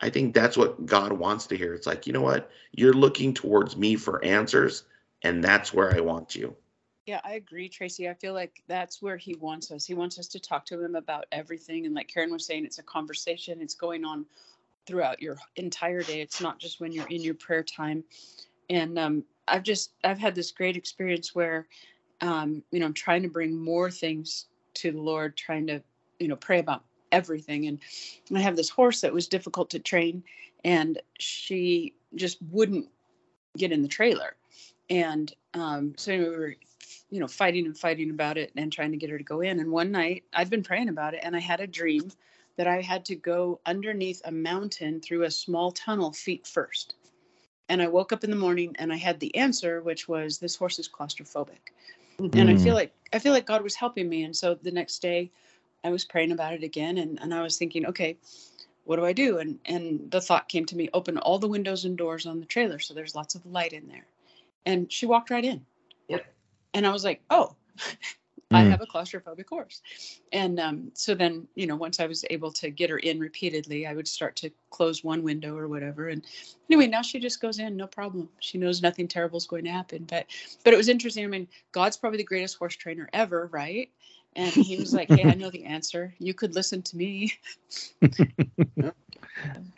I 0.00 0.10
think 0.10 0.34
that's 0.34 0.56
what 0.56 0.86
God 0.86 1.12
wants 1.12 1.46
to 1.48 1.56
hear. 1.56 1.74
It's 1.74 1.86
like, 1.86 2.06
you 2.06 2.12
know 2.12 2.22
what? 2.22 2.50
You're 2.72 2.92
looking 2.92 3.34
towards 3.34 3.76
me 3.76 3.96
for 3.96 4.24
answers, 4.24 4.84
and 5.22 5.42
that's 5.42 5.74
where 5.74 5.94
I 5.94 6.00
want 6.00 6.34
you. 6.34 6.54
Yeah, 7.06 7.20
I 7.24 7.34
agree, 7.34 7.68
Tracy. 7.68 8.08
I 8.08 8.14
feel 8.14 8.34
like 8.34 8.62
that's 8.68 9.00
where 9.00 9.16
he 9.16 9.34
wants 9.36 9.70
us. 9.70 9.86
He 9.86 9.94
wants 9.94 10.18
us 10.18 10.28
to 10.28 10.38
talk 10.38 10.66
to 10.66 10.82
him 10.82 10.94
about 10.94 11.24
everything. 11.32 11.86
And 11.86 11.94
like 11.94 12.08
Karen 12.08 12.30
was 12.30 12.44
saying, 12.44 12.66
it's 12.66 12.78
a 12.78 12.82
conversation, 12.82 13.62
it's 13.62 13.74
going 13.74 14.04
on 14.04 14.26
throughout 14.86 15.20
your 15.20 15.36
entire 15.56 16.02
day. 16.02 16.20
It's 16.20 16.40
not 16.40 16.58
just 16.58 16.80
when 16.80 16.92
you're 16.92 17.06
in 17.08 17.22
your 17.22 17.34
prayer 17.34 17.62
time. 17.62 18.04
And 18.68 18.98
um, 18.98 19.24
I've 19.48 19.62
just, 19.62 19.92
I've 20.04 20.18
had 20.18 20.34
this 20.34 20.50
great 20.50 20.76
experience 20.76 21.34
where 21.34 21.66
um, 22.20 22.62
you 22.70 22.80
know, 22.80 22.86
I'm 22.86 22.94
trying 22.94 23.22
to 23.22 23.28
bring 23.28 23.56
more 23.56 23.90
things 23.90 24.46
to 24.74 24.92
the 24.92 25.00
Lord, 25.00 25.36
trying 25.36 25.66
to, 25.68 25.82
you 26.18 26.28
know, 26.28 26.36
pray 26.36 26.58
about 26.58 26.84
everything. 27.12 27.66
And 27.66 27.80
I 28.34 28.40
have 28.40 28.56
this 28.56 28.68
horse 28.70 29.00
that 29.02 29.12
was 29.12 29.28
difficult 29.28 29.70
to 29.70 29.78
train, 29.78 30.22
and 30.64 31.00
she 31.18 31.94
just 32.14 32.38
wouldn't 32.50 32.88
get 33.56 33.72
in 33.72 33.82
the 33.82 33.88
trailer. 33.88 34.36
And 34.90 35.32
um, 35.54 35.94
so 35.96 36.12
anyway, 36.12 36.30
we 36.30 36.36
were, 36.36 36.54
you 37.10 37.20
know, 37.20 37.28
fighting 37.28 37.66
and 37.66 37.76
fighting 37.76 38.10
about 38.10 38.38
it 38.38 38.52
and 38.56 38.72
trying 38.72 38.90
to 38.92 38.96
get 38.96 39.10
her 39.10 39.18
to 39.18 39.24
go 39.24 39.40
in. 39.40 39.60
And 39.60 39.70
one 39.70 39.90
night 39.90 40.24
I'd 40.32 40.50
been 40.50 40.62
praying 40.62 40.88
about 40.88 41.14
it 41.14 41.20
and 41.22 41.36
I 41.36 41.40
had 41.40 41.60
a 41.60 41.66
dream 41.66 42.10
that 42.56 42.66
I 42.66 42.80
had 42.80 43.04
to 43.06 43.14
go 43.16 43.60
underneath 43.66 44.20
a 44.24 44.32
mountain 44.32 45.00
through 45.00 45.24
a 45.24 45.30
small 45.30 45.70
tunnel 45.72 46.12
feet 46.12 46.46
first. 46.46 46.94
And 47.68 47.82
I 47.82 47.88
woke 47.88 48.12
up 48.12 48.24
in 48.24 48.30
the 48.30 48.36
morning 48.36 48.74
and 48.78 48.92
I 48.92 48.96
had 48.96 49.20
the 49.20 49.34
answer, 49.36 49.82
which 49.82 50.08
was 50.08 50.38
this 50.38 50.56
horse 50.56 50.78
is 50.78 50.88
claustrophobic. 50.88 51.72
And 52.34 52.50
I 52.50 52.54
Mm. 52.54 52.60
feel 52.62 52.74
like 52.74 52.92
I 53.12 53.18
feel 53.18 53.32
like 53.32 53.46
God 53.46 53.62
was 53.62 53.74
helping 53.76 54.08
me. 54.08 54.24
And 54.24 54.36
so 54.36 54.54
the 54.54 54.70
next 54.72 55.00
day 55.00 55.30
I 55.84 55.90
was 55.90 56.04
praying 56.04 56.32
about 56.32 56.54
it 56.54 56.62
again 56.62 56.98
and, 56.98 57.18
and 57.20 57.34
I 57.34 57.42
was 57.42 57.56
thinking, 57.56 57.86
okay, 57.86 58.16
what 58.84 58.96
do 58.96 59.04
I 59.04 59.12
do? 59.12 59.38
And 59.38 59.58
and 59.64 60.10
the 60.10 60.20
thought 60.20 60.48
came 60.48 60.64
to 60.66 60.76
me, 60.76 60.88
open 60.92 61.18
all 61.18 61.38
the 61.38 61.48
windows 61.48 61.84
and 61.84 61.96
doors 61.96 62.26
on 62.26 62.40
the 62.40 62.46
trailer 62.46 62.78
so 62.78 62.94
there's 62.94 63.14
lots 63.14 63.34
of 63.34 63.44
light 63.46 63.72
in 63.72 63.86
there. 63.88 64.06
And 64.66 64.90
she 64.92 65.06
walked 65.06 65.30
right 65.30 65.44
in. 65.44 65.64
Yep. 66.08 66.24
And 66.74 66.86
I 66.86 66.92
was 66.92 67.04
like, 67.04 67.22
oh, 67.30 67.56
I 68.52 68.64
Mm. 68.64 68.70
have 68.70 68.80
a 68.80 68.86
claustrophobic 68.86 69.48
horse. 69.48 69.82
And 70.32 70.58
um, 70.58 70.90
so 70.94 71.14
then, 71.14 71.46
you 71.54 71.66
know, 71.66 71.76
once 71.76 72.00
I 72.00 72.06
was 72.06 72.24
able 72.30 72.50
to 72.52 72.70
get 72.70 72.90
her 72.90 72.98
in 72.98 73.18
repeatedly, 73.20 73.86
I 73.86 73.94
would 73.94 74.08
start 74.08 74.36
to 74.36 74.50
close 74.70 75.04
one 75.04 75.22
window 75.22 75.56
or 75.56 75.68
whatever. 75.68 76.08
And 76.08 76.24
anyway, 76.70 76.86
now 76.86 77.02
she 77.02 77.18
just 77.18 77.40
goes 77.40 77.58
in, 77.58 77.76
no 77.76 77.86
problem. 77.86 78.28
She 78.40 78.58
knows 78.58 78.82
nothing 78.82 79.06
terrible 79.08 79.38
is 79.38 79.46
going 79.46 79.64
to 79.64 79.70
happen. 79.70 80.04
But 80.08 80.26
but 80.64 80.72
it 80.72 80.76
was 80.76 80.88
interesting. 80.88 81.24
I 81.24 81.28
mean, 81.28 81.48
God's 81.72 81.96
probably 81.96 82.18
the 82.18 82.24
greatest 82.24 82.56
horse 82.58 82.76
trainer 82.76 83.08
ever, 83.12 83.48
right? 83.52 83.90
And 84.36 84.52
he 84.52 84.76
was 84.76 84.94
like, 84.94 85.10
Hey, 85.10 85.24
I 85.24 85.34
know 85.34 85.50
the 85.50 85.64
answer. 85.64 86.14
You 86.18 86.34
could 86.34 86.54
listen 86.54 86.82
to 86.82 86.96
me. 86.96 87.32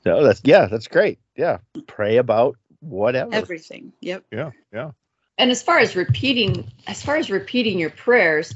So 0.04 0.22
that's 0.24 0.40
yeah, 0.44 0.66
that's 0.66 0.88
great. 0.88 1.18
Yeah, 1.36 1.58
pray 1.86 2.16
about 2.16 2.56
whatever. 2.80 3.34
Everything. 3.34 3.92
Yep. 4.00 4.24
Yeah, 4.32 4.50
yeah. 4.72 4.90
And 5.38 5.50
as 5.50 5.62
far 5.62 5.78
as 5.78 5.94
repeating, 5.96 6.70
as 6.86 7.02
far 7.02 7.16
as 7.16 7.30
repeating 7.30 7.78
your 7.78 7.90
prayers, 7.90 8.54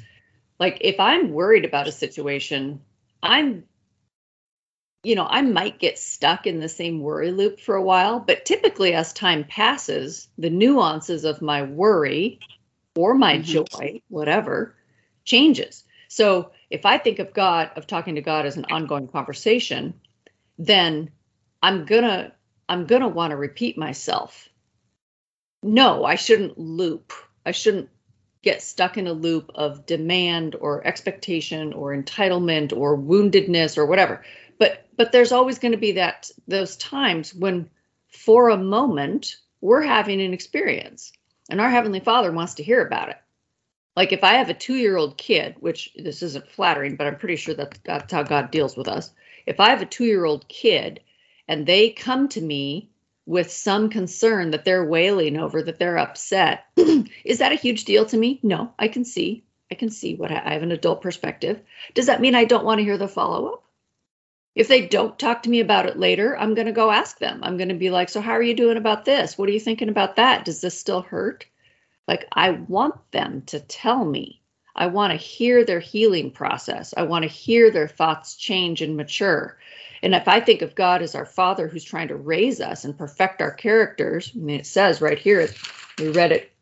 like 0.59 0.79
if 0.81 0.99
I'm 1.01 1.33
worried 1.33 1.65
about 1.65 1.87
a 1.87 1.93
situation, 1.93 2.81
I'm, 3.23 3.65
you 5.03 5.15
know, 5.15 5.27
I 5.29 5.43
might 5.43 5.79
get 5.79 5.99
stuck 5.99 6.47
in 6.47 6.61
the 6.61 6.69
same 6.69 7.01
worry 7.01 7.31
loop 7.31 7.61
for 7.61 7.75
a 7.75 7.83
while. 7.83 8.21
But 8.21 8.45
typically, 8.45 8.95
as 8.95 9.13
time 9.13 9.45
passes, 9.45 10.29
the 10.39 10.51
nuances 10.51 11.25
of 11.25 11.43
my 11.43 11.63
worry 11.63 12.41
or 12.97 13.15
my 13.15 13.39
Mhm. 13.39 13.43
joy, 13.43 14.01
whatever, 14.09 14.75
changes. 15.25 15.85
So 16.09 16.53
if 16.71 16.87
I 16.87 16.99
think 16.99 17.19
of 17.19 17.35
God, 17.35 17.71
of 17.77 17.87
talking 17.87 18.15
to 18.15 18.21
God 18.21 18.47
as 18.47 18.57
an 18.57 18.67
ongoing 18.71 19.09
conversation, 19.09 19.95
then 20.59 21.11
I'm 21.63 21.85
gonna, 21.85 22.33
I'm 22.69 22.87
gonna 22.87 23.09
want 23.09 23.31
to 23.33 23.37
repeat 23.37 23.77
myself 23.77 24.49
no, 25.65 26.05
I 26.05 26.15
shouldn't 26.15 26.59
loop. 26.59 27.13
I 27.47 27.51
shouldn't 27.51 27.89
get 28.43 28.63
stuck 28.63 28.99
in 28.99 29.07
a 29.07 29.13
loop 29.13 29.51
of 29.55 29.87
demand 29.87 30.55
or 30.61 30.87
expectation 30.87 31.73
or 31.73 31.97
entitlement 31.97 32.77
or 32.77 32.99
woundedness 32.99 33.79
or 33.79 33.87
whatever. 33.87 34.23
But 34.59 34.87
but 34.97 35.11
there's 35.11 35.33
always 35.33 35.59
going 35.59 35.73
to 35.73 35.79
be 35.79 35.93
that 35.93 36.31
those 36.47 36.77
times 36.77 37.35
when 37.35 37.71
for 38.09 38.51
a 38.51 38.59
moment 38.59 39.37
we're 39.63 39.83
having 39.83 40.21
an 40.21 40.35
experience 40.35 41.13
and 41.49 41.61
our 41.61 41.71
heavenly 41.71 42.01
father 42.01 42.31
wants 42.31 42.55
to 42.55 42.63
hear 42.63 42.87
about 42.87 43.09
it. 43.09 43.17
Like 43.97 44.13
if 44.13 44.25
I 44.25 44.35
have 44.35 44.51
a 44.51 44.55
2-year-old 44.55 45.17
kid, 45.19 45.57
which 45.61 45.93
this 45.97 46.23
isn't 46.23 46.51
flattering, 46.51 46.97
but 46.97 47.07
I'm 47.07 47.17
pretty 47.17 47.37
sure 47.37 47.55
that 47.55 47.79
that's 47.85 48.13
how 48.13 48.23
God 48.23 48.51
deals 48.51 48.77
with 48.77 48.89
us. 48.89 49.13
If 49.47 49.61
I 49.61 49.71
have 49.71 49.83
a 49.83 49.87
2-year-old 49.87 50.49
kid 50.49 51.01
and 51.47 51.67
they 51.67 51.91
come 51.91 52.29
to 52.29 52.41
me 52.41 52.91
with 53.27 53.51
some 53.51 53.89
concern 53.89 54.51
that 54.51 54.65
they're 54.65 54.85
wailing 54.85 55.37
over, 55.37 55.63
that 55.63 55.79
they're 55.79 55.99
upset. 55.99 56.67
Is 57.25 57.39
that 57.39 57.53
a 57.53 57.57
huge 57.57 57.85
deal 57.85 58.05
to 58.07 58.17
me? 58.17 58.41
No, 58.43 58.73
I 58.79 58.89
can 58.89 59.05
see. 59.05 59.45
I 59.71 59.75
can 59.77 59.91
see 59.91 60.15
what 60.15 60.31
I, 60.31 60.43
I 60.45 60.53
have 60.53 60.63
an 60.63 60.73
adult 60.73 61.01
perspective. 61.01 61.61
Does 61.95 62.07
that 62.07 62.21
mean 62.21 62.35
I 62.35 62.45
don't 62.45 62.65
want 62.65 62.79
to 62.79 62.85
hear 62.85 62.99
the 62.99 63.09
follow 63.09 63.47
up? 63.47 63.65
If 64.55 64.69
they 64.69 64.87
don't 64.87 65.19
talk 65.19 65.43
to 65.45 65.51
me 65.51 65.61
about 65.61 65.87
it 65.87 65.99
later, 65.99 66.39
I'm 66.39 66.55
going 66.55 66.67
to 66.67 66.73
go 66.73 66.91
ask 66.91 67.19
them. 67.19 67.41
I'm 67.43 67.57
going 67.57 67.71
to 67.71 67.75
be 67.75 67.91
like, 67.91 68.09
So, 68.09 68.21
how 68.21 68.33
are 68.33 68.43
you 68.43 68.55
doing 68.55 68.77
about 68.77 69.05
this? 69.05 69.37
What 69.37 69.49
are 69.49 69.53
you 69.53 69.61
thinking 69.61 69.89
about 69.89 70.17
that? 70.17 70.45
Does 70.45 70.61
this 70.61 70.79
still 70.79 71.03
hurt? 71.03 71.47
Like, 72.07 72.27
I 72.33 72.51
want 72.51 72.95
them 73.13 73.43
to 73.47 73.61
tell 73.61 74.05
me. 74.05 74.41
I 74.77 74.89
want 74.89 75.13
to 75.13 75.17
hear 75.17 75.65
their 75.65 75.81
healing 75.81 76.31
process. 76.31 76.93
I 76.97 77.03
want 77.03 77.23
to 77.23 77.29
hear 77.29 77.71
their 77.71 77.89
thoughts 77.89 78.37
change 78.37 78.83
and 78.83 78.97
mature. 78.97 79.57
And 80.03 80.15
if 80.15 80.29
I 80.29 80.41
think 80.41 80.63
of 80.63 80.75
God 80.75 81.01
as 81.01 81.15
our 81.15 81.25
Father 81.25 81.69
who's 81.69 81.85
trying 81.85 82.09
to 82.09 82.17
raise 82.17 82.61
us 82.61 82.85
and 82.85 82.99
perfect 82.99 83.41
our 83.41 83.53
characters, 83.53 84.33
I 84.35 84.39
mean, 84.39 84.61
it 84.61 84.67
says 84.67 85.01
right 85.01 85.19
here, 85.19 85.49
we 85.99 86.09
read 86.11 86.33
it 86.33 86.53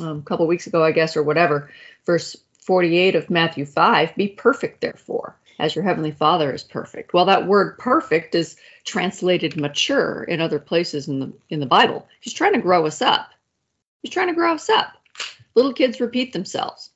um, 0.00 0.18
a 0.18 0.22
couple 0.22 0.46
weeks 0.46 0.66
ago, 0.66 0.84
I 0.84 0.92
guess, 0.92 1.16
or 1.16 1.22
whatever, 1.22 1.70
verse 2.06 2.36
48 2.60 3.14
of 3.16 3.30
Matthew 3.30 3.66
5 3.66 4.14
be 4.14 4.28
perfect, 4.28 4.80
therefore, 4.80 5.36
as 5.58 5.74
your 5.74 5.84
heavenly 5.84 6.12
Father 6.12 6.52
is 6.52 6.62
perfect. 6.62 7.12
Well, 7.12 7.24
that 7.24 7.46
word 7.46 7.78
perfect 7.78 8.34
is 8.34 8.56
translated 8.84 9.56
mature 9.56 10.24
in 10.24 10.40
other 10.40 10.58
places 10.58 11.08
in 11.08 11.20
the 11.20 11.32
in 11.50 11.60
the 11.60 11.66
Bible. 11.66 12.06
He's 12.20 12.32
trying 12.32 12.52
to 12.54 12.60
grow 12.60 12.86
us 12.86 13.02
up. 13.02 13.30
He's 14.02 14.12
trying 14.12 14.28
to 14.28 14.34
grow 14.34 14.54
us 14.54 14.68
up. 14.68 14.92
Little 15.54 15.72
kids 15.72 16.00
repeat 16.00 16.32
themselves 16.32 16.90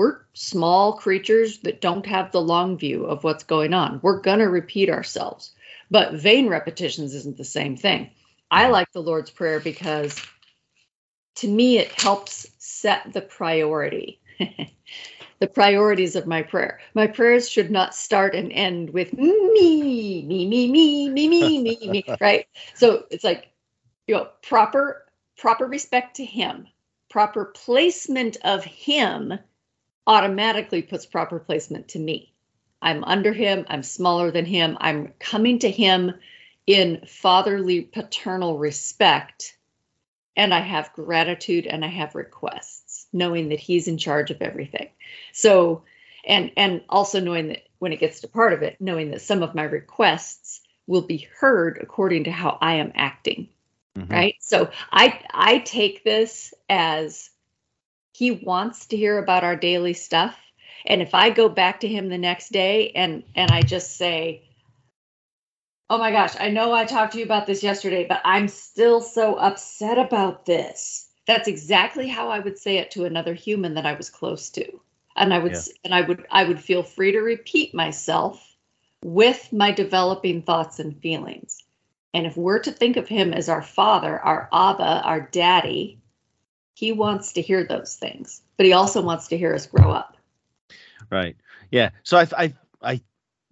we're 0.00 0.20
small 0.32 0.94
creatures 0.94 1.58
that 1.58 1.82
don't 1.82 2.06
have 2.06 2.32
the 2.32 2.40
long 2.40 2.78
view 2.78 3.04
of 3.04 3.22
what's 3.22 3.44
going 3.44 3.74
on. 3.74 4.00
We're 4.02 4.20
going 4.20 4.38
to 4.38 4.46
repeat 4.46 4.88
ourselves. 4.88 5.52
But 5.90 6.14
vain 6.14 6.48
repetitions 6.48 7.14
isn't 7.14 7.36
the 7.36 7.44
same 7.44 7.76
thing. 7.76 8.10
I 8.50 8.68
like 8.68 8.90
the 8.92 9.02
Lord's 9.02 9.30
Prayer 9.30 9.60
because 9.60 10.18
to 11.36 11.48
me 11.48 11.76
it 11.76 12.00
helps 12.00 12.46
set 12.58 13.12
the 13.12 13.20
priority. 13.20 14.20
the 15.38 15.46
priorities 15.46 16.16
of 16.16 16.26
my 16.26 16.42
prayer. 16.42 16.80
My 16.94 17.06
prayers 17.06 17.50
should 17.50 17.70
not 17.70 17.94
start 17.94 18.34
and 18.34 18.50
end 18.52 18.90
with 18.90 19.12
me, 19.12 19.26
me, 19.52 20.22
me, 20.26 20.46
me, 20.46 21.10
me, 21.10 21.28
me, 21.28 21.62
me, 21.62 21.88
me, 21.90 22.04
right? 22.20 22.46
So 22.74 23.04
it's 23.10 23.24
like, 23.24 23.48
you 24.06 24.14
know, 24.14 24.28
proper 24.42 25.04
proper 25.40 25.64
respect 25.64 26.16
to 26.16 26.24
him, 26.24 26.66
proper 27.08 27.46
placement 27.46 28.36
of 28.44 28.62
him 28.62 29.32
automatically 30.06 30.82
puts 30.82 31.06
proper 31.06 31.38
placement 31.38 31.88
to 31.88 31.98
me. 31.98 32.30
I'm 32.82 33.02
under 33.04 33.32
him, 33.32 33.64
I'm 33.68 33.82
smaller 33.82 34.30
than 34.30 34.44
him, 34.44 34.76
I'm 34.82 35.14
coming 35.18 35.58
to 35.60 35.70
him 35.70 36.12
in 36.66 37.02
fatherly 37.06 37.80
paternal 37.80 38.58
respect, 38.58 39.56
and 40.36 40.52
I 40.52 40.60
have 40.60 40.92
gratitude 40.92 41.66
and 41.66 41.86
I 41.86 41.88
have 41.88 42.14
requests, 42.14 43.06
knowing 43.10 43.48
that 43.48 43.60
he's 43.60 43.88
in 43.88 43.96
charge 43.96 44.30
of 44.30 44.42
everything. 44.42 44.90
So, 45.32 45.84
and 46.26 46.50
and 46.58 46.82
also 46.90 47.18
knowing 47.18 47.48
that 47.48 47.62
when 47.78 47.94
it 47.94 48.00
gets 48.00 48.20
to 48.20 48.28
part 48.28 48.52
of 48.52 48.62
it, 48.62 48.76
knowing 48.78 49.10
that 49.12 49.22
some 49.22 49.42
of 49.42 49.54
my 49.54 49.64
requests 49.64 50.60
will 50.86 51.02
be 51.02 51.28
heard 51.38 51.78
according 51.80 52.24
to 52.24 52.30
how 52.30 52.58
I 52.60 52.74
am 52.74 52.92
acting 52.94 53.48
Mhm. 53.96 54.10
right? 54.10 54.36
So 54.40 54.70
i 54.92 55.20
i 55.32 55.58
take 55.60 56.04
this 56.04 56.54
as 56.68 57.30
he 58.12 58.30
wants 58.32 58.86
to 58.86 58.96
hear 58.96 59.18
about 59.18 59.44
our 59.44 59.56
daily 59.56 59.94
stuff. 59.94 60.36
And 60.86 61.02
if 61.02 61.14
i 61.14 61.30
go 61.30 61.48
back 61.48 61.80
to 61.80 61.88
him 61.88 62.08
the 62.08 62.18
next 62.18 62.50
day 62.52 62.90
and 62.92 63.24
and 63.36 63.50
i 63.52 63.62
just 63.62 63.96
say 63.96 64.42
oh 65.90 65.98
my 65.98 66.10
gosh 66.12 66.34
i 66.40 66.48
know 66.50 66.72
i 66.72 66.84
talked 66.84 67.12
to 67.12 67.18
you 67.18 67.24
about 67.24 67.46
this 67.46 67.62
yesterday 67.62 68.06
but 68.08 68.20
i'm 68.24 68.48
still 68.48 69.00
so 69.00 69.36
upset 69.36 69.98
about 69.98 70.46
this. 70.46 71.08
That's 71.26 71.48
exactly 71.48 72.08
how 72.08 72.28
i 72.30 72.40
would 72.40 72.58
say 72.58 72.78
it 72.78 72.90
to 72.92 73.04
another 73.04 73.34
human 73.34 73.74
that 73.74 73.86
i 73.86 73.94
was 73.94 74.10
close 74.10 74.50
to. 74.50 74.80
And 75.16 75.34
i 75.34 75.38
would 75.38 75.52
Yeah. 75.54 75.62
and 75.84 75.94
i 75.94 76.00
would 76.02 76.26
i 76.30 76.44
would 76.44 76.60
feel 76.60 76.82
free 76.82 77.12
to 77.12 77.20
repeat 77.20 77.74
myself 77.74 78.56
with 79.04 79.52
my 79.52 79.70
developing 79.72 80.42
thoughts 80.42 80.78
and 80.80 80.96
feelings 81.00 81.59
and 82.14 82.26
if 82.26 82.36
we're 82.36 82.58
to 82.60 82.72
think 82.72 82.96
of 82.96 83.08
him 83.08 83.32
as 83.32 83.48
our 83.48 83.62
father, 83.62 84.18
our 84.20 84.48
Abba, 84.52 85.02
our 85.04 85.20
daddy, 85.20 85.98
he 86.74 86.92
wants 86.92 87.32
to 87.34 87.42
hear 87.42 87.64
those 87.64 87.96
things, 87.96 88.42
but 88.56 88.66
he 88.66 88.72
also 88.72 89.02
wants 89.02 89.28
to 89.28 89.38
hear 89.38 89.54
us 89.54 89.66
grow 89.66 89.90
up. 89.90 90.16
Right. 91.10 91.36
Yeah. 91.70 91.90
So 92.02 92.18
I 92.18 92.26
I 92.36 92.54
I 92.82 93.00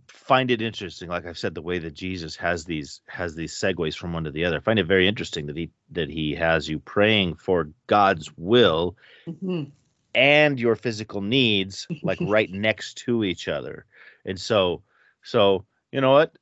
find 0.08 0.50
it 0.50 0.62
interesting. 0.62 1.08
Like 1.08 1.26
I've 1.26 1.38
said, 1.38 1.54
the 1.54 1.62
way 1.62 1.78
that 1.78 1.94
Jesus 1.94 2.36
has 2.36 2.64
these 2.64 3.00
has 3.06 3.34
these 3.34 3.54
segues 3.54 3.96
from 3.96 4.12
one 4.12 4.24
to 4.24 4.30
the 4.30 4.44
other. 4.44 4.56
I 4.56 4.60
find 4.60 4.78
it 4.78 4.86
very 4.86 5.08
interesting 5.08 5.46
that 5.46 5.56
he 5.56 5.70
that 5.90 6.08
he 6.10 6.34
has 6.34 6.68
you 6.68 6.78
praying 6.78 7.34
for 7.36 7.70
God's 7.86 8.30
will 8.36 8.96
Mhm. 9.26 9.70
and 10.14 10.58
your 10.58 10.74
physical 10.76 11.20
needs 11.20 11.86
like 12.02 12.18
right 12.22 12.50
next 12.50 12.98
to 12.98 13.24
each 13.24 13.48
other. 13.48 13.86
And 14.24 14.40
so 14.40 14.82
so 15.22 15.64
you 15.92 16.00
know 16.00 16.12
what? 16.12 16.36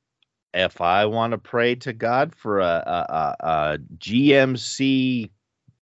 If 0.55 0.81
I 0.81 1.05
want 1.07 1.33
to 1.33 1.39
pray 1.39 1.75
to 1.77 1.93
God 1.93 2.35
for 2.35 2.61
a, 2.61 2.65
a, 2.65 3.15
a, 3.15 3.47
a 3.47 3.79
GMC 3.99 5.31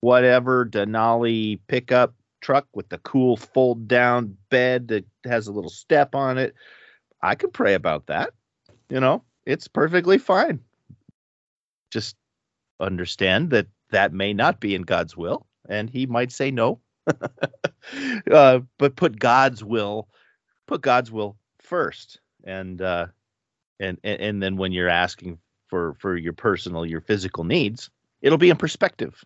whatever 0.01 0.66
Denali 0.66 1.61
pickup 1.68 2.14
truck 2.40 2.66
with 2.74 2.88
the 2.88 2.98
cool 2.98 3.36
fold 3.36 3.86
down 3.86 4.36
bed 4.48 4.88
that 4.88 5.05
has 5.24 5.46
a 5.46 5.53
little 5.53 5.70
step 5.70 6.14
on 6.14 6.38
it, 6.38 6.55
I 7.22 7.34
could 7.34 7.53
pray 7.53 7.74
about 7.74 8.07
that. 8.07 8.32
You 8.88 9.01
know, 9.01 9.22
it's 9.46 9.68
perfectly 9.68 10.18
fine. 10.18 10.61
Just 11.90 12.16
understand 12.80 13.51
that 13.51 13.66
that 13.90 14.12
may 14.12 14.32
not 14.32 14.61
be 14.61 14.74
in 14.74 14.82
God's 14.82 15.16
will 15.16 15.46
and 15.68 15.90
he 15.90 16.07
might 16.07 16.32
say 16.32 16.51
no. 16.51 16.80
uh, 18.30 18.61
but 18.78 18.96
put 18.96 19.18
God's 19.18 19.64
will, 19.64 20.09
put 20.66 20.80
God's 20.80 21.11
will 21.11 21.36
first, 21.59 22.20
and 22.44 22.80
uh, 22.80 23.07
and 23.80 23.98
and 24.04 24.20
and 24.20 24.42
then 24.42 24.56
when 24.56 24.72
you're 24.72 24.88
asking 24.88 25.38
for 25.68 25.94
for 25.94 26.16
your 26.16 26.32
personal, 26.32 26.86
your 26.86 27.00
physical 27.00 27.44
needs, 27.44 27.90
it'll 28.22 28.38
be 28.38 28.50
in 28.50 28.56
perspective, 28.56 29.24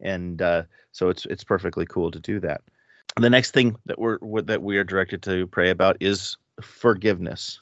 and 0.00 0.42
uh, 0.42 0.64
so 0.90 1.08
it's 1.08 1.24
it's 1.26 1.44
perfectly 1.44 1.86
cool 1.86 2.10
to 2.10 2.20
do 2.20 2.40
that. 2.40 2.62
The 3.16 3.30
next 3.30 3.52
thing 3.52 3.76
that 3.86 3.98
we're 3.98 4.18
that 4.42 4.62
we 4.62 4.76
are 4.78 4.84
directed 4.84 5.22
to 5.22 5.46
pray 5.46 5.70
about 5.70 5.96
is 6.00 6.36
forgiveness. 6.60 7.60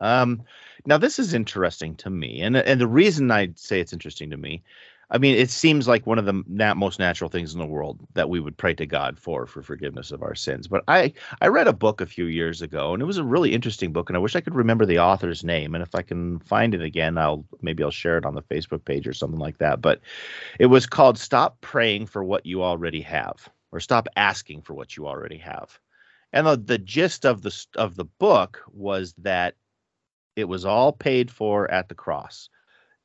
Um, 0.00 0.42
now 0.86 0.98
this 0.98 1.18
is 1.18 1.34
interesting 1.34 1.96
to 1.96 2.10
me, 2.10 2.40
and 2.42 2.56
and 2.56 2.80
the 2.80 2.86
reason 2.86 3.30
I 3.30 3.50
say 3.56 3.80
it's 3.80 3.92
interesting 3.92 4.30
to 4.30 4.36
me 4.36 4.62
I 5.10 5.16
mean, 5.16 5.36
it 5.36 5.48
seems 5.48 5.88
like 5.88 6.06
one 6.06 6.18
of 6.18 6.26
the 6.26 6.74
most 6.74 6.98
natural 6.98 7.30
things 7.30 7.54
in 7.54 7.60
the 7.60 7.66
world 7.66 7.98
that 8.12 8.28
we 8.28 8.40
would 8.40 8.58
pray 8.58 8.74
to 8.74 8.84
God 8.84 9.18
for 9.18 9.46
for 9.46 9.62
forgiveness 9.62 10.12
of 10.12 10.22
our 10.22 10.34
sins. 10.34 10.68
But 10.68 10.84
I 10.86 11.14
I 11.40 11.46
read 11.48 11.66
a 11.66 11.72
book 11.72 12.02
a 12.02 12.06
few 12.06 12.26
years 12.26 12.60
ago, 12.60 12.92
and 12.92 13.02
it 13.02 13.06
was 13.06 13.16
a 13.16 13.24
really 13.24 13.54
interesting 13.54 13.92
book, 13.92 14.10
and 14.10 14.16
I 14.16 14.20
wish 14.20 14.36
I 14.36 14.42
could 14.42 14.54
remember 14.54 14.84
the 14.84 14.98
author's 14.98 15.42
name. 15.42 15.74
And 15.74 15.82
if 15.82 15.94
I 15.94 16.02
can 16.02 16.40
find 16.40 16.74
it 16.74 16.82
again, 16.82 17.16
I'll 17.16 17.44
maybe 17.62 17.82
I'll 17.82 17.90
share 17.90 18.18
it 18.18 18.26
on 18.26 18.34
the 18.34 18.42
Facebook 18.42 18.84
page 18.84 19.08
or 19.08 19.14
something 19.14 19.40
like 19.40 19.58
that. 19.58 19.80
But 19.80 20.00
it 20.58 20.66
was 20.66 20.86
called 20.86 21.18
"Stop 21.18 21.58
Praying 21.62 22.06
for 22.06 22.22
What 22.22 22.44
You 22.44 22.62
Already 22.62 23.00
Have," 23.00 23.48
or 23.72 23.80
"Stop 23.80 24.08
Asking 24.16 24.60
for 24.60 24.74
What 24.74 24.94
You 24.96 25.06
Already 25.06 25.38
Have." 25.38 25.78
And 26.34 26.46
the, 26.46 26.58
the 26.58 26.78
gist 26.78 27.24
of 27.24 27.40
the 27.40 27.66
of 27.76 27.96
the 27.96 28.04
book 28.04 28.62
was 28.72 29.14
that 29.18 29.54
it 30.36 30.44
was 30.44 30.66
all 30.66 30.92
paid 30.92 31.30
for 31.30 31.70
at 31.70 31.88
the 31.88 31.94
cross, 31.94 32.50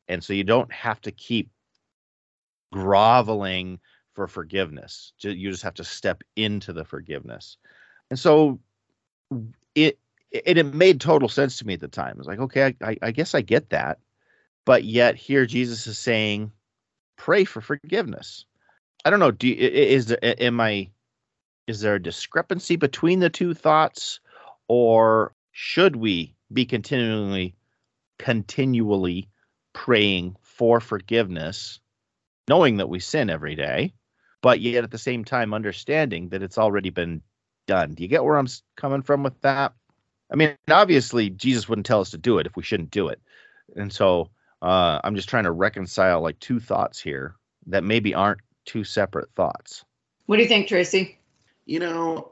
and 0.10 0.22
so 0.22 0.34
you 0.34 0.44
don't 0.44 0.72
have 0.74 1.00
to 1.02 1.12
keep 1.12 1.50
groveling 2.74 3.80
for 4.16 4.28
forgiveness. 4.28 5.14
You 5.20 5.52
just 5.52 5.64
have 5.64 5.76
to 5.76 5.84
step 5.84 6.24
into 6.36 6.74
the 6.74 6.84
forgiveness. 6.84 7.58
And 8.10 8.20
so 8.20 8.60
it 9.76 10.00
it, 10.32 10.58
it 10.58 10.76
made 10.76 11.00
total 11.00 11.30
sense 11.30 11.58
to 11.60 11.68
me 11.68 11.76
at 11.76 11.80
the 11.80 11.88
time. 11.88 12.16
I 12.16 12.18
was 12.18 12.28
like, 12.28 12.40
okay, 12.40 12.76
I, 12.82 12.98
I 13.02 13.12
guess 13.12 13.36
I 13.36 13.42
get 13.42 13.70
that. 13.70 14.00
But 14.66 14.84
yet 14.84 15.16
here 15.16 15.46
Jesus 15.46 15.86
is 15.86 15.98
saying, 15.98 16.52
pray 17.18 17.46
for 17.46 17.62
forgiveness. 17.62 18.46
I 19.06 19.12
don't 19.12 19.20
know. 19.20 19.32
Do 19.32 19.48
you, 19.48 19.56
is 19.56 20.08
there, 20.08 20.20
am 20.22 20.60
I 20.60 20.90
is 21.68 21.82
there 21.82 21.96
a 21.96 22.02
discrepancy 22.02 22.76
between 22.76 23.20
the 23.20 23.30
two 23.30 23.54
thoughts, 23.54 24.20
or 24.68 25.34
should 25.52 25.96
we 25.96 26.36
be 26.52 26.66
continually 26.66 27.56
continually 28.18 29.30
praying 29.74 30.36
for 30.42 30.80
forgiveness 30.80 31.80
knowing 32.48 32.78
that 32.78 32.90
we 32.90 33.00
sin 33.00 33.30
every 33.30 33.56
day, 33.56 33.94
but 34.42 34.60
yet 34.60 34.84
at 34.84 34.92
the 34.92 34.98
same 34.98 35.24
time 35.24 35.54
understanding 35.54 36.30
that 36.30 36.44
it's 36.44 36.58
already 36.58 36.90
been 36.90 37.22
done. 37.68 37.94
Do 37.94 38.04
you 38.04 38.10
get 38.10 38.24
where 38.24 38.38
I'm 38.38 38.48
coming 38.76 39.02
from 39.02 39.24
with 39.24 39.40
that? 39.42 39.74
I 40.32 40.36
mean, 40.36 40.56
obviously, 40.70 41.30
Jesus 41.30 41.70
wouldn't 41.70 41.86
tell 41.86 42.02
us 42.02 42.12
to 42.12 42.18
do 42.18 42.40
it 42.40 42.48
if 42.48 42.56
we 42.56 42.64
shouldn't 42.64 42.92
do 42.92 43.08
it. 43.10 43.22
And 43.76 43.92
so 43.92 44.30
uh, 44.62 45.00
I'm 45.04 45.16
just 45.16 45.30
trying 45.30 45.44
to 45.44 45.52
reconcile 45.52 46.22
like 46.22 46.40
two 46.40 46.60
thoughts 46.60 47.00
here 47.00 47.36
that 47.68 47.84
maybe 47.84 48.14
aren't 48.14 48.42
two 48.66 48.84
separate 48.84 49.30
thoughts. 49.36 49.84
What 50.26 50.38
do 50.38 50.42
you 50.42 50.48
think, 50.48 50.68
Tracy? 50.68 51.18
You 51.66 51.80
know, 51.80 52.32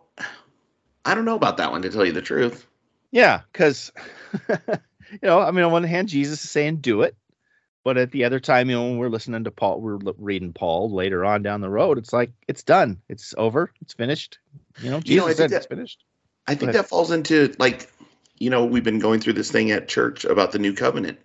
I 1.05 1.15
don't 1.15 1.25
know 1.25 1.35
about 1.35 1.57
that 1.57 1.71
one 1.71 1.81
to 1.81 1.89
tell 1.89 2.05
you 2.05 2.11
the 2.11 2.21
truth. 2.21 2.65
Yeah, 3.11 3.41
because, 3.51 3.91
you 4.49 5.19
know, 5.23 5.39
I 5.39 5.51
mean, 5.51 5.65
on 5.65 5.71
one 5.71 5.83
hand, 5.83 6.07
Jesus 6.07 6.43
is 6.43 6.49
saying 6.49 6.77
do 6.77 7.01
it. 7.01 7.15
But 7.83 7.97
at 7.97 8.11
the 8.11 8.23
other 8.23 8.39
time, 8.39 8.69
you 8.69 8.75
know, 8.75 8.83
when 8.83 8.97
we're 8.97 9.09
listening 9.09 9.43
to 9.43 9.51
Paul, 9.51 9.81
we're 9.81 9.97
reading 10.17 10.53
Paul 10.53 10.91
later 10.91 11.25
on 11.25 11.41
down 11.41 11.61
the 11.61 11.69
road. 11.69 11.97
It's 11.97 12.13
like 12.13 12.31
it's 12.47 12.61
done, 12.61 13.01
it's 13.09 13.33
over, 13.37 13.71
it's 13.81 13.93
finished. 13.93 14.37
You 14.81 14.91
know, 14.91 14.99
Jesus 14.99 15.09
you 15.09 15.17
know, 15.17 15.33
said 15.33 15.49
that, 15.49 15.57
it's 15.57 15.65
finished. 15.65 16.03
I 16.47 16.55
think 16.55 16.73
that 16.73 16.89
falls 16.89 17.11
into 17.11 17.53
like, 17.57 17.91
you 18.37 18.49
know, 18.49 18.65
we've 18.65 18.83
been 18.83 18.99
going 18.99 19.19
through 19.19 19.33
this 19.33 19.51
thing 19.51 19.71
at 19.71 19.87
church 19.87 20.25
about 20.25 20.51
the 20.51 20.59
new 20.59 20.73
covenant, 20.73 21.19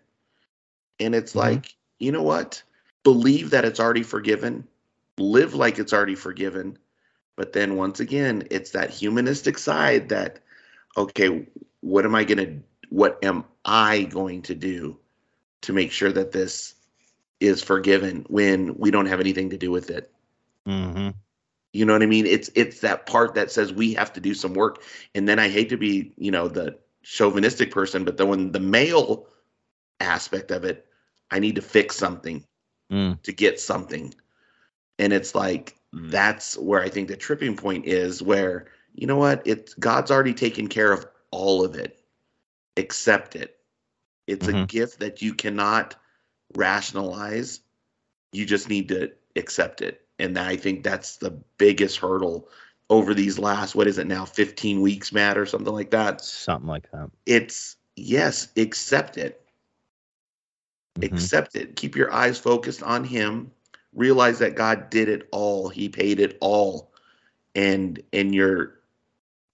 and 0.98 1.14
it's 1.14 1.32
mm-hmm. 1.32 1.40
like, 1.40 1.74
you 1.98 2.10
know 2.10 2.22
what? 2.22 2.62
Believe 3.02 3.50
that 3.50 3.66
it's 3.66 3.78
already 3.78 4.02
forgiven, 4.02 4.66
live 5.18 5.54
like 5.54 5.78
it's 5.78 5.92
already 5.92 6.14
forgiven, 6.14 6.78
but 7.36 7.52
then 7.52 7.76
once 7.76 8.00
again, 8.00 8.48
it's 8.50 8.70
that 8.70 8.90
humanistic 8.90 9.58
side 9.58 10.08
that, 10.08 10.40
okay, 10.96 11.46
what 11.80 12.06
am 12.06 12.14
I 12.14 12.24
gonna? 12.24 12.56
What 12.88 13.18
am 13.22 13.44
I 13.64 14.04
going 14.04 14.40
to 14.42 14.54
do? 14.54 14.98
To 15.66 15.72
make 15.72 15.90
sure 15.90 16.12
that 16.12 16.30
this 16.30 16.74
is 17.40 17.60
forgiven 17.60 18.24
when 18.28 18.76
we 18.78 18.90
don't 18.90 19.06
have 19.06 19.18
anything 19.18 19.50
to 19.50 19.58
do 19.58 19.72
with 19.72 19.90
it. 19.90 20.12
Mm-hmm. 20.66 21.10
You 21.72 21.84
know 21.84 21.92
what 21.92 22.02
I 22.04 22.06
mean? 22.06 22.24
It's 22.24 22.50
it's 22.54 22.80
that 22.80 23.06
part 23.06 23.34
that 23.34 23.50
says 23.50 23.72
we 23.72 23.92
have 23.94 24.12
to 24.12 24.20
do 24.20 24.32
some 24.32 24.54
work. 24.54 24.82
And 25.14 25.28
then 25.28 25.40
I 25.40 25.48
hate 25.48 25.68
to 25.70 25.76
be, 25.76 26.12
you 26.16 26.30
know, 26.30 26.46
the 26.46 26.78
chauvinistic 27.02 27.72
person, 27.72 28.04
but 28.04 28.16
then 28.16 28.28
when 28.28 28.52
the 28.52 28.60
male 28.60 29.26
aspect 30.00 30.52
of 30.52 30.64
it, 30.64 30.86
I 31.32 31.40
need 31.40 31.56
to 31.56 31.62
fix 31.62 31.96
something 31.96 32.44
mm. 32.90 33.20
to 33.22 33.32
get 33.32 33.58
something. 33.58 34.14
And 35.00 35.12
it's 35.12 35.34
like 35.34 35.76
that's 35.92 36.56
where 36.56 36.80
I 36.80 36.88
think 36.88 37.08
the 37.08 37.16
tripping 37.16 37.56
point 37.56 37.86
is 37.86 38.22
where, 38.22 38.68
you 38.94 39.08
know 39.08 39.16
what, 39.16 39.42
it's 39.44 39.74
God's 39.74 40.12
already 40.12 40.32
taken 40.32 40.68
care 40.68 40.92
of 40.92 41.06
all 41.32 41.64
of 41.64 41.74
it. 41.74 42.00
Accept 42.76 43.34
it. 43.34 43.55
It's 44.26 44.46
mm-hmm. 44.46 44.58
a 44.58 44.66
gift 44.66 45.00
that 45.00 45.22
you 45.22 45.34
cannot 45.34 45.96
rationalize. 46.54 47.60
You 48.32 48.46
just 48.46 48.68
need 48.68 48.88
to 48.88 49.12
accept 49.36 49.82
it. 49.82 50.02
And 50.18 50.38
I 50.38 50.56
think 50.56 50.82
that's 50.82 51.16
the 51.16 51.30
biggest 51.58 51.98
hurdle 51.98 52.48
over 52.88 53.14
these 53.14 53.38
last, 53.38 53.74
what 53.74 53.86
is 53.86 53.98
it 53.98 54.06
now, 54.06 54.24
15 54.24 54.80
weeks, 54.80 55.12
Matt, 55.12 55.36
or 55.36 55.46
something 55.46 55.72
like 55.72 55.90
that? 55.90 56.20
Something 56.20 56.68
like 56.68 56.90
that. 56.92 57.10
It's, 57.26 57.76
yes, 57.96 58.48
accept 58.56 59.18
it. 59.18 59.44
Mm-hmm. 60.98 61.14
Accept 61.14 61.56
it. 61.56 61.76
Keep 61.76 61.96
your 61.96 62.12
eyes 62.12 62.38
focused 62.38 62.82
on 62.82 63.04
Him. 63.04 63.50
Realize 63.94 64.38
that 64.38 64.54
God 64.54 64.90
did 64.90 65.08
it 65.08 65.28
all. 65.32 65.68
He 65.68 65.88
paid 65.88 66.20
it 66.20 66.38
all. 66.40 66.92
And, 67.54 68.00
and 68.12 68.34
you're, 68.34 68.80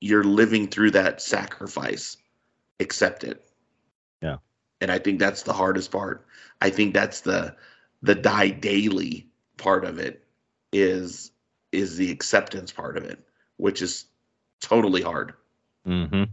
you're 0.01 0.25
living 0.25 0.69
through 0.69 0.91
that 0.93 1.23
sacrifice. 1.23 2.17
Accept 2.81 3.25
it. 3.25 3.49
Yeah 4.83 4.87
and 4.87 4.91
I 4.91 4.99
think 4.99 5.21
that's 5.21 5.45
the 5.45 5.53
hardest 5.53 5.91
part. 5.93 6.27
I 6.61 6.71
think 6.71 6.93
that's 6.93 7.21
the 7.21 7.55
the 8.03 8.17
die 8.17 8.51
daily 8.51 9.29
part 9.57 9.85
of 9.85 9.99
it 9.99 10.25
is 10.73 11.31
is 11.71 11.97
the 11.97 12.11
acceptance 12.11 12.73
part 12.73 12.97
of 12.97 13.05
it, 13.05 13.19
which 13.57 13.81
is 13.81 14.07
totally 14.61 15.03
hard. 15.03 15.35
Mm-hmm. 15.87 16.25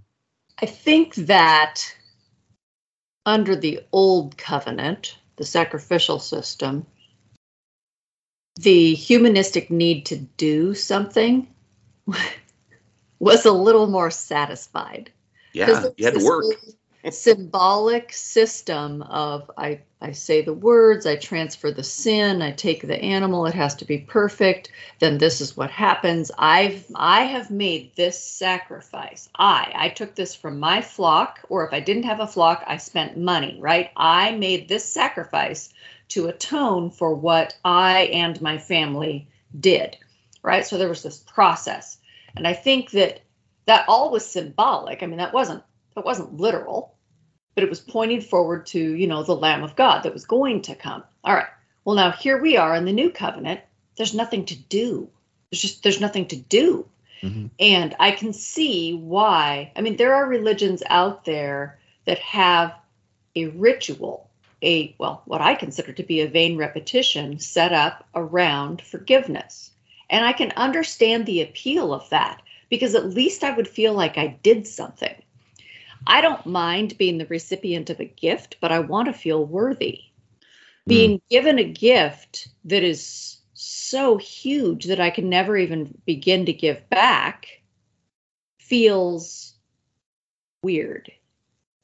I 0.61 0.65
think 0.65 1.15
that 1.15 1.95
under 3.25 3.55
the 3.55 3.81
old 3.91 4.37
covenant, 4.37 5.17
the 5.35 5.45
sacrificial 5.45 6.19
system, 6.19 6.85
the 8.55 8.95
humanistic 8.95 9.69
need 9.69 10.07
to 10.07 10.17
do 10.17 10.73
something 10.73 11.47
was 13.19 13.45
a 13.45 13.51
little 13.51 13.87
more 13.87 14.09
satisfied. 14.11 15.11
Yeah, 15.53 15.85
you 15.97 16.05
had 16.05 16.15
to 16.15 16.25
work 16.25 16.45
symbolic 17.09 18.11
system 18.11 19.01
of 19.03 19.49
I, 19.57 19.79
I 20.01 20.11
say 20.11 20.41
the 20.41 20.53
words, 20.53 21.05
I 21.05 21.15
transfer 21.15 21.71
the 21.71 21.83
sin, 21.83 22.41
I 22.41 22.51
take 22.51 22.85
the 22.85 23.01
animal, 23.01 23.45
it 23.45 23.53
has 23.53 23.75
to 23.75 23.85
be 23.85 23.99
perfect, 23.99 24.71
then 24.99 25.17
this 25.17 25.39
is 25.39 25.55
what 25.55 25.71
happens. 25.71 26.29
I've 26.37 26.85
I 26.95 27.21
have 27.21 27.49
made 27.49 27.95
this 27.95 28.21
sacrifice. 28.21 29.29
I 29.35 29.71
I 29.75 29.89
took 29.89 30.15
this 30.15 30.35
from 30.35 30.59
my 30.59 30.81
flock, 30.81 31.39
or 31.49 31.65
if 31.65 31.73
I 31.73 31.79
didn't 31.79 32.03
have 32.03 32.19
a 32.19 32.27
flock, 32.27 32.63
I 32.67 32.77
spent 32.77 33.17
money, 33.17 33.57
right? 33.61 33.91
I 33.95 34.31
made 34.31 34.67
this 34.67 34.83
sacrifice 34.83 35.73
to 36.09 36.27
atone 36.27 36.91
for 36.91 37.15
what 37.15 37.57
I 37.63 38.09
and 38.13 38.41
my 38.41 38.57
family 38.57 39.27
did. 39.59 39.97
Right? 40.43 40.65
So 40.65 40.77
there 40.77 40.89
was 40.89 41.03
this 41.03 41.19
process. 41.19 41.97
And 42.35 42.47
I 42.47 42.53
think 42.53 42.91
that 42.91 43.21
that 43.65 43.85
all 43.87 44.11
was 44.11 44.25
symbolic. 44.25 45.03
I 45.03 45.05
mean, 45.05 45.17
that 45.17 45.33
wasn't 45.33 45.63
it 45.95 46.05
wasn't 46.05 46.37
literal, 46.37 46.95
but 47.55 47.63
it 47.63 47.69
was 47.69 47.79
pointing 47.79 48.21
forward 48.21 48.65
to, 48.67 48.79
you 48.79 49.07
know, 49.07 49.23
the 49.23 49.35
Lamb 49.35 49.63
of 49.63 49.75
God 49.75 50.03
that 50.03 50.13
was 50.13 50.25
going 50.25 50.61
to 50.63 50.75
come. 50.75 51.03
All 51.23 51.35
right. 51.35 51.47
Well, 51.83 51.95
now 51.95 52.11
here 52.11 52.41
we 52.41 52.57
are 52.57 52.75
in 52.75 52.85
the 52.85 52.93
new 52.93 53.09
covenant. 53.09 53.61
There's 53.97 54.13
nothing 54.13 54.45
to 54.45 54.55
do. 54.55 55.09
There's 55.49 55.61
just 55.61 55.83
there's 55.83 55.99
nothing 55.99 56.27
to 56.27 56.35
do. 56.35 56.87
Mm-hmm. 57.21 57.47
And 57.59 57.95
I 57.99 58.11
can 58.11 58.31
see 58.33 58.93
why. 58.93 59.71
I 59.75 59.81
mean, 59.81 59.97
there 59.97 60.15
are 60.15 60.27
religions 60.27 60.83
out 60.89 61.25
there 61.25 61.79
that 62.05 62.19
have 62.19 62.73
a 63.35 63.47
ritual, 63.47 64.29
a 64.61 64.95
well, 64.99 65.21
what 65.25 65.41
I 65.41 65.55
consider 65.55 65.91
to 65.93 66.03
be 66.03 66.21
a 66.21 66.27
vain 66.27 66.57
repetition 66.57 67.39
set 67.39 67.73
up 67.73 68.07
around 68.15 68.81
forgiveness. 68.81 69.71
And 70.09 70.25
I 70.25 70.33
can 70.33 70.51
understand 70.51 71.25
the 71.25 71.41
appeal 71.41 71.93
of 71.93 72.09
that 72.09 72.41
because 72.69 72.95
at 72.95 73.09
least 73.09 73.43
I 73.43 73.51
would 73.55 73.67
feel 73.67 73.93
like 73.93 74.17
I 74.17 74.37
did 74.43 74.67
something. 74.67 75.15
I 76.07 76.21
don't 76.21 76.45
mind 76.45 76.97
being 76.97 77.17
the 77.17 77.25
recipient 77.27 77.89
of 77.89 77.99
a 77.99 78.05
gift, 78.05 78.57
but 78.61 78.71
I 78.71 78.79
want 78.79 79.07
to 79.07 79.13
feel 79.13 79.45
worthy. 79.45 79.99
Mm. 80.01 80.87
Being 80.87 81.21
given 81.29 81.59
a 81.59 81.63
gift 81.63 82.47
that 82.65 82.83
is 82.83 83.37
so 83.53 84.17
huge 84.17 84.85
that 84.85 84.99
I 84.99 85.09
can 85.09 85.29
never 85.29 85.57
even 85.57 85.93
begin 86.05 86.45
to 86.45 86.53
give 86.53 86.89
back 86.89 87.47
feels 88.59 89.53
weird. 90.63 91.11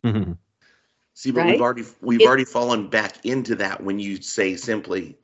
Mm-hmm. 0.03 0.33
See, 1.13 1.31
but 1.31 1.41
Right? 1.41 1.51
we've 1.51 1.61
already 1.61 1.83
we've 2.01 2.21
It- 2.21 2.27
already 2.27 2.45
fallen 2.45 2.87
back 2.89 3.25
into 3.25 3.55
that 3.55 3.83
when 3.83 3.99
you 3.99 4.21
say 4.21 4.55
simply 4.55 5.17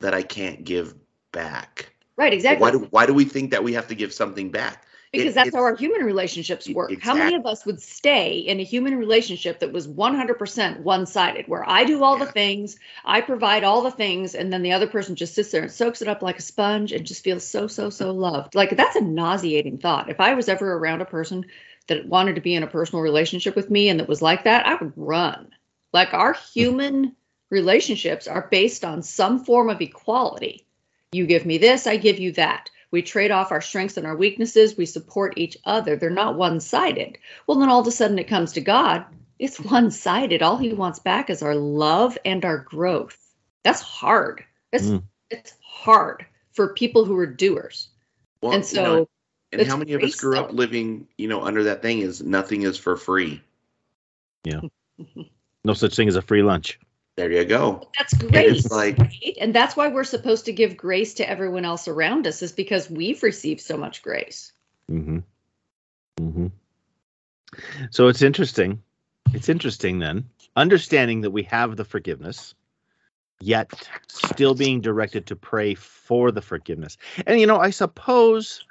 that 0.00 0.14
I 0.14 0.22
can't 0.22 0.64
give 0.64 0.94
back. 1.32 1.92
Right, 2.16 2.32
exactly. 2.32 2.62
Why 2.62 2.70
do 2.70 2.78
why 2.90 3.06
do 3.06 3.14
we 3.14 3.24
think 3.24 3.50
that 3.50 3.64
we 3.64 3.72
have 3.74 3.88
to 3.88 3.94
give 3.94 4.12
something 4.12 4.50
back? 4.50 4.86
Because 5.16 5.32
it- 5.32 5.34
that's 5.34 5.54
how 5.54 5.62
our 5.62 5.76
human 5.76 6.02
relationships 6.04 6.68
work. 6.68 6.90
How 7.02 7.14
many 7.14 7.34
of 7.34 7.46
us 7.46 7.64
would 7.66 7.80
stay 7.80 8.38
in 8.38 8.60
a 8.60 8.64
human 8.64 8.96
relationship 8.96 9.60
that 9.60 9.72
was 9.72 9.86
100% 9.88 10.80
one 10.80 11.06
sided, 11.06 11.46
where 11.48 11.68
I 11.68 11.84
do 11.84 12.02
all 12.02 12.16
the 12.18 12.26
things, 12.26 12.78
I 13.04 13.20
provide 13.20 13.64
all 13.64 13.82
the 13.82 13.90
things, 13.90 14.34
and 14.34 14.52
then 14.52 14.62
the 14.62 14.72
other 14.72 14.86
person 14.86 15.16
just 15.16 15.34
sits 15.34 15.50
there 15.50 15.62
and 15.62 15.70
soaks 15.70 16.02
it 16.02 16.08
up 16.08 16.22
like 16.22 16.38
a 16.38 16.42
sponge 16.42 16.92
and 16.92 17.06
just 17.06 17.24
feels 17.24 17.46
so, 17.46 17.66
so, 17.66 17.90
so 17.90 18.10
loved? 18.12 18.54
Like, 18.54 18.76
that's 18.76 18.96
a 18.96 19.00
nauseating 19.00 19.78
thought. 19.78 20.10
If 20.10 20.20
I 20.20 20.34
was 20.34 20.48
ever 20.48 20.72
around 20.74 21.00
a 21.00 21.06
person 21.06 21.46
that 21.86 22.06
wanted 22.06 22.34
to 22.36 22.40
be 22.40 22.54
in 22.54 22.62
a 22.62 22.66
personal 22.68 23.02
relationship 23.02 23.56
with 23.56 23.70
me 23.70 23.88
and 23.88 24.00
that 24.00 24.08
was 24.08 24.22
like 24.22 24.44
that, 24.44 24.66
I 24.66 24.74
would 24.76 24.92
run. 24.96 25.48
Like, 25.92 26.12
our 26.14 26.32
human 26.54 27.14
relationships 27.50 28.26
are 28.26 28.48
based 28.50 28.84
on 28.84 29.02
some 29.02 29.44
form 29.44 29.70
of 29.70 29.80
equality. 29.80 30.66
You 31.12 31.26
give 31.26 31.46
me 31.46 31.58
this, 31.58 31.86
I 31.86 31.96
give 31.96 32.18
you 32.18 32.32
that. 32.32 32.70
We 32.94 33.02
trade 33.02 33.32
off 33.32 33.50
our 33.50 33.60
strengths 33.60 33.96
and 33.96 34.06
our 34.06 34.14
weaknesses. 34.14 34.76
We 34.76 34.86
support 34.86 35.34
each 35.36 35.58
other. 35.64 35.96
They're 35.96 36.10
not 36.10 36.36
one 36.36 36.60
sided. 36.60 37.18
Well, 37.44 37.58
then 37.58 37.68
all 37.68 37.80
of 37.80 37.88
a 37.88 37.90
sudden 37.90 38.20
it 38.20 38.28
comes 38.28 38.52
to 38.52 38.60
God. 38.60 39.04
It's 39.36 39.58
one 39.58 39.90
sided. 39.90 40.42
All 40.42 40.56
he 40.56 40.72
wants 40.72 41.00
back 41.00 41.28
is 41.28 41.42
our 41.42 41.56
love 41.56 42.16
and 42.24 42.44
our 42.44 42.58
growth. 42.58 43.18
That's 43.64 43.80
hard. 43.80 44.44
It's, 44.72 44.86
Mm. 44.86 45.02
it's 45.28 45.54
hard 45.60 46.24
for 46.52 46.72
people 46.72 47.04
who 47.04 47.18
are 47.18 47.26
doers. 47.26 47.88
Well, 48.40 48.52
and 48.52 48.64
you 48.70 48.76
know, 48.76 48.84
so 48.84 49.08
and 49.50 49.66
how 49.66 49.76
many 49.76 49.94
of 49.94 49.98
us 49.98 50.12
grace, 50.12 50.20
grew 50.20 50.38
up 50.38 50.52
living, 50.52 51.08
you 51.18 51.26
know, 51.26 51.42
under 51.42 51.64
that 51.64 51.82
thing 51.82 51.98
is 51.98 52.22
nothing 52.22 52.62
is 52.62 52.78
for 52.78 52.96
free. 52.96 53.42
Yeah. 54.44 54.60
no 55.64 55.74
such 55.74 55.96
thing 55.96 56.06
as 56.06 56.14
a 56.14 56.22
free 56.22 56.44
lunch. 56.44 56.78
There 57.16 57.30
you 57.30 57.44
go. 57.44 57.88
that's 57.96 58.14
grace. 58.14 58.70
like- 58.70 58.98
right? 58.98 59.38
And 59.40 59.54
that's 59.54 59.76
why 59.76 59.88
we're 59.88 60.04
supposed 60.04 60.46
to 60.46 60.52
give 60.52 60.76
grace 60.76 61.14
to 61.14 61.28
everyone 61.28 61.64
else 61.64 61.86
around 61.86 62.26
us, 62.26 62.42
is 62.42 62.52
because 62.52 62.90
we've 62.90 63.22
received 63.22 63.60
so 63.60 63.76
much 63.76 64.02
grace. 64.02 64.52
Mm-hmm. 64.90 65.18
Mm-hmm. 66.20 66.46
So 67.90 68.08
it's 68.08 68.22
interesting. 68.22 68.82
It's 69.32 69.48
interesting 69.48 69.98
then, 70.00 70.28
understanding 70.56 71.20
that 71.22 71.30
we 71.30 71.44
have 71.44 71.76
the 71.76 71.84
forgiveness, 71.84 72.54
yet 73.40 73.88
still 74.08 74.54
being 74.54 74.80
directed 74.80 75.26
to 75.26 75.36
pray 75.36 75.74
for 75.74 76.32
the 76.32 76.42
forgiveness. 76.42 76.96
And 77.26 77.40
you 77.40 77.46
know, 77.46 77.58
I 77.58 77.70
suppose, 77.70 78.64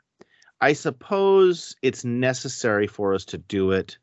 I 0.61 0.73
suppose 0.73 1.75
it's 1.81 2.03
necessary 2.03 2.87
for 2.87 3.13
us 3.13 3.25
to 3.25 3.37
do 3.37 3.71
it 3.71 3.97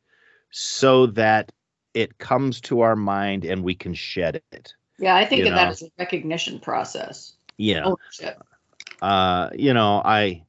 so 0.50 1.06
that 1.06 1.52
it 1.94 2.18
comes 2.18 2.60
to 2.62 2.80
our 2.80 2.96
mind 2.96 3.44
and 3.44 3.62
we 3.62 3.74
can 3.74 3.94
shed 3.94 4.42
it. 4.52 4.74
Yeah, 4.98 5.16
I 5.16 5.24
think 5.24 5.46
of 5.46 5.54
that 5.54 5.68
as 5.68 5.82
a 5.82 5.90
recognition 5.98 6.60
process. 6.60 7.34
Yeah. 7.56 7.84
Ownership. 7.84 8.42
uh 9.02 9.50
you 9.54 9.72
know 9.72 10.02
i 10.04 10.44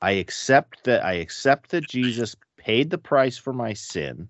i 0.00 0.12
accept 0.12 0.84
that 0.84 1.04
i 1.04 1.14
accept 1.14 1.70
that 1.70 1.86
jesus 1.88 2.34
paid 2.56 2.90
the 2.90 2.98
price 2.98 3.36
for 3.36 3.52
my 3.52 3.72
sin 3.74 4.28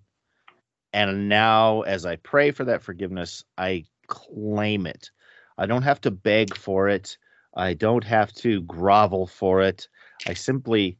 and 0.92 1.28
now 1.28 1.82
as 1.82 2.04
i 2.04 2.16
pray 2.16 2.50
for 2.50 2.64
that 2.64 2.82
forgiveness 2.82 3.44
i 3.58 3.84
claim 4.08 4.86
it 4.86 5.10
i 5.58 5.66
don't 5.66 5.82
have 5.82 6.00
to 6.00 6.10
beg 6.10 6.56
for 6.56 6.88
it 6.88 7.16
i 7.54 7.74
don't 7.74 8.04
have 8.04 8.32
to 8.32 8.60
grovel 8.62 9.26
for 9.26 9.62
it 9.62 9.88
i 10.26 10.34
simply 10.34 10.98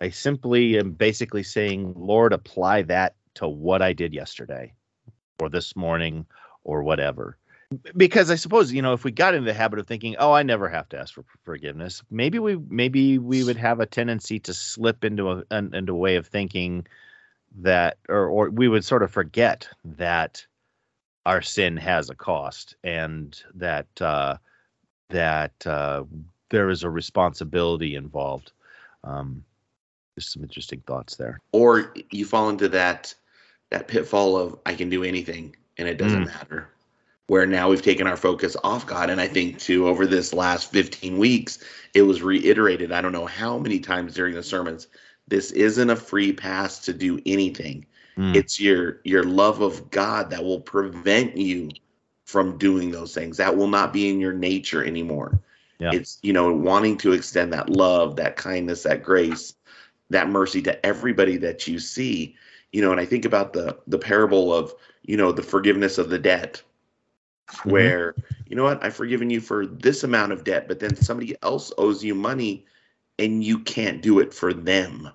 i 0.00 0.10
simply 0.10 0.78
am 0.78 0.92
basically 0.92 1.42
saying 1.42 1.92
lord 1.96 2.32
apply 2.32 2.82
that 2.82 3.14
to 3.34 3.46
what 3.46 3.80
i 3.82 3.92
did 3.92 4.12
yesterday 4.12 4.72
or 5.40 5.48
this 5.48 5.74
morning 5.76 6.26
or 6.64 6.82
whatever 6.82 7.36
because 7.96 8.30
I 8.30 8.34
suppose 8.34 8.72
you 8.72 8.82
know 8.82 8.92
if 8.92 9.04
we 9.04 9.10
got 9.10 9.34
into 9.34 9.46
the 9.46 9.54
habit 9.54 9.78
of 9.78 9.86
thinking, 9.86 10.16
oh, 10.18 10.32
I 10.32 10.42
never 10.42 10.68
have 10.68 10.88
to 10.90 10.98
ask 10.98 11.14
for 11.14 11.24
forgiveness, 11.44 12.02
maybe 12.10 12.38
we 12.38 12.56
maybe 12.68 13.18
we 13.18 13.44
would 13.44 13.56
have 13.56 13.80
a 13.80 13.86
tendency 13.86 14.38
to 14.40 14.54
slip 14.54 15.04
into 15.04 15.30
a 15.30 15.42
an, 15.50 15.74
into 15.74 15.92
a 15.92 15.96
way 15.96 16.16
of 16.16 16.26
thinking 16.26 16.86
that, 17.56 17.98
or 18.08 18.26
or 18.26 18.50
we 18.50 18.68
would 18.68 18.84
sort 18.84 19.02
of 19.02 19.10
forget 19.10 19.68
that 19.84 20.44
our 21.24 21.42
sin 21.42 21.76
has 21.76 22.10
a 22.10 22.14
cost 22.14 22.76
and 22.82 23.42
that 23.54 23.86
uh, 24.00 24.36
that 25.10 25.66
uh, 25.66 26.04
there 26.50 26.70
is 26.70 26.82
a 26.82 26.90
responsibility 26.90 27.94
involved. 27.94 28.52
Um, 29.04 29.44
there's 30.14 30.30
some 30.30 30.42
interesting 30.42 30.82
thoughts 30.86 31.16
there. 31.16 31.40
Or 31.52 31.94
you 32.10 32.26
fall 32.26 32.50
into 32.50 32.68
that 32.68 33.14
that 33.72 33.88
pitfall 33.88 34.36
of 34.36 34.58
I 34.64 34.74
can 34.74 34.88
do 34.88 35.02
anything 35.02 35.56
and 35.78 35.88
it 35.88 35.98
doesn't 35.98 36.24
Mm. 36.24 36.26
matter. 36.26 36.68
Where 37.26 37.46
now 37.46 37.70
we've 37.70 37.82
taken 37.82 38.06
our 38.06 38.16
focus 38.16 38.56
off 38.62 38.86
God. 38.86 39.08
And 39.08 39.20
I 39.20 39.26
think 39.26 39.58
too 39.58 39.88
over 39.88 40.06
this 40.06 40.34
last 40.34 40.70
15 40.70 41.16
weeks, 41.16 41.58
it 41.94 42.02
was 42.02 42.20
reiterated, 42.22 42.92
I 42.92 43.00
don't 43.00 43.12
know 43.12 43.26
how 43.26 43.58
many 43.58 43.80
times 43.80 44.14
during 44.14 44.34
the 44.34 44.42
sermons, 44.42 44.88
this 45.28 45.50
isn't 45.52 45.88
a 45.88 45.96
free 45.96 46.32
pass 46.32 46.80
to 46.80 46.92
do 46.92 47.20
anything. 47.24 47.86
Mm. 48.18 48.36
It's 48.36 48.60
your 48.60 49.00
your 49.04 49.24
love 49.24 49.62
of 49.62 49.90
God 49.90 50.28
that 50.30 50.44
will 50.44 50.60
prevent 50.60 51.36
you 51.36 51.70
from 52.26 52.58
doing 52.58 52.90
those 52.90 53.14
things. 53.14 53.38
That 53.38 53.56
will 53.56 53.68
not 53.68 53.92
be 53.92 54.10
in 54.10 54.20
your 54.20 54.34
nature 54.34 54.84
anymore. 54.84 55.40
Yeah. 55.78 55.92
It's 55.94 56.18
you 56.22 56.34
know 56.34 56.52
wanting 56.52 56.98
to 56.98 57.12
extend 57.12 57.54
that 57.54 57.70
love, 57.70 58.16
that 58.16 58.36
kindness, 58.36 58.82
that 58.82 59.02
grace, 59.02 59.54
that 60.10 60.28
mercy 60.28 60.60
to 60.62 60.84
everybody 60.84 61.38
that 61.38 61.66
you 61.66 61.78
see. 61.78 62.36
You 62.72 62.80
know, 62.82 62.90
and 62.90 63.00
I 63.00 63.04
think 63.04 63.24
about 63.24 63.52
the 63.52 63.78
the 63.86 63.98
parable 63.98 64.52
of, 64.52 64.74
you 65.02 65.16
know, 65.16 65.32
the 65.32 65.42
forgiveness 65.42 65.98
of 65.98 66.08
the 66.08 66.18
debt 66.18 66.62
Mhm. 67.50 67.70
where, 67.70 68.14
you 68.46 68.56
know 68.56 68.64
what, 68.64 68.82
I've 68.82 68.96
forgiven 68.96 69.30
you 69.30 69.40
for 69.40 69.66
this 69.66 70.04
amount 70.04 70.32
of 70.32 70.44
debt, 70.44 70.68
but 70.68 70.78
then 70.80 70.96
somebody 70.96 71.36
else 71.42 71.72
owes 71.78 72.02
you 72.02 72.14
money 72.14 72.64
and 73.18 73.44
you 73.44 73.58
can't 73.58 74.02
do 74.02 74.20
it 74.20 74.32
for 74.32 74.54
them. 74.54 75.10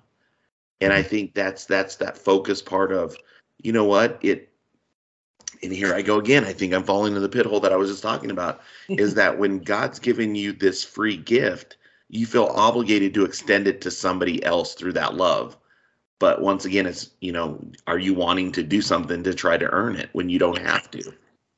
And 0.80 0.92
I 0.92 1.02
think 1.02 1.34
that's 1.34 1.66
that's 1.66 1.96
that 1.96 2.16
focus 2.16 2.62
part 2.62 2.92
of, 2.92 3.16
you 3.58 3.72
know 3.72 3.84
what, 3.84 4.18
it 4.22 4.52
and 5.62 5.72
here 5.72 5.92
I 5.94 6.02
go 6.02 6.18
again. 6.18 6.44
I 6.44 6.52
think 6.52 6.72
I'm 6.72 6.84
falling 6.84 7.08
into 7.12 7.20
the 7.20 7.28
pit 7.28 7.46
hole 7.46 7.60
that 7.60 7.72
I 7.72 7.76
was 7.76 7.90
just 7.90 8.02
talking 8.02 8.30
about. 8.30 8.60
is 8.88 9.14
that 9.14 9.38
when 9.38 9.58
God's 9.58 9.98
given 9.98 10.36
you 10.36 10.52
this 10.52 10.84
free 10.84 11.16
gift, 11.16 11.76
you 12.08 12.26
feel 12.26 12.52
obligated 12.54 13.12
to 13.14 13.24
extend 13.24 13.66
it 13.66 13.80
to 13.80 13.90
somebody 13.90 14.42
else 14.44 14.74
through 14.74 14.92
that 14.92 15.16
love. 15.16 15.57
But 16.20 16.40
once 16.42 16.64
again, 16.64 16.86
it's 16.86 17.10
you 17.20 17.32
know, 17.32 17.60
are 17.86 17.98
you 17.98 18.14
wanting 18.14 18.52
to 18.52 18.62
do 18.62 18.80
something 18.82 19.22
to 19.24 19.34
try 19.34 19.56
to 19.56 19.66
earn 19.70 19.96
it 19.96 20.08
when 20.12 20.28
you 20.28 20.38
don't 20.38 20.58
have 20.58 20.90
to? 20.92 21.12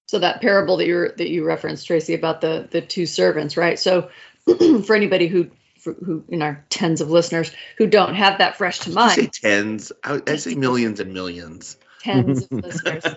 So 0.08 0.18
that 0.18 0.40
parable 0.40 0.76
that 0.78 0.86
you 0.86 1.10
that 1.16 1.30
you 1.30 1.44
referenced, 1.44 1.86
Tracy, 1.86 2.14
about 2.14 2.40
the 2.40 2.68
the 2.70 2.80
two 2.80 3.06
servants, 3.06 3.56
right? 3.56 3.78
So 3.78 4.10
for 4.84 4.94
anybody 4.94 5.28
who 5.28 5.50
for, 5.78 5.94
who 5.94 6.22
in 6.28 6.42
our 6.42 6.62
tens 6.68 7.00
of 7.00 7.10
listeners 7.10 7.52
who 7.78 7.86
don't 7.86 8.14
have 8.14 8.38
that 8.38 8.56
fresh 8.56 8.80
to 8.80 8.90
Did 8.90 8.96
you 8.98 9.08
say 9.10 9.16
mind, 9.22 9.32
tens? 9.32 9.92
I, 10.04 10.20
I 10.26 10.36
say 10.36 10.54
millions 10.54 11.00
and 11.00 11.14
millions. 11.14 11.76
tens 12.02 12.42
of 12.42 12.52
listeners. 12.52 13.04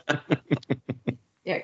Yeah. 1.45 1.59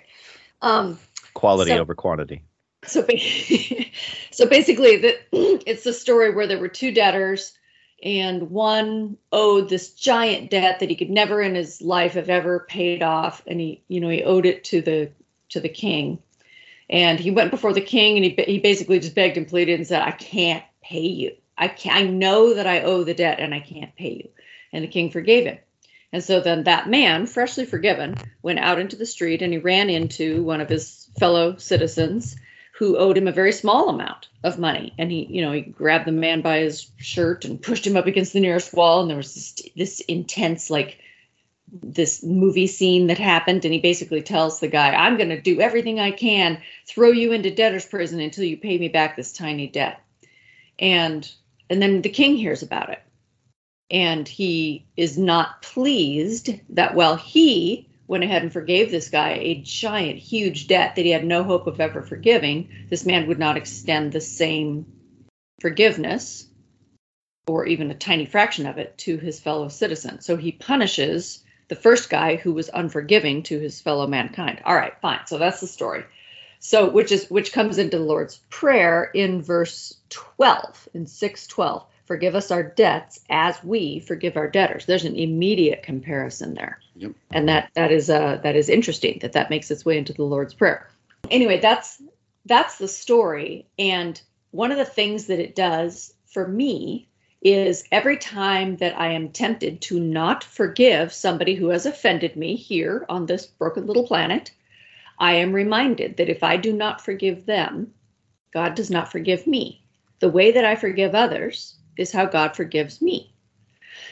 Um, 0.62 1.00
Quality 1.34 1.72
So- 1.72 1.80
over 1.80 1.96
quantity. 1.96 2.44
so 2.86 3.02
so 4.32 4.46
basically 4.46 4.98
the, 4.98 5.18
it's 5.66 5.84
the 5.84 5.94
story 5.94 6.34
where 6.34 6.48
there 6.48 6.60
were 6.60 6.68
two 6.68 6.92
debtors 6.92 7.54
and 8.04 8.50
one 8.50 9.18
owed 9.32 9.70
this 9.70 9.92
giant 9.92 10.50
debt 10.50 10.80
that 10.80 10.90
he 10.90 10.96
could 10.96 11.10
never 11.10 11.42
in 11.42 11.56
his 11.56 11.82
life 11.82 12.14
have 12.14 12.30
ever 12.30 12.62
paid 12.62 13.04
off 13.04 13.44
and 13.46 13.60
he 13.60 13.84
you 13.88 14.00
know 14.00 14.10
he 14.10 14.24
owed 14.24 14.46
it 14.46 14.64
to 14.66 14.82
the 14.82 15.12
to 15.50 15.60
the 15.60 15.70
king. 15.70 16.20
And 16.92 17.20
he 17.20 17.30
went 17.30 17.52
before 17.52 17.74
the 17.74 17.82
king 17.82 18.16
and 18.16 18.26
he, 18.26 18.44
he 18.44 18.60
basically 18.60 19.00
just 19.00 19.16
begged 19.16 19.38
and 19.38 19.48
pleaded 19.48 19.80
and 19.80 19.88
said 19.88 20.02
i 20.02 20.12
can't 20.12 20.64
pay 20.82 21.08
you. 21.08 21.36
I 21.58 21.68
can 21.68 21.98
i 21.98 22.10
know 22.10 22.54
that 22.54 22.68
i 22.68 22.82
owe 22.82 23.04
the 23.04 23.14
debt 23.14 23.40
and 23.40 23.54
i 23.54 23.60
can't 23.60 23.96
pay 23.96 24.14
you. 24.14 24.30
And 24.72 24.84
the 24.84 24.90
king 24.90 25.12
forgave 25.12 25.46
him. 25.46 25.58
And 26.12 26.24
so 26.24 26.40
then 26.40 26.64
that 26.64 26.90
man 26.90 27.28
freshly 27.28 27.66
forgiven 27.66 28.16
went 28.42 28.60
out 28.60 28.80
into 28.80 28.96
the 28.96 29.06
street 29.06 29.42
and 29.42 29.54
he 29.54 29.60
ran 29.60 29.90
into 29.90 30.44
one 30.44 30.62
of 30.62 30.70
his 30.70 31.10
fellow 31.20 31.58
citizens 31.58 32.36
who 32.80 32.98
owed 32.98 33.18
him 33.18 33.28
a 33.28 33.32
very 33.34 33.52
small 33.52 33.90
amount 33.90 34.30
of 34.46 34.58
money. 34.58 34.94
And 34.98 35.12
he, 35.12 35.26
you 35.30 35.42
know, 35.42 35.52
he 35.52 35.60
grabbed 35.60 36.08
the 36.08 36.14
man 36.14 36.40
by 36.40 36.60
his 36.60 36.90
shirt 36.96 37.44
and 37.44 37.62
pushed 37.62 37.86
him 37.86 37.98
up 37.98 38.08
against 38.08 38.32
the 38.32 38.40
nearest 38.40 38.74
wall. 38.74 39.02
And 39.02 39.10
there 39.10 39.18
was 39.18 39.36
this, 39.36 39.62
this 39.76 40.00
intense, 40.08 40.70
like, 40.70 40.98
this 41.84 42.24
movie 42.24 42.68
scene 42.68 43.08
that 43.08 43.18
happened. 43.18 43.66
And 43.66 43.74
he 43.74 43.82
basically 43.82 44.22
tells 44.22 44.62
the 44.62 44.70
guy, 44.70 44.94
I'm 44.94 45.18
going 45.18 45.28
to 45.28 45.42
do 45.42 45.60
everything 45.60 46.00
I 46.00 46.12
can, 46.12 46.62
throw 46.88 47.12
you 47.12 47.34
into 47.34 47.54
debtor's 47.54 47.86
prison 47.86 48.22
until 48.22 48.46
you 48.46 48.56
pay 48.56 48.78
me 48.78 48.88
back 48.88 49.18
this 49.18 49.34
tiny 49.34 49.68
debt. 49.68 50.00
And 50.80 51.30
and 51.70 51.82
then 51.82 52.02
the 52.02 52.08
king 52.08 52.38
hears 52.38 52.64
about 52.64 52.90
it. 52.92 53.04
And 53.92 54.26
he 54.26 54.88
is 54.96 55.18
not 55.18 55.62
pleased 55.64 56.52
that 56.70 56.96
while 56.96 57.18
he 57.18 57.89
went 58.10 58.24
ahead 58.24 58.42
and 58.42 58.52
forgave 58.52 58.90
this 58.90 59.10
guy 59.10 59.34
a 59.34 59.62
giant, 59.62 60.18
huge 60.18 60.66
debt 60.66 60.96
that 60.96 61.06
he 61.06 61.12
had 61.12 61.24
no 61.24 61.44
hope 61.44 61.68
of 61.68 61.80
ever 61.80 62.02
forgiving, 62.02 62.68
this 62.90 63.06
man 63.06 63.28
would 63.28 63.38
not 63.38 63.56
extend 63.56 64.12
the 64.12 64.20
same 64.20 64.84
forgiveness 65.62 66.48
or 67.48 67.68
even 67.68 67.92
a 67.92 67.96
tiny 67.96 68.26
fraction 68.26 68.66
of 68.66 68.80
it 68.80 68.98
to 68.98 69.18
his 69.18 69.40
fellow 69.40 69.68
citizen. 69.68 70.22
So 70.22 70.38
he 70.38 70.52
punishes 70.52 71.44
the 71.68 71.76
first 71.76 72.10
guy 72.10 72.36
who 72.36 72.52
was 72.52 72.68
unforgiving 72.74 73.44
to 73.44 73.60
his 73.60 73.80
fellow 73.80 74.08
mankind. 74.08 74.64
All 74.66 74.76
right, 74.76 75.00
fine. 75.02 75.28
So 75.28 75.38
that's 75.38 75.62
the 75.62 75.68
story. 75.68 76.04
So 76.60 76.90
which 76.90 77.12
is 77.12 77.30
which 77.30 77.54
comes 77.54 77.78
into 77.78 77.98
the 77.98 78.04
Lord's 78.04 78.40
prayer 78.50 79.12
in 79.14 79.44
verse 79.44 79.96
12 80.10 80.90
in 80.96 81.06
612. 81.06 81.86
Forgive 82.10 82.34
us 82.34 82.50
our 82.50 82.64
debts 82.64 83.20
as 83.30 83.64
we 83.64 84.00
forgive 84.00 84.36
our 84.36 84.50
debtors. 84.50 84.88
There's 84.88 85.06
an 85.06 85.16
immediate 85.16 85.84
comparison 85.84 86.56
there. 86.56 86.80
Yep. 86.96 87.12
And 87.30 87.48
that 87.48 87.70
that 87.76 87.92
is 87.92 88.10
uh 88.10 88.40
that 88.42 88.56
is 88.56 88.68
interesting 88.68 89.20
that 89.22 89.34
that 89.34 89.52
makes 89.52 89.70
its 89.70 89.86
way 89.86 89.96
into 89.96 90.14
the 90.14 90.24
Lord's 90.24 90.56
prayer. 90.56 90.90
Anyway, 91.30 91.60
that's 91.60 92.02
that's 92.48 92.80
the 92.80 92.88
story 92.88 93.68
and 93.78 94.20
one 94.50 94.72
of 94.72 94.80
the 94.80 94.86
things 94.86 95.28
that 95.28 95.38
it 95.38 95.54
does 95.54 96.12
for 96.26 96.48
me 96.48 97.08
is 97.44 97.84
every 97.92 98.18
time 98.18 98.78
that 98.78 99.00
I 99.00 99.12
am 99.12 99.30
tempted 99.30 99.80
to 99.82 100.00
not 100.00 100.44
forgive 100.44 101.14
somebody 101.14 101.54
who 101.54 101.68
has 101.68 101.86
offended 101.86 102.36
me 102.36 102.56
here 102.56 103.06
on 103.08 103.28
this 103.28 103.46
broken 103.46 103.86
little 103.86 104.08
planet, 104.08 104.50
I 105.20 105.34
am 105.34 105.54
reminded 105.54 106.18
that 106.18 106.28
if 106.30 106.42
I 106.42 106.58
do 106.58 106.74
not 106.74 107.06
forgive 107.06 107.46
them, 107.46 107.94
God 108.52 108.74
does 108.74 108.90
not 108.90 109.12
forgive 109.12 109.46
me. 109.46 109.84
The 110.18 110.30
way 110.30 110.52
that 110.54 110.66
I 110.66 110.76
forgive 110.76 111.14
others 111.14 111.76
is 112.00 112.12
how 112.12 112.26
God 112.26 112.56
forgives 112.56 113.02
me. 113.02 113.32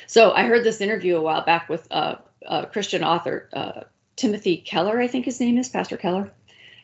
So 0.07 0.31
I 0.31 0.43
heard 0.43 0.63
this 0.63 0.81
interview 0.81 1.17
a 1.17 1.21
while 1.21 1.43
back 1.43 1.69
with 1.69 1.87
a, 1.91 2.19
a 2.45 2.65
Christian 2.67 3.03
author, 3.03 3.49
uh, 3.53 3.81
Timothy 4.15 4.57
Keller, 4.57 4.99
I 4.99 5.07
think 5.07 5.25
his 5.25 5.39
name 5.39 5.57
is, 5.57 5.69
Pastor 5.69 5.97
Keller 5.97 6.31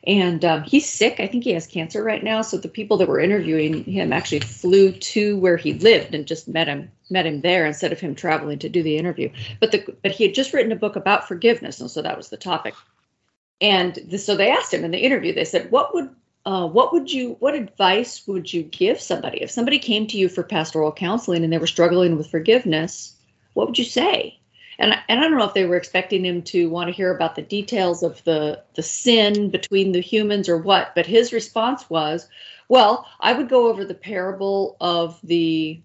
and 0.05 0.43
um, 0.43 0.63
he's 0.63 0.89
sick. 0.89 1.19
I 1.19 1.27
think 1.27 1.43
he 1.43 1.51
has 1.51 1.65
cancer 1.65 2.03
right 2.03 2.23
now. 2.23 2.41
So 2.41 2.57
the 2.57 2.67
people 2.67 2.97
that 2.97 3.07
were 3.07 3.19
interviewing 3.19 3.85
him 3.85 4.11
actually 4.11 4.41
flew 4.41 4.91
to 4.91 5.37
where 5.37 5.55
he 5.55 5.73
lived 5.73 6.13
and 6.13 6.25
just 6.25 6.47
met 6.47 6.67
him 6.67 6.91
met 7.09 7.25
him 7.25 7.41
there 7.41 7.65
instead 7.65 7.91
of 7.91 7.99
him 7.99 8.15
traveling 8.15 8.59
to 8.59 8.69
do 8.69 8.83
the 8.83 8.97
interview. 8.97 9.29
But 9.59 9.71
the 9.71 9.85
but 10.01 10.11
he 10.11 10.25
had 10.25 10.35
just 10.35 10.53
written 10.53 10.71
a 10.71 10.77
book 10.77 10.95
about 10.95 11.27
forgiveness, 11.27 11.79
and 11.79 11.89
so 11.89 12.01
that 12.01 12.17
was 12.17 12.29
the 12.29 12.37
topic. 12.37 12.73
And 13.61 13.97
the, 14.09 14.17
so 14.17 14.35
they 14.35 14.51
asked 14.51 14.73
him 14.73 14.83
in 14.83 14.91
the 14.91 14.99
interview. 14.99 15.33
They 15.33 15.45
said, 15.45 15.71
"What 15.71 15.93
would 15.93 16.09
uh, 16.45 16.67
what 16.67 16.91
would 16.91 17.11
you 17.11 17.37
what 17.39 17.55
advice 17.55 18.27
would 18.27 18.51
you 18.51 18.63
give 18.63 18.99
somebody 18.99 19.41
if 19.41 19.51
somebody 19.51 19.79
came 19.79 20.07
to 20.07 20.17
you 20.17 20.27
for 20.27 20.43
pastoral 20.43 20.91
counseling 20.91 21.43
and 21.43 21.53
they 21.53 21.57
were 21.57 21.67
struggling 21.67 22.17
with 22.17 22.29
forgiveness? 22.29 23.15
What 23.53 23.67
would 23.67 23.77
you 23.77 23.85
say?" 23.85 24.39
and 24.79 24.93
and 25.07 25.19
I 25.19 25.23
don't 25.23 25.37
know 25.37 25.45
if 25.45 25.53
they 25.53 25.65
were 25.65 25.77
expecting 25.77 26.25
him 26.25 26.41
to 26.43 26.69
want 26.69 26.89
to 26.89 26.95
hear 26.95 27.13
about 27.15 27.35
the 27.35 27.41
details 27.41 28.03
of 28.03 28.23
the 28.23 28.61
the 28.75 28.83
sin 28.83 29.49
between 29.49 29.91
the 29.91 30.01
humans 30.01 30.49
or 30.49 30.57
what, 30.57 30.93
but 30.95 31.05
his 31.05 31.33
response 31.33 31.89
was, 31.89 32.27
"Well, 32.69 33.07
I 33.19 33.33
would 33.33 33.49
go 33.49 33.67
over 33.67 33.85
the 33.85 33.93
parable 33.93 34.75
of 34.81 35.19
the 35.23 35.81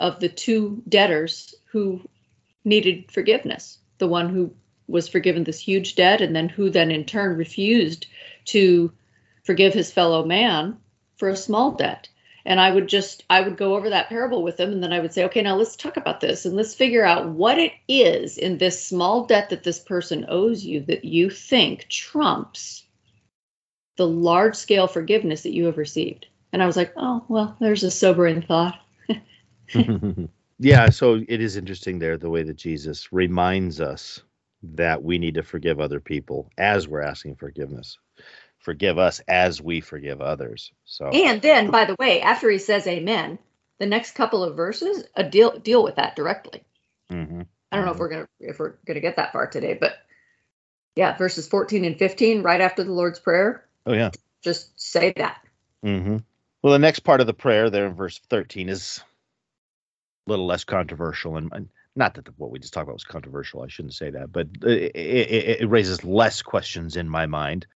of 0.00 0.18
the 0.20 0.28
two 0.28 0.82
debtors 0.88 1.54
who 1.70 2.00
needed 2.64 3.10
forgiveness. 3.10 3.78
The 3.98 4.08
one 4.08 4.30
who 4.30 4.54
was 4.88 5.08
forgiven 5.08 5.44
this 5.44 5.60
huge 5.60 5.94
debt 5.94 6.20
and 6.20 6.34
then 6.34 6.48
who 6.48 6.70
then 6.70 6.90
in 6.90 7.04
turn 7.04 7.36
refused 7.36 8.06
to 8.46 8.92
forgive 9.50 9.74
his 9.74 9.90
fellow 9.90 10.24
man 10.24 10.76
for 11.16 11.28
a 11.28 11.36
small 11.36 11.72
debt. 11.72 12.08
And 12.44 12.60
i 12.60 12.70
would 12.70 12.86
just 12.86 13.24
i 13.28 13.40
would 13.40 13.56
go 13.56 13.74
over 13.74 13.90
that 13.90 14.08
parable 14.08 14.44
with 14.44 14.56
them 14.56 14.70
and 14.70 14.80
then 14.80 14.92
i 14.92 15.00
would 15.00 15.12
say 15.12 15.24
okay 15.24 15.42
now 15.42 15.56
let's 15.56 15.74
talk 15.74 15.96
about 15.96 16.20
this 16.20 16.46
and 16.46 16.54
let's 16.54 16.72
figure 16.72 17.04
out 17.04 17.30
what 17.30 17.58
it 17.58 17.72
is 17.88 18.38
in 18.38 18.58
this 18.58 18.86
small 18.86 19.24
debt 19.24 19.50
that 19.50 19.64
this 19.64 19.80
person 19.80 20.24
owes 20.28 20.64
you 20.64 20.78
that 20.82 21.04
you 21.04 21.28
think 21.30 21.88
trumps 21.88 22.84
the 23.96 24.06
large 24.06 24.54
scale 24.54 24.86
forgiveness 24.86 25.42
that 25.42 25.52
you 25.52 25.64
have 25.64 25.76
received. 25.78 26.26
And 26.52 26.62
i 26.62 26.66
was 26.66 26.76
like 26.76 26.92
oh 26.96 27.24
well 27.26 27.56
there's 27.60 27.82
a 27.82 27.90
sobering 27.90 28.42
thought. 28.42 28.78
Yeah 30.62 30.90
so 30.90 31.24
it 31.26 31.40
is 31.40 31.56
interesting 31.56 31.98
there 31.98 32.18
the 32.18 32.30
way 32.30 32.42
that 32.44 32.56
jesus 32.56 33.12
reminds 33.12 33.80
us 33.80 34.22
that 34.62 35.02
we 35.02 35.18
need 35.18 35.34
to 35.34 35.42
forgive 35.42 35.80
other 35.80 36.00
people 36.00 36.50
as 36.58 36.86
we're 36.86 37.00
asking 37.00 37.34
forgiveness 37.34 37.98
forgive 38.60 38.98
us 38.98 39.20
as 39.26 39.60
we 39.60 39.80
forgive 39.80 40.20
others. 40.20 40.72
So 40.84 41.08
And 41.08 41.42
then 41.42 41.70
by 41.70 41.84
the 41.84 41.96
way, 41.98 42.20
after 42.20 42.50
he 42.50 42.58
says 42.58 42.86
amen, 42.86 43.38
the 43.78 43.86
next 43.86 44.12
couple 44.12 44.44
of 44.44 44.56
verses 44.56 45.04
a 45.16 45.24
deal 45.24 45.58
deal 45.58 45.82
with 45.82 45.96
that 45.96 46.14
directly. 46.14 46.62
Mm-hmm. 47.10 47.42
I 47.72 47.76
don't 47.76 47.86
know 47.86 47.92
if 47.92 47.98
we're 47.98 48.08
gonna 48.08 48.28
if 48.38 48.58
we're 48.58 48.74
gonna 48.86 49.00
get 49.00 49.16
that 49.16 49.32
far 49.32 49.46
today, 49.46 49.74
but 49.74 49.94
yeah, 50.96 51.16
verses 51.16 51.48
14 51.48 51.84
and 51.84 51.98
15, 51.98 52.42
right 52.42 52.60
after 52.60 52.84
the 52.84 52.92
Lord's 52.92 53.18
Prayer. 53.18 53.64
Oh 53.86 53.92
yeah. 53.92 54.10
Just 54.42 54.78
say 54.80 55.12
that. 55.16 55.40
Mm-hmm. 55.84 56.18
Well, 56.62 56.72
the 56.72 56.78
next 56.78 57.00
part 57.00 57.20
of 57.20 57.26
the 57.26 57.34
prayer 57.34 57.70
there 57.70 57.86
in 57.86 57.94
verse 57.94 58.20
13 58.28 58.68
is 58.68 59.02
a 60.26 60.30
little 60.30 60.46
less 60.46 60.64
controversial 60.64 61.36
and, 61.36 61.50
and 61.52 61.68
not 61.96 62.14
that 62.14 62.24
the, 62.24 62.32
what 62.36 62.50
we 62.50 62.58
just 62.58 62.72
talked 62.72 62.84
about 62.84 62.94
was 62.94 63.04
controversial. 63.04 63.62
I 63.62 63.68
shouldn't 63.68 63.94
say 63.94 64.10
that, 64.10 64.32
but 64.32 64.48
it, 64.62 64.94
it, 64.94 65.60
it 65.62 65.70
raises 65.70 66.04
less 66.04 66.42
questions 66.42 66.96
in 66.96 67.08
my 67.08 67.26
mind. 67.26 67.66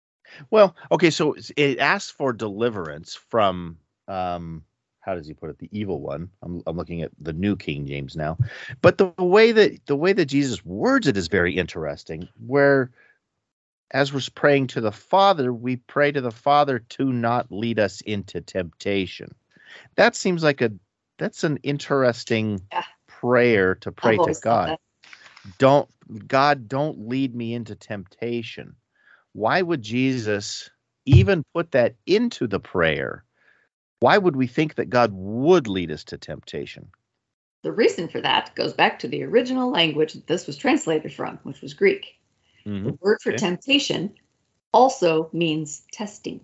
Well, 0.50 0.74
okay, 0.92 1.10
so 1.10 1.34
it 1.56 1.78
asks 1.78 2.10
for 2.10 2.32
deliverance 2.32 3.14
from 3.14 3.78
um 4.08 4.64
how 5.00 5.14
does 5.14 5.26
he 5.26 5.34
put 5.34 5.50
it? 5.50 5.58
The 5.58 5.68
evil 5.70 6.00
one. 6.00 6.30
I'm, 6.42 6.62
I'm 6.66 6.76
looking 6.78 7.02
at 7.02 7.10
the 7.20 7.34
new 7.34 7.56
king 7.56 7.86
james 7.86 8.16
now. 8.16 8.38
But 8.80 8.96
the 8.98 9.12
way 9.18 9.52
that 9.52 9.84
the 9.86 9.96
way 9.96 10.12
that 10.12 10.26
jesus 10.26 10.64
words 10.64 11.06
it 11.06 11.16
is 11.16 11.28
very 11.28 11.56
interesting 11.56 12.28
where 12.46 12.90
as 13.90 14.12
we're 14.12 14.20
praying 14.34 14.66
to 14.68 14.80
the 14.80 14.92
father 14.92 15.52
we 15.52 15.76
pray 15.76 16.10
to 16.10 16.20
the 16.20 16.30
father 16.30 16.78
to 16.80 17.12
not 17.12 17.50
lead 17.52 17.78
us 17.78 18.00
into 18.02 18.40
temptation. 18.40 19.34
That 19.96 20.16
seems 20.16 20.42
like 20.42 20.60
a 20.60 20.72
that's 21.18 21.44
an 21.44 21.58
interesting 21.62 22.60
Yeah. 22.72 22.84
prayer 23.06 23.74
to 23.76 23.92
pray 23.92 24.18
to 24.18 24.34
god. 24.42 24.78
don't 25.58 25.88
god 26.28 26.68
don't 26.68 27.08
lead 27.08 27.34
me 27.34 27.54
into 27.54 27.74
temptation 27.74 28.74
why 29.34 29.60
would 29.60 29.82
jesus 29.82 30.70
even 31.04 31.44
put 31.54 31.70
that 31.72 31.94
into 32.06 32.46
the 32.46 32.60
prayer 32.60 33.24
why 34.00 34.16
would 34.16 34.36
we 34.36 34.46
think 34.46 34.74
that 34.76 34.88
god 34.90 35.10
would 35.12 35.68
lead 35.68 35.90
us 35.90 36.04
to 36.04 36.16
temptation 36.16 36.88
The 37.62 37.72
reason 37.72 38.08
for 38.08 38.20
that 38.20 38.54
goes 38.54 38.72
back 38.74 38.98
to 39.00 39.08
the 39.08 39.22
original 39.24 39.70
language 39.70 40.12
that 40.14 40.26
this 40.26 40.46
was 40.46 40.56
translated 40.56 41.12
from, 41.12 41.38
which 41.44 41.62
was 41.62 41.72
Greek. 41.74 42.18
Mhm. 42.66 42.84
The 42.84 42.98
word 43.00 43.18
for 43.22 43.30
Okay. 43.30 43.38
temptation 43.38 44.12
also 44.72 45.30
means 45.32 45.82
testing. 45.92 46.40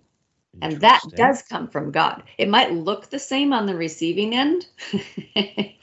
And 0.63 0.81
that 0.81 1.01
does 1.15 1.41
come 1.43 1.67
from 1.67 1.91
God. 1.91 2.23
It 2.37 2.49
might 2.49 2.73
look 2.73 3.09
the 3.09 3.19
same 3.19 3.53
on 3.53 3.65
the 3.67 3.75
receiving 3.75 4.33
end, 4.35 4.65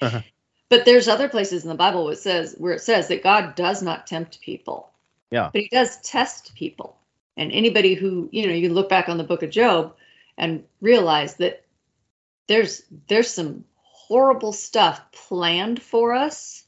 Uh-huh. 0.03 0.21
but 0.69 0.85
there's 0.85 1.09
other 1.09 1.29
places 1.29 1.63
in 1.63 1.69
the 1.69 1.75
Bible 1.75 2.05
where 2.05 2.13
it 2.15 2.19
says 2.19 2.55
where 2.59 2.75
it 2.75 2.83
says 2.83 3.09
that 3.09 3.23
God 3.23 3.55
does 3.55 3.81
not 3.83 4.07
tempt 4.07 4.41
people. 4.41 4.91
Yeah. 5.31 5.51
But 5.53 5.63
he 5.63 5.69
does 5.71 6.01
test 6.03 6.55
people. 6.55 6.98
And 7.39 7.53
anybody 7.53 7.95
who, 7.95 8.29
you 8.33 8.47
know, 8.47 8.53
you 8.55 8.69
look 8.69 8.91
back 8.91 9.09
on 9.09 9.17
the 9.17 9.25
book 9.25 9.43
of 9.43 9.51
Job 9.51 9.95
and 10.37 10.65
realize 10.83 11.37
that 11.37 11.65
there's 12.49 12.83
there's 13.09 13.31
some 13.31 13.65
horrible 13.81 14.53
stuff 14.53 15.01
planned 15.13 15.81
for 15.81 16.15
us 16.15 16.65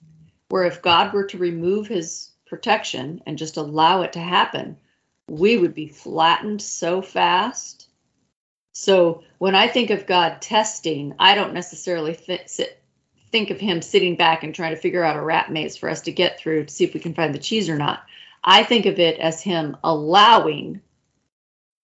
where 0.48 0.64
if 0.64 0.82
God 0.82 1.12
were 1.12 1.24
to 1.26 1.38
remove 1.38 1.88
his 1.88 2.30
protection 2.46 3.22
and 3.26 3.38
just 3.38 3.56
allow 3.56 4.02
it 4.02 4.12
to 4.14 4.20
happen, 4.20 4.76
we 5.28 5.56
would 5.56 5.74
be 5.74 5.88
flattened 5.88 6.62
so 6.62 7.02
fast. 7.02 7.88
So 8.72 9.24
when 9.38 9.54
I 9.54 9.68
think 9.68 9.90
of 9.90 10.06
God 10.06 10.40
testing, 10.42 11.14
I 11.18 11.34
don't 11.34 11.54
necessarily 11.54 12.14
th- 12.14 12.48
sit, 12.48 12.82
think 13.32 13.50
of 13.50 13.60
him 13.60 13.82
sitting 13.82 14.16
back 14.16 14.44
and 14.44 14.54
trying 14.54 14.74
to 14.74 14.80
figure 14.80 15.04
out 15.04 15.16
a 15.16 15.22
rat 15.22 15.50
maze 15.52 15.76
for 15.76 15.88
us 15.88 16.02
to 16.02 16.12
get 16.12 16.38
through 16.38 16.64
to 16.66 16.72
see 16.72 16.84
if 16.84 16.94
we 16.94 17.00
can 17.00 17.14
find 17.14 17.34
the 17.34 17.38
cheese 17.38 17.68
or 17.68 17.76
not. 17.76 18.04
I 18.43 18.62
think 18.62 18.86
of 18.86 18.99
it 18.99 19.18
as 19.18 19.43
him 19.43 19.76
allowing 19.84 20.80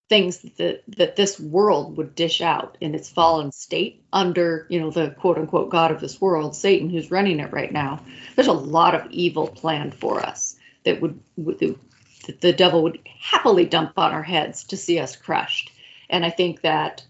things 0.09 0.39
that 0.57 0.83
that 0.97 1.17
this 1.17 1.41
world 1.41 1.97
would 1.97 2.15
dish 2.15 2.41
out 2.41 2.79
in 2.81 2.95
its 2.95 3.11
fallen 3.11 3.51
state 3.51 4.05
under 4.13 4.67
you 4.71 4.79
know 4.81 4.91
the 4.91 5.11
quote 5.19 5.37
unquote 5.37 5.69
god 5.69 5.91
of 5.91 6.01
this 6.01 6.21
world 6.21 6.55
satan 6.55 6.89
who's 6.89 7.11
running 7.11 7.41
it 7.41 7.53
right 7.53 7.73
now. 7.73 8.01
There's 8.35 8.47
a 8.47 8.53
lot 8.53 8.95
of 8.95 9.11
evil 9.11 9.49
planned 9.49 9.95
for 9.95 10.21
us 10.21 10.57
that 10.85 11.01
would, 11.01 11.19
would 11.37 11.59
that 11.59 12.41
the 12.41 12.53
devil 12.53 12.83
would 12.85 13.01
happily 13.21 13.65
dump 13.65 13.93
on 13.97 14.13
our 14.13 14.23
heads 14.23 14.65
to 14.65 14.77
see 14.77 14.99
us 14.99 15.17
crushed. 15.17 15.73
And 16.09 16.25
i 16.25 16.31
think 16.31 16.61
that 16.63 17.05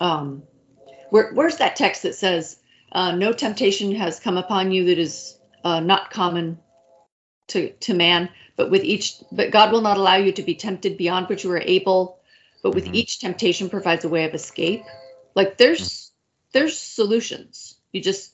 um 0.00 0.42
where, 1.10 1.32
where's 1.32 1.58
that 1.58 1.76
text 1.76 2.02
that 2.02 2.14
says 2.14 2.58
uh, 2.92 3.12
no 3.12 3.32
temptation 3.32 3.94
has 3.94 4.18
come 4.18 4.36
upon 4.36 4.72
you 4.72 4.84
that 4.86 4.98
is 4.98 5.38
uh, 5.64 5.80
not 5.80 6.10
common 6.10 6.58
to 7.48 7.70
to 7.70 7.94
man 7.94 8.28
but 8.56 8.70
with 8.70 8.84
each 8.84 9.16
but 9.32 9.50
god 9.50 9.70
will 9.72 9.80
not 9.80 9.96
allow 9.96 10.16
you 10.16 10.32
to 10.32 10.42
be 10.42 10.54
tempted 10.54 10.96
beyond 10.96 11.28
what 11.28 11.44
you 11.44 11.50
are 11.50 11.58
able 11.58 12.18
but 12.62 12.74
with 12.74 12.86
Mhm. 12.86 12.94
each 12.94 13.20
temptation 13.20 13.68
provides 13.68 14.04
a 14.04 14.08
way 14.08 14.24
of 14.24 14.34
escape 14.34 14.82
like 15.34 15.58
there's 15.58 16.12
there's 16.52 16.78
solutions 16.78 17.76
you 17.92 18.00
just 18.00 18.32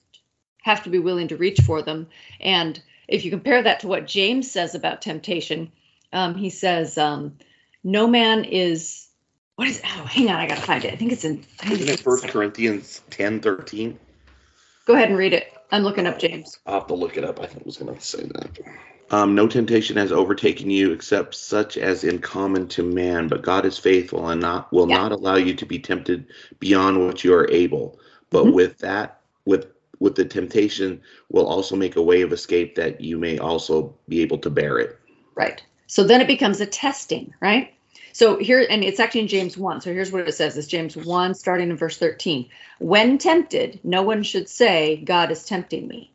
have 0.62 0.84
to 0.84 0.90
be 0.90 0.98
willing 0.98 1.28
to 1.28 1.36
reach 1.36 1.60
for 1.60 1.82
them 1.82 2.06
and 2.40 2.80
if 3.08 3.24
you 3.24 3.30
compare 3.30 3.60
that 3.60 3.80
to 3.80 3.88
what 3.88 4.06
James 4.06 4.48
says 4.48 4.76
about 4.76 5.02
temptation, 5.02 5.72
um, 6.12 6.36
he 6.36 6.48
says, 6.48 6.96
um, 6.96 7.36
"No 7.82 8.06
man 8.06 8.44
is." 8.44 9.08
What 9.56 9.66
is? 9.66 9.82
Oh, 9.84 10.04
hang 10.04 10.28
on, 10.30 10.36
I 10.36 10.46
gotta 10.46 10.60
find 10.60 10.84
it. 10.84 10.92
I 10.92 10.96
think 10.96 11.10
it's 11.10 11.24
in. 11.24 11.44
I 11.60 11.70
think 11.70 11.80
it's- 11.80 12.00
First 12.00 12.28
Corinthians 12.28 13.02
10 13.10 13.40
13? 13.40 13.98
Go 14.86 14.94
ahead 14.94 15.08
and 15.08 15.18
read 15.18 15.32
it. 15.32 15.52
I'm 15.72 15.82
looking 15.82 16.06
up 16.06 16.20
James. 16.20 16.56
I'll 16.66 16.74
have 16.74 16.86
to 16.86 16.94
look 16.94 17.16
it 17.16 17.24
up. 17.24 17.40
I 17.40 17.46
think 17.46 17.62
I 17.62 17.66
was 17.66 17.78
going 17.78 17.92
to 17.92 18.00
say 18.00 18.22
that. 18.22 18.58
Um, 19.12 19.34
no 19.34 19.48
temptation 19.48 19.96
has 19.96 20.12
overtaken 20.12 20.70
you 20.70 20.92
except 20.92 21.34
such 21.34 21.76
as 21.76 22.04
in 22.04 22.20
common 22.20 22.68
to 22.68 22.82
man, 22.84 23.26
but 23.26 23.42
God 23.42 23.66
is 23.66 23.76
faithful 23.76 24.28
and 24.28 24.40
not 24.40 24.72
will 24.72 24.88
Yeah. 24.88 24.98
not 24.98 25.12
allow 25.12 25.34
you 25.36 25.54
to 25.54 25.66
be 25.66 25.80
tempted 25.80 26.26
beyond 26.60 27.04
what 27.04 27.24
you 27.24 27.34
are 27.34 27.50
able. 27.50 27.98
But 28.30 28.46
Mhm. 28.46 28.52
with 28.52 28.78
that, 28.78 29.20
with 29.44 29.66
with 29.98 30.14
the 30.14 30.24
temptation, 30.24 30.98
will 31.28 31.46
also 31.46 31.76
make 31.76 31.96
a 31.96 32.02
way 32.02 32.22
of 32.22 32.32
escape 32.32 32.74
that 32.76 33.02
you 33.02 33.18
may 33.18 33.36
also 33.36 33.94
be 34.08 34.22
able 34.22 34.38
to 34.38 34.48
bear 34.48 34.78
it. 34.78 34.96
Right. 35.34 35.62
So 35.88 36.04
then 36.04 36.22
it 36.22 36.26
becomes 36.26 36.60
a 36.62 36.66
testing, 36.66 37.34
right? 37.42 37.74
So 38.12 38.38
here, 38.38 38.66
and 38.70 38.82
it's 38.82 38.98
actually 38.98 39.22
in 39.22 39.28
James 39.28 39.58
1. 39.58 39.82
So 39.82 39.92
here's 39.92 40.10
what 40.10 40.26
it 40.26 40.32
says 40.32 40.56
it's 40.56 40.66
James 40.66 40.96
1, 40.96 41.34
starting 41.34 41.70
in 41.70 41.76
verse 41.76 41.98
13. 41.98 42.48
When 42.78 43.18
tempted, 43.18 43.80
no 43.84 44.02
one 44.02 44.22
should 44.22 44.48
say, 44.48 45.02
God 45.04 45.30
is 45.30 45.44
tempting 45.44 45.86
me. 45.86 46.12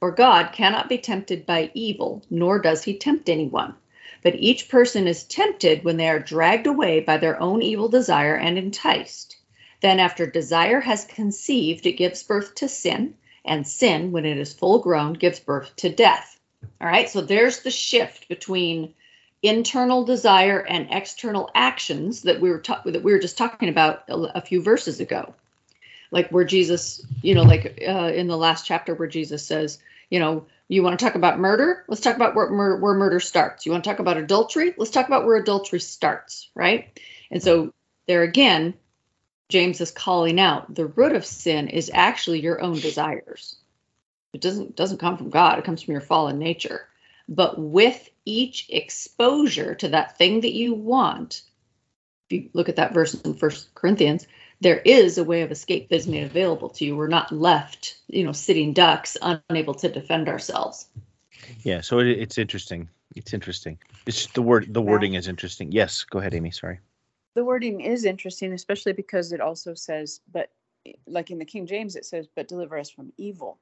For 0.00 0.12
God 0.12 0.52
cannot 0.52 0.88
be 0.88 0.98
tempted 0.98 1.44
by 1.44 1.72
evil, 1.74 2.22
nor 2.30 2.60
does 2.60 2.84
he 2.84 2.96
tempt 2.96 3.28
anyone. 3.28 3.74
But 4.22 4.36
each 4.36 4.68
person 4.68 5.08
is 5.08 5.24
tempted 5.24 5.82
when 5.82 5.96
they 5.96 6.08
are 6.08 6.20
dragged 6.20 6.68
away 6.68 7.00
by 7.00 7.16
their 7.16 7.40
own 7.40 7.62
evil 7.62 7.88
desire 7.88 8.36
and 8.36 8.56
enticed. 8.56 9.36
Then, 9.80 9.98
after 9.98 10.24
desire 10.24 10.80
has 10.80 11.04
conceived, 11.04 11.84
it 11.84 11.92
gives 11.92 12.22
birth 12.22 12.54
to 12.56 12.68
sin, 12.68 13.14
and 13.44 13.66
sin, 13.66 14.12
when 14.12 14.24
it 14.24 14.38
is 14.38 14.52
full 14.52 14.78
grown, 14.78 15.14
gives 15.14 15.40
birth 15.40 15.74
to 15.76 15.88
death. 15.88 16.38
All 16.80 16.86
right, 16.86 17.08
so 17.08 17.20
there's 17.20 17.62
the 17.62 17.70
shift 17.72 18.28
between 18.28 18.94
internal 19.42 20.04
desire 20.04 20.60
and 20.60 20.88
external 20.90 21.50
actions 21.54 22.22
that 22.22 22.40
we 22.40 22.50
were 22.50 22.60
ta- 22.60 22.82
that 22.84 23.02
we 23.02 23.12
were 23.12 23.18
just 23.18 23.38
talking 23.38 23.68
about 23.68 24.04
a, 24.08 24.14
a 24.36 24.40
few 24.40 24.62
verses 24.62 25.00
ago. 25.00 25.34
Like 26.10 26.30
where 26.30 26.44
Jesus, 26.44 27.04
you 27.22 27.34
know, 27.34 27.42
like 27.42 27.82
uh, 27.86 28.12
in 28.14 28.26
the 28.26 28.36
last 28.36 28.66
chapter 28.66 28.94
where 28.94 29.08
Jesus 29.08 29.44
says, 29.44 29.78
you 30.10 30.20
know, 30.20 30.46
you 30.68 30.82
want 30.82 30.98
to 30.98 31.04
talk 31.04 31.14
about 31.14 31.38
murder? 31.38 31.84
Let's 31.88 32.02
talk 32.02 32.16
about 32.16 32.34
where, 32.34 32.76
where 32.76 32.94
murder 32.94 33.20
starts. 33.20 33.66
You 33.66 33.72
want 33.72 33.84
to 33.84 33.90
talk 33.90 33.98
about 33.98 34.16
adultery? 34.16 34.74
Let's 34.76 34.90
talk 34.90 35.06
about 35.06 35.24
where 35.24 35.36
adultery 35.36 35.80
starts, 35.80 36.48
right? 36.54 36.98
And 37.30 37.42
so 37.42 37.72
there 38.06 38.22
again, 38.22 38.74
James 39.48 39.80
is 39.80 39.90
calling 39.90 40.38
out 40.38 40.74
the 40.74 40.86
root 40.86 41.12
of 41.12 41.24
sin 41.24 41.68
is 41.68 41.90
actually 41.92 42.40
your 42.40 42.60
own 42.60 42.74
desires. 42.74 43.56
It 44.34 44.42
doesn't 44.42 44.76
doesn't 44.76 44.98
come 44.98 45.16
from 45.16 45.30
God. 45.30 45.58
It 45.58 45.64
comes 45.64 45.82
from 45.82 45.92
your 45.92 46.02
fallen 46.02 46.38
nature. 46.38 46.86
But 47.28 47.58
with 47.58 48.08
each 48.24 48.66
exposure 48.68 49.74
to 49.76 49.88
that 49.88 50.18
thing 50.18 50.42
that 50.42 50.52
you 50.52 50.74
want, 50.74 51.42
if 52.28 52.32
you 52.32 52.50
look 52.52 52.68
at 52.68 52.76
that 52.76 52.92
verse 52.92 53.14
in 53.14 53.34
First 53.34 53.74
Corinthians, 53.74 54.26
there 54.60 54.78
is 54.84 55.18
a 55.18 55.24
way 55.24 55.42
of 55.42 55.50
escape 55.52 55.88
that 55.88 55.96
is 55.96 56.06
made 56.08 56.24
available 56.24 56.68
to 56.70 56.84
you. 56.84 56.96
We're 56.96 57.08
not 57.08 57.30
left, 57.32 57.98
you 58.08 58.24
know, 58.24 58.32
sitting 58.32 58.72
ducks, 58.72 59.16
unable 59.22 59.74
to 59.74 59.88
defend 59.88 60.28
ourselves. 60.28 60.88
Yeah, 61.62 61.80
so 61.80 62.00
it, 62.00 62.08
it's 62.08 62.38
interesting. 62.38 62.88
It's 63.16 63.32
interesting. 63.34 63.78
It's 64.06 64.26
the 64.28 64.42
word. 64.42 64.72
The 64.74 64.82
wording 64.82 65.14
is 65.14 65.28
interesting. 65.28 65.72
Yes, 65.72 66.04
go 66.04 66.18
ahead, 66.18 66.34
Amy. 66.34 66.50
Sorry. 66.50 66.80
the 67.34 67.44
wording 67.44 67.80
is 67.82 68.04
interesting, 68.04 68.52
especially 68.52 68.92
because 68.92 69.32
it 69.32 69.40
also 69.40 69.74
says, 69.74 70.20
but 70.32 70.50
like 71.06 71.30
in 71.30 71.38
the 71.38 71.44
King 71.44 71.66
James, 71.66 71.94
it 71.96 72.04
says, 72.04 72.26
but 72.34 72.48
deliver 72.48 72.76
us 72.78 72.90
from 72.90 73.12
evil. 73.16 73.58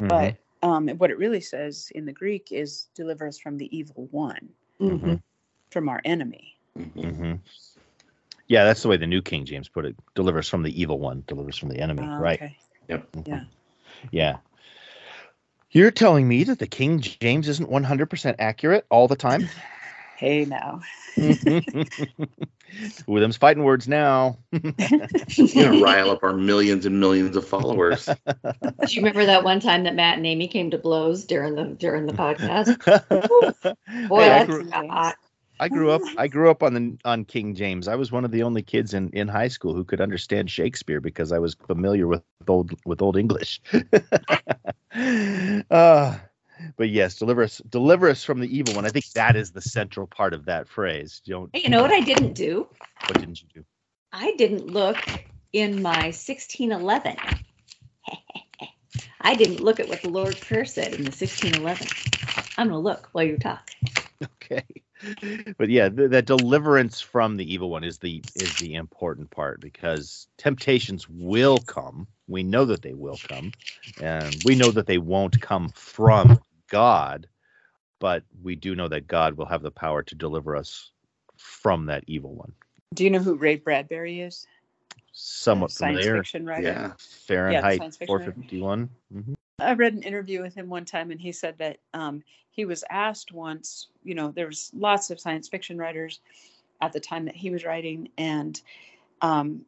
Mhm. 0.00 0.08
But 0.08 0.36
um, 0.62 0.88
what 0.98 1.10
it 1.10 1.18
really 1.18 1.40
says 1.40 1.90
in 1.94 2.06
the 2.06 2.12
Greek 2.12 2.52
is 2.52 2.88
deliver 2.94 3.26
us 3.26 3.38
from 3.38 3.58
the 3.58 3.76
evil 3.76 4.08
one, 4.10 4.48
Mhm. 4.80 5.20
from 5.70 5.88
our 5.88 6.00
enemy. 6.04 6.56
hmm 6.94 7.34
Yeah, 8.48 8.64
that's 8.64 8.82
the 8.82 8.88
way 8.88 8.96
the 8.96 9.06
New 9.06 9.22
King 9.22 9.44
James 9.44 9.68
put 9.68 9.84
it. 9.84 9.94
Delivers 10.14 10.48
from 10.48 10.62
the 10.62 10.80
evil 10.80 10.98
one. 10.98 11.22
delivers 11.26 11.56
from 11.58 11.68
the 11.68 11.78
enemy. 11.78 12.02
Ah, 12.04 12.18
right. 12.18 12.40
okay. 12.42 12.56
Mhm. 13.14 13.28
Yeah. 13.28 13.44
Yeah. 14.10 14.36
You're 15.70 15.90
telling 15.90 16.26
me 16.26 16.44
that 16.44 16.58
the 16.58 16.66
King 16.66 17.00
James 17.00 17.46
isn't 17.48 17.68
100% 17.70 18.36
accurate 18.38 18.86
all 18.90 19.08
the 19.08 19.16
time? 19.16 19.48
Hey, 20.18 20.44
now. 20.46 20.80
With 21.16 21.44
them's 23.22 23.36
fighting 23.36 23.62
words 23.62 23.86
now. 23.86 24.38
You're 24.50 24.60
going 24.62 25.78
to 25.78 25.80
rile 25.80 26.10
up 26.10 26.24
our 26.24 26.32
millions 26.32 26.86
and 26.86 26.98
millions 26.98 27.36
of 27.36 27.46
followers. 27.46 28.06
Do 28.26 28.86
you 28.88 29.00
remember 29.02 29.26
that 29.26 29.44
one 29.44 29.60
time 29.60 29.84
that 29.84 29.94
Matt 29.94 30.16
and 30.16 30.26
Amy 30.26 30.48
came 30.48 30.72
to 30.72 30.78
blows 30.78 31.24
during 31.24 31.54
the 31.54 31.66
during 31.66 32.06
the 32.06 32.14
podcast? 32.14 32.84
Boy, 34.08 34.22
Hey, 34.22 34.28
that's 34.28 34.50
grew- 34.50 34.68
hot. 34.70 35.14
I 35.60 35.68
grew 35.68 35.90
up. 35.90 36.02
I 36.16 36.28
grew 36.28 36.50
up 36.50 36.62
on 36.62 36.74
the 36.74 36.98
on 37.04 37.24
King 37.24 37.54
James. 37.54 37.88
I 37.88 37.94
was 37.94 38.12
one 38.12 38.24
of 38.24 38.30
the 38.30 38.42
only 38.42 38.62
kids 38.62 38.94
in, 38.94 39.10
in 39.10 39.28
high 39.28 39.48
school 39.48 39.74
who 39.74 39.84
could 39.84 40.00
understand 40.00 40.50
Shakespeare 40.50 41.00
because 41.00 41.32
I 41.32 41.38
was 41.38 41.54
familiar 41.66 42.06
with 42.06 42.22
old 42.46 42.72
with 42.84 43.02
old 43.02 43.16
English. 43.16 43.60
uh, 45.70 46.18
but 46.76 46.88
yes, 46.88 47.16
deliver 47.16 47.42
us, 47.42 47.60
deliver 47.68 48.08
us 48.08 48.24
from 48.24 48.40
the 48.40 48.56
evil 48.56 48.74
one. 48.74 48.86
I 48.86 48.90
think 48.90 49.06
that 49.14 49.36
is 49.36 49.50
the 49.52 49.60
central 49.60 50.06
part 50.06 50.34
of 50.34 50.44
that 50.46 50.68
phrase. 50.68 51.20
Don't. 51.24 51.50
You 51.54 51.70
know 51.70 51.82
what 51.82 51.92
I 51.92 52.00
didn't 52.00 52.34
do? 52.34 52.68
What 53.06 53.18
didn't 53.18 53.42
you 53.42 53.48
do? 53.54 53.64
I 54.12 54.34
didn't 54.36 54.66
look 54.66 54.98
in 55.52 55.82
my 55.82 56.12
1611. 56.12 57.16
I 59.20 59.34
didn't 59.34 59.60
look 59.60 59.80
at 59.80 59.88
what 59.88 60.02
the 60.02 60.08
Lord's 60.08 60.40
Prayer 60.40 60.64
said 60.64 60.94
in 60.94 61.04
the 61.04 61.10
1611. 61.10 61.86
I'm 62.56 62.68
going 62.68 62.78
to 62.80 62.82
look 62.82 63.08
while 63.12 63.24
you 63.24 63.36
talk. 63.38 63.70
Okay, 64.50 64.64
but 65.58 65.68
yeah, 65.68 65.88
the, 65.88 66.08
that 66.08 66.26
deliverance 66.26 67.00
from 67.00 67.36
the 67.36 67.52
evil 67.52 67.70
one 67.70 67.84
is 67.84 67.98
the 67.98 68.22
is 68.34 68.56
the 68.56 68.74
important 68.74 69.30
part 69.30 69.60
because 69.60 70.28
temptations 70.38 71.08
will 71.08 71.60
come. 71.60 72.06
We 72.26 72.42
know 72.42 72.64
that 72.66 72.82
they 72.82 72.94
will 72.94 73.18
come, 73.18 73.52
and 74.00 74.42
we 74.44 74.54
know 74.54 74.70
that 74.70 74.86
they 74.86 74.98
won't 74.98 75.40
come 75.40 75.70
from 75.74 76.40
God, 76.70 77.28
but 78.00 78.24
we 78.42 78.56
do 78.56 78.74
know 78.74 78.88
that 78.88 79.06
God 79.06 79.34
will 79.34 79.46
have 79.46 79.62
the 79.62 79.70
power 79.70 80.02
to 80.02 80.14
deliver 80.14 80.56
us 80.56 80.90
from 81.36 81.86
that 81.86 82.04
evil 82.06 82.34
one. 82.34 82.52
Do 82.94 83.04
you 83.04 83.10
know 83.10 83.20
who 83.20 83.36
Ray 83.36 83.56
Bradbury 83.56 84.20
is? 84.20 84.46
Somewhat 85.12 85.70
Science 85.70 85.98
familiar. 85.98 86.22
fiction 86.22 86.46
writer. 86.46 86.62
Yeah. 86.62 86.92
Fahrenheit 86.98 87.78
science 87.78 87.96
fiction 87.96 88.18
writer. 88.18 88.32
451. 88.32 88.90
Mhm. 89.14 89.34
I 89.60 89.72
read 89.74 89.94
an 89.94 90.02
interview 90.02 90.42
with 90.42 90.54
him 90.54 90.68
one 90.68 90.84
time, 90.84 91.10
and 91.10 91.20
he 91.20 91.32
said 91.32 91.56
that 91.58 91.78
um, 91.94 92.22
he 92.50 92.64
was 92.64 92.84
asked 92.90 93.32
once. 93.32 93.88
You 94.04 94.14
know, 94.14 94.30
there 94.30 94.46
was 94.46 94.70
lots 94.74 95.10
of 95.10 95.20
science 95.20 95.48
fiction 95.48 95.78
writers 95.78 96.20
at 96.80 96.92
the 96.92 97.00
time 97.00 97.24
that 97.24 97.36
he 97.36 97.50
was 97.50 97.64
writing, 97.64 98.08
and 98.18 98.60
um, 99.20 99.62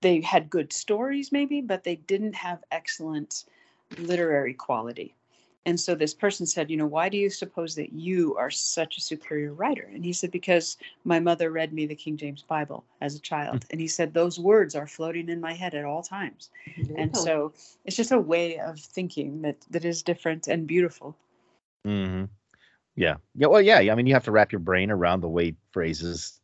they 0.00 0.20
had 0.20 0.48
good 0.48 0.72
stories, 0.72 1.30
maybe, 1.32 1.60
but 1.60 1.84
they 1.84 1.96
didn't 1.96 2.34
have 2.34 2.64
excellent 2.70 3.44
literary 3.98 4.54
quality. 4.54 5.14
And 5.68 5.78
so 5.78 5.94
this 5.94 6.14
person 6.14 6.46
said, 6.46 6.70
you 6.70 6.78
know, 6.78 6.86
why 6.86 7.10
do 7.10 7.18
you 7.18 7.28
suppose 7.28 7.74
that 7.74 7.92
you 7.92 8.34
are 8.36 8.50
such 8.50 8.96
a 8.96 9.02
superior 9.02 9.52
writer? 9.52 9.90
And 9.92 10.02
he 10.02 10.14
said, 10.14 10.30
because 10.30 10.78
my 11.04 11.20
mother 11.20 11.50
read 11.50 11.74
me 11.74 11.84
the 11.84 11.94
King 11.94 12.16
James 12.16 12.40
Bible 12.40 12.84
as 13.02 13.14
a 13.16 13.20
child. 13.20 13.66
And 13.70 13.78
he 13.78 13.86
said, 13.86 14.14
those 14.14 14.40
words 14.40 14.74
are 14.74 14.86
floating 14.86 15.28
in 15.28 15.42
my 15.42 15.52
head 15.52 15.74
at 15.74 15.84
all 15.84 16.02
times. 16.02 16.48
And 16.96 17.14
so 17.14 17.52
it's 17.84 17.96
just 17.96 18.12
a 18.12 18.18
way 18.18 18.58
of 18.58 18.80
thinking 18.80 19.42
that 19.42 19.56
that 19.68 19.84
is 19.84 20.02
different 20.02 20.48
and 20.48 20.66
beautiful. 20.66 21.14
hmm 21.84 22.24
Yeah. 22.96 23.16
Yeah. 23.34 23.48
Well, 23.48 23.60
yeah. 23.60 23.92
I 23.92 23.94
mean, 23.94 24.06
you 24.06 24.14
have 24.14 24.24
to 24.24 24.32
wrap 24.32 24.52
your 24.52 24.60
brain 24.60 24.90
around 24.90 25.20
the 25.20 25.28
way 25.28 25.54
phrases 25.70 26.40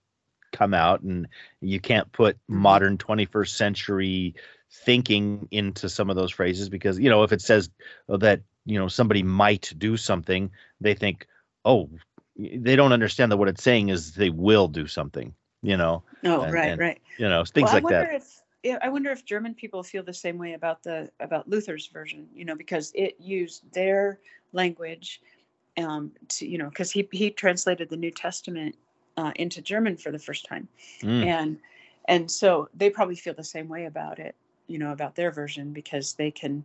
come 0.53 0.75
out, 0.75 1.01
and 1.01 1.29
you 1.62 1.81
can't 1.81 2.12
put 2.12 2.37
Mhm. 2.37 2.57
modern 2.57 2.99
21st 2.99 3.57
century 3.57 4.35
thinking 4.70 5.49
into 5.51 5.89
some 5.89 6.11
of 6.11 6.16
those 6.16 6.31
phrases 6.31 6.68
because, 6.68 6.99
you 6.99 7.09
know, 7.09 7.22
if 7.22 7.33
it 7.33 7.41
says 7.41 7.70
that, 8.09 8.43
you 8.64 8.78
know, 8.78 8.88
somebody 8.88 9.22
might 9.22 9.72
do 9.78 9.96
something, 9.96 10.50
they 10.80 10.94
think, 10.94 11.26
oh, 11.64 11.88
they 12.36 12.76
don't 12.76 12.92
understand 12.92 13.30
that 13.30 13.36
what 13.36 13.48
it's 13.48 13.62
saying 13.62 13.88
is 13.90 14.14
they 14.14 14.30
will 14.30 14.68
do 14.68 14.86
something, 14.86 15.34
you 15.62 15.76
know, 15.76 16.02
Oh, 16.24 16.42
And- 16.42 16.54
right, 16.54 16.70
and 16.72 16.80
right. 16.80 17.00
you 17.18 17.28
know, 17.28 17.44
things 17.44 17.66
well, 17.66 17.74
like 17.74 17.82
I 17.82 17.84
wonder 17.84 18.10
that. 18.10 18.16
if 18.16 18.40
yeah, 18.62 18.78
I 18.80 18.88
wonder 18.88 19.10
if 19.10 19.26
German 19.26 19.54
people 19.54 19.82
feel 19.82 20.02
the 20.02 20.14
same 20.14 20.38
way 20.38 20.54
about 20.54 20.82
the 20.82 21.10
about 21.20 21.48
Luther's 21.48 21.86
version, 21.88 22.26
you 22.34 22.46
know, 22.46 22.54
because 22.56 22.92
it 22.94 23.16
used 23.20 23.70
their 23.72 24.18
language 24.52 25.20
um 25.76 26.12
to 26.28 26.46
you 26.46 26.56
know 26.56 26.68
because 26.70 26.90
he 26.90 27.06
he 27.12 27.30
translated 27.30 27.90
the 27.90 27.96
New 27.96 28.10
Testament 28.10 28.74
uh, 29.16 29.32
into 29.36 29.60
German 29.60 29.96
for 29.96 30.10
the 30.10 30.18
first 30.18 30.46
time, 30.46 30.66
Mm. 31.02 31.24
and 31.24 31.58
and 32.08 32.30
so 32.30 32.68
they 32.74 32.90
probably 32.90 33.16
feel 33.16 33.34
the 33.34 33.44
same 33.44 33.68
way 33.68 33.84
about 33.84 34.18
it, 34.18 34.34
you 34.66 34.78
know, 34.78 34.92
about 34.92 35.14
their 35.14 35.30
version 35.30 35.72
because 35.72 36.14
they 36.14 36.30
can 36.30 36.64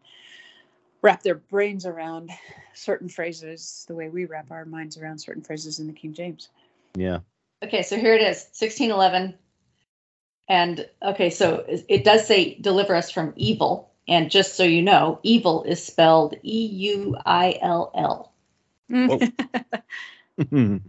wrap 1.02 1.24
their 1.24 1.36
brains 1.36 1.86
around 1.86 2.32
certain 2.74 3.10
phrases 3.10 3.86
the 3.88 3.96
way 3.96 4.10
we 4.10 4.26
wrap 4.26 4.52
our 4.52 4.66
minds 4.66 4.98
around 4.98 5.20
certain 5.20 5.44
phrases 5.44 5.80
in 5.80 5.88
the 5.88 5.94
King 5.94 6.14
James. 6.14 6.50
Yeah. 6.96 7.20
Okay, 7.64 7.84
so 7.84 7.98
here 7.98 8.14
it 8.14 8.22
is, 8.22 8.48
1611. 8.58 9.36
And 10.48 10.90
okay, 11.04 11.30
so 11.30 11.66
it 11.68 11.86
it 11.88 12.04
does 12.04 12.26
say 12.26 12.56
deliver 12.56 12.96
us 12.96 13.12
from 13.12 13.34
evil. 13.36 13.92
And 14.08 14.32
just 14.32 14.56
so 14.56 14.64
you 14.64 14.82
know, 14.82 15.20
evil 15.22 15.64
is 15.64 15.86
spelled 15.86 16.36
E 16.42 16.66
U 16.66 17.16
I 17.26 17.60
L 17.62 17.92
L. 17.94 18.34
Mm. 18.90 19.32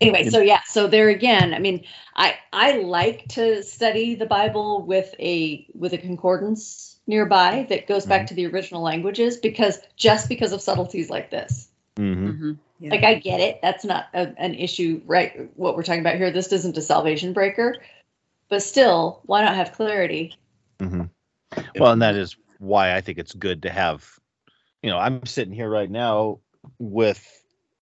anyway 0.00 0.28
so 0.28 0.40
yeah 0.40 0.60
so 0.66 0.86
there 0.86 1.08
again 1.08 1.54
i 1.54 1.58
mean 1.58 1.82
i 2.14 2.36
i 2.52 2.72
like 2.80 3.26
to 3.28 3.62
study 3.62 4.14
the 4.14 4.26
bible 4.26 4.84
with 4.84 5.14
a 5.18 5.66
with 5.74 5.94
a 5.94 5.98
concordance 5.98 6.87
nearby 7.08 7.66
that 7.68 7.88
goes 7.88 8.06
back 8.06 8.26
to 8.28 8.34
the 8.34 8.46
original 8.46 8.82
languages 8.82 9.36
because 9.36 9.80
just 9.96 10.28
because 10.28 10.52
of 10.52 10.60
subtleties 10.60 11.10
like 11.10 11.30
this 11.30 11.68
Mhm. 11.96 12.38
Mhm. 12.38 12.58
Yeah. 12.78 12.90
like 12.90 13.02
i 13.02 13.14
get 13.14 13.40
it 13.40 13.58
that's 13.60 13.84
not 13.84 14.06
a, 14.14 14.32
an 14.38 14.54
issue 14.54 15.02
right 15.04 15.50
what 15.56 15.74
we're 15.74 15.82
talking 15.82 16.00
about 16.00 16.14
here 16.14 16.30
this 16.30 16.52
isn't 16.52 16.76
a 16.76 16.82
salvation 16.82 17.32
breaker 17.32 17.74
but 18.48 18.62
still 18.62 19.20
why 19.24 19.42
not 19.42 19.56
have 19.56 19.72
clarity 19.72 20.34
Mhm. 20.78 21.10
Well, 21.76 21.92
and 21.92 22.02
that 22.02 22.14
is 22.14 22.36
why 22.58 22.94
I 22.94 23.00
think 23.00 23.18
it's 23.18 23.34
good 23.34 23.62
to 23.62 23.70
have, 23.70 24.06
you 24.82 24.90
know, 24.90 24.98
I'm 24.98 25.24
sitting 25.26 25.54
here 25.54 25.68
right 25.68 25.90
now 25.90 26.40
with, 26.78 27.37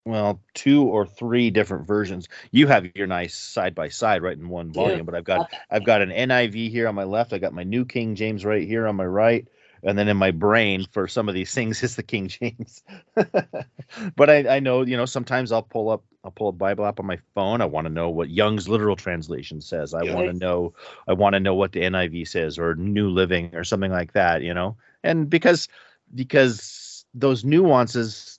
well, 0.07 0.41
two 0.55 0.85
or 0.85 1.05
three 1.07 1.51
different 1.51 1.87
versions. 1.87 2.29
You 2.53 2.69
have 2.69 2.87
your 2.95 3.09
nice 3.09 3.35
side 3.37 3.75
by 3.75 3.89
side 3.89 4.23
right 4.23 4.39
in 4.39 4.49
one 4.49 4.73
volume, 4.73 5.05
but 5.07 5.15
I've 5.15 5.25
got. 5.25 5.45
I've 5.71 5.85
got 5.85 6.03
an 6.03 6.13
NIV 6.13 6.71
here 6.71 6.89
on 6.89 6.95
my 6.95 7.05
left. 7.05 7.33
I 7.33 7.39
got 7.39 7.53
my 7.53 7.65
New 7.65 7.85
King 7.85 8.15
James 8.15 8.45
right 8.45 8.67
here 8.67 8.87
on 8.87 8.97
my 8.97 9.07
right, 9.07 9.47
and 9.83 9.99
then 9.99 10.09
in 10.09 10.17
my 10.17 10.31
brain 10.31 10.87
for 10.93 11.09
some 11.09 11.29
of 11.29 11.35
these 11.35 11.53
things 11.55 11.83
is 11.85 11.97
the 11.97 12.03
King 12.05 12.29
James. 12.29 12.85
but 14.17 14.31
I, 14.31 14.57
I 14.57 14.61
know, 14.61 14.83
you 14.83 14.97
know, 14.97 15.07
sometimes 15.07 15.53
I'll 15.53 15.63
pull 15.63 15.91
up 15.91 16.05
I'll 16.25 16.31
pull 16.33 16.49
a 16.49 16.53
Bible 16.53 16.87
app 16.87 16.99
on 17.01 17.07
my 17.07 17.19
phone. 17.35 17.61
I 17.61 17.67
want 17.67 17.87
to 17.87 17.93
know 17.93 18.11
what 18.11 18.31
Young's 18.31 18.69
literal 18.69 18.97
translation 18.97 19.61
says. 19.61 19.95
I 19.95 20.03
Yeah. 20.03 20.15
want 20.15 20.29
to 20.29 20.33
know 20.33 20.75
I 21.09 21.13
want 21.15 21.35
to 21.35 21.41
know 21.41 21.55
what 21.55 21.73
the 21.73 21.83
NIV 21.83 22.25
says 22.25 22.59
or 22.59 22.75
New 22.77 23.11
Living 23.11 23.55
or 23.55 23.65
something 23.65 23.93
like 23.93 24.13
that, 24.15 24.43
you 24.43 24.55
know. 24.55 24.77
And 25.05 25.31
because 25.31 25.69
because 26.15 27.05
those 27.15 27.45
nuances 27.45 28.36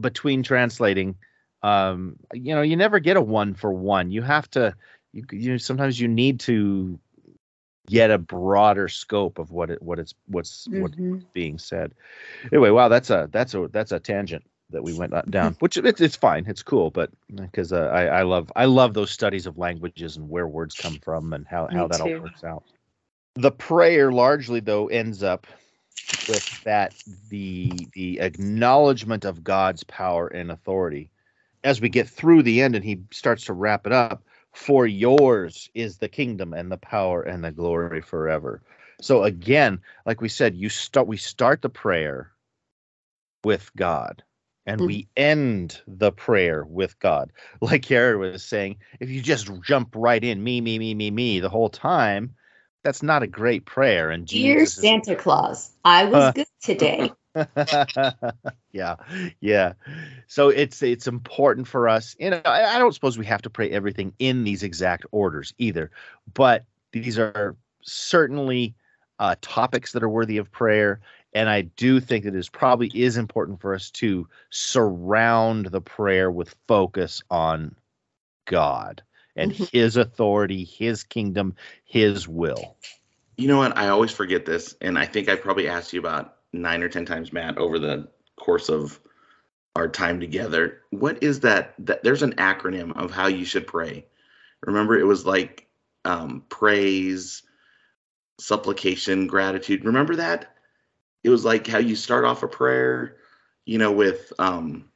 between 0.00 0.42
translating 0.42 1.16
um 1.62 2.16
you 2.32 2.54
know 2.54 2.62
you 2.62 2.76
never 2.76 2.98
get 2.98 3.16
a 3.16 3.20
one 3.20 3.54
for 3.54 3.72
one. 3.72 4.10
You 4.10 4.22
have 4.22 4.48
to 4.50 4.74
you, 5.12 5.24
you 5.32 5.58
sometimes 5.58 6.00
you 6.00 6.08
need 6.08 6.40
to 6.40 6.98
get 7.86 8.10
a 8.10 8.18
broader 8.18 8.88
scope 8.88 9.38
of 9.38 9.50
what 9.50 9.70
it 9.70 9.82
what 9.82 9.98
it's 9.98 10.14
what's 10.26 10.68
what's 10.70 10.96
Mhm. 10.96 11.22
being 11.32 11.58
said. 11.58 11.92
Anyway 12.52 12.70
wow 12.70 12.88
that's 12.88 13.10
a 13.10 13.28
that's 13.32 13.54
a 13.54 13.68
that's 13.72 13.92
a 13.92 13.98
tangent 13.98 14.44
that 14.70 14.82
we 14.82 14.92
went 14.92 15.14
down 15.30 15.56
which 15.60 15.76
it, 15.76 16.00
it's 16.00 16.16
fine 16.16 16.44
it's 16.46 16.62
cool 16.62 16.90
but 16.90 17.10
because 17.34 17.72
uh, 17.72 17.86
I, 17.86 18.04
I 18.04 18.22
love 18.22 18.52
i 18.54 18.66
love 18.66 18.92
those 18.94 19.10
studies 19.10 19.46
of 19.46 19.56
languages 19.56 20.16
and 20.16 20.28
where 20.28 20.46
words 20.46 20.74
come 20.74 20.98
from 21.02 21.32
and 21.32 21.46
how, 21.46 21.68
how 21.68 21.82
Me 21.82 21.88
that 21.88 22.00
all 22.00 22.10
works 22.20 22.44
out. 22.44 22.64
The 23.34 23.50
prayer 23.50 24.12
largely 24.12 24.60
though 24.60 24.88
ends 24.88 25.22
up 25.22 25.46
with 26.28 26.62
that 26.64 26.94
the 27.30 27.88
the 27.94 28.20
acknowledgement 28.20 29.24
of 29.24 29.42
god's 29.42 29.82
power 29.84 30.28
and 30.28 30.50
authority. 30.50 31.10
As 31.64 31.80
we 31.80 31.88
get 31.88 32.08
through 32.08 32.42
the 32.42 32.62
end 32.62 32.76
and 32.76 32.84
he 32.84 33.00
starts 33.10 33.44
to 33.46 33.52
wrap 33.52 33.86
it 33.86 33.92
up 33.92 34.22
for 34.52 34.86
yours 34.86 35.70
is 35.74 35.98
the 35.98 36.08
kingdom 36.08 36.52
and 36.52 36.70
the 36.70 36.76
power 36.76 37.22
and 37.22 37.42
the 37.42 37.50
glory 37.50 38.00
forever. 38.00 38.62
So 39.00 39.24
again 39.24 39.80
like 40.06 40.20
we 40.20 40.28
said 40.28 40.54
you 40.54 40.68
start 40.68 41.06
we 41.06 41.16
start 41.16 41.62
the 41.62 41.68
prayer 41.68 42.32
with 43.44 43.70
god 43.76 44.22
and 44.66 44.82
we 44.82 45.02
mm-hmm. 45.02 45.10
end 45.16 45.80
the 45.86 46.12
prayer 46.12 46.64
with 46.64 46.98
god. 46.98 47.32
Like 47.60 47.82
Karen 47.82 48.18
was 48.18 48.44
saying 48.44 48.76
if 49.00 49.08
you 49.08 49.22
just 49.22 49.50
jump 49.62 49.94
right 49.96 50.22
in 50.22 50.42
me 50.42 50.60
me 50.60 50.78
me 50.78 50.94
me 50.94 51.10
me 51.10 51.40
the 51.40 51.48
whole 51.48 51.70
time 51.70 52.34
that's 52.84 53.02
not 53.02 53.22
a 53.22 53.26
great 53.26 53.64
prayer 53.64 54.10
and 54.10 54.26
dear 54.26 54.58
jesus 54.60 54.78
is- 54.78 54.82
santa 54.82 55.14
claus 55.16 55.72
i 55.84 56.04
was 56.04 56.14
Uh, 56.14 56.32
good 56.32 56.46
today. 56.62 57.12
Yeah 58.72 58.96
yeah. 59.40 59.72
So 60.26 60.48
it's 60.48 60.82
it's 60.82 61.06
important 61.06 61.66
for 61.68 61.88
us 61.88 62.16
you 62.18 62.30
know 62.30 62.40
I, 62.44 62.76
I 62.76 62.78
don't 62.78 62.92
suppose 62.94 63.16
we 63.18 63.26
have 63.26 63.42
to 63.42 63.50
pray 63.50 63.70
everything 63.70 64.12
in 64.18 64.44
these 64.44 64.62
exact 64.62 65.06
orders 65.12 65.54
either 65.58 65.90
but 66.34 66.64
these 66.92 67.18
are 67.18 67.56
certainly 67.82 68.74
uh, 69.18 69.34
topics 69.40 69.92
that 69.92 70.02
are 70.02 70.08
worthy 70.08 70.36
of 70.38 70.50
prayer 70.50 71.00
and 71.32 71.48
i 71.48 71.62
do 71.62 72.00
think 72.00 72.24
that 72.24 72.34
it 72.34 72.48
probably 72.52 72.90
is 72.94 73.16
important 73.16 73.60
for 73.60 73.74
us 73.74 73.90
to 73.90 74.26
surround 74.50 75.66
the 75.66 75.80
prayer 75.80 76.30
with 76.30 76.54
focus 76.66 77.22
on 77.30 77.74
god 78.46 79.02
and 79.38 79.52
Mhm. 79.52 79.70
his 79.72 79.96
authority 79.96 80.64
his 80.64 81.02
kingdom 81.04 81.54
his 81.84 82.28
will 82.28 82.76
You 83.40 83.46
know 83.46 83.58
what? 83.58 83.78
I 83.78 83.88
always 83.88 84.10
forget 84.10 84.44
this, 84.44 84.74
and 84.80 84.98
I 84.98 85.06
think 85.06 85.28
I 85.28 85.36
probably 85.36 85.68
asked 85.68 85.92
you 85.92 86.00
about 86.00 86.38
nine 86.52 86.82
or 86.82 86.88
ten 86.88 87.06
times, 87.06 87.32
Matt, 87.32 87.56
over 87.56 87.78
the 87.78 88.08
course 88.34 88.68
of 88.68 88.98
our 89.76 89.86
time 89.86 90.18
together. 90.18 90.82
What 90.90 91.22
is 91.22 91.38
that? 91.40 91.74
That 91.86 92.02
there's 92.02 92.24
an 92.24 92.34
acronym 92.34 92.96
of 92.96 93.12
how 93.12 93.28
you 93.28 93.44
should 93.44 93.68
pray. 93.68 94.06
Remember, 94.66 94.98
it 94.98 95.04
was 95.06 95.24
like 95.24 95.68
um, 96.04 96.42
praise, 96.48 97.44
supplication, 98.40 99.28
gratitude. 99.28 99.84
Remember 99.84 100.16
that? 100.16 100.56
It 101.22 101.30
was 101.30 101.44
like 101.44 101.64
how 101.68 101.78
you 101.78 101.94
start 101.94 102.24
off 102.24 102.42
a 102.42 102.48
prayer, 102.48 103.18
you 103.66 103.78
know, 103.78 103.92
with 103.92 104.32
um, 104.40 104.90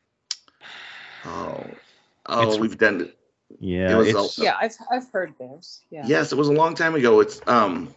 oh, 1.25 1.79
oh, 2.27 2.43
It's- 2.43 2.59
we've 2.59 2.79
done 2.79 3.13
yeah 3.61 3.93
It 3.93 3.97
was 3.99 4.09
it's- 4.09 4.23
also- 4.23 4.43
Yeah, 4.43 4.57
I've 4.61 4.77
I've 4.91 5.09
heard 5.11 5.35
those. 5.39 5.81
Yeah. 5.91 6.05
Yes, 6.07 6.33
it 6.33 6.37
was 6.39 6.49
a 6.49 6.53
long 6.53 6.75
time 6.75 6.95
ago. 6.95 7.21
It's 7.21 7.41
um 7.47 7.95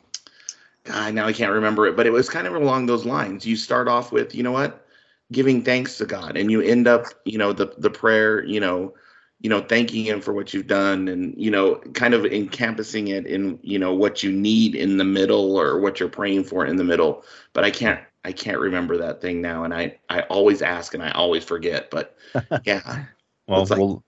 God, 0.83 1.13
now 1.15 1.25
I 1.25 1.33
can't 1.33 1.51
remember 1.51 1.87
it, 1.87 1.95
but 1.95 2.05
it 2.05 2.11
was 2.11 2.29
kind 2.29 2.45
of 2.45 2.53
along 2.53 2.85
those 2.85 3.05
lines. 3.05 3.43
You 3.45 3.55
start 3.55 3.87
off 3.87 4.11
with, 4.11 4.35
you 4.35 4.43
know 4.43 4.51
what? 4.51 4.85
Giving 5.31 5.63
thanks 5.63 5.97
to 5.97 6.05
God 6.05 6.37
and 6.37 6.51
you 6.51 6.61
end 6.61 6.87
up, 6.87 7.05
you 7.25 7.37
know, 7.39 7.53
the 7.53 7.73
the 7.79 7.89
prayer, 7.89 8.43
you 8.45 8.59
know, 8.59 8.93
you 9.41 9.49
know, 9.49 9.61
thanking 9.61 10.05
him 10.05 10.21
for 10.21 10.31
what 10.33 10.53
you've 10.53 10.67
done 10.67 11.07
and, 11.07 11.33
you 11.37 11.49
know, 11.51 11.75
kind 11.93 12.13
of 12.13 12.25
encompassing 12.25 13.07
it 13.09 13.25
in, 13.25 13.59
you 13.63 13.77
know, 13.79 13.93
what 13.93 14.21
you 14.23 14.31
need 14.31 14.75
in 14.75 14.97
the 14.97 15.03
middle 15.03 15.59
or 15.59 15.79
what 15.79 15.99
you're 15.99 16.09
praying 16.09 16.43
for 16.43 16.65
in 16.65 16.75
the 16.75 16.83
middle. 16.83 17.23
But 17.53 17.63
I 17.63 17.71
can't 17.71 17.99
I 18.23 18.31
can't 18.31 18.59
remember 18.59 18.97
that 18.97 19.21
thing 19.21 19.41
now 19.41 19.63
and 19.63 19.73
I 19.73 19.97
I 20.09 20.21
always 20.21 20.61
ask 20.61 20.93
and 20.93 21.01
I 21.01 21.09
always 21.11 21.43
forget, 21.43 21.89
but 21.89 22.15
yeah. 22.65 23.05
well 23.47 23.61
It's 23.63 23.71
like- 23.71 23.79
we'll 23.79 24.03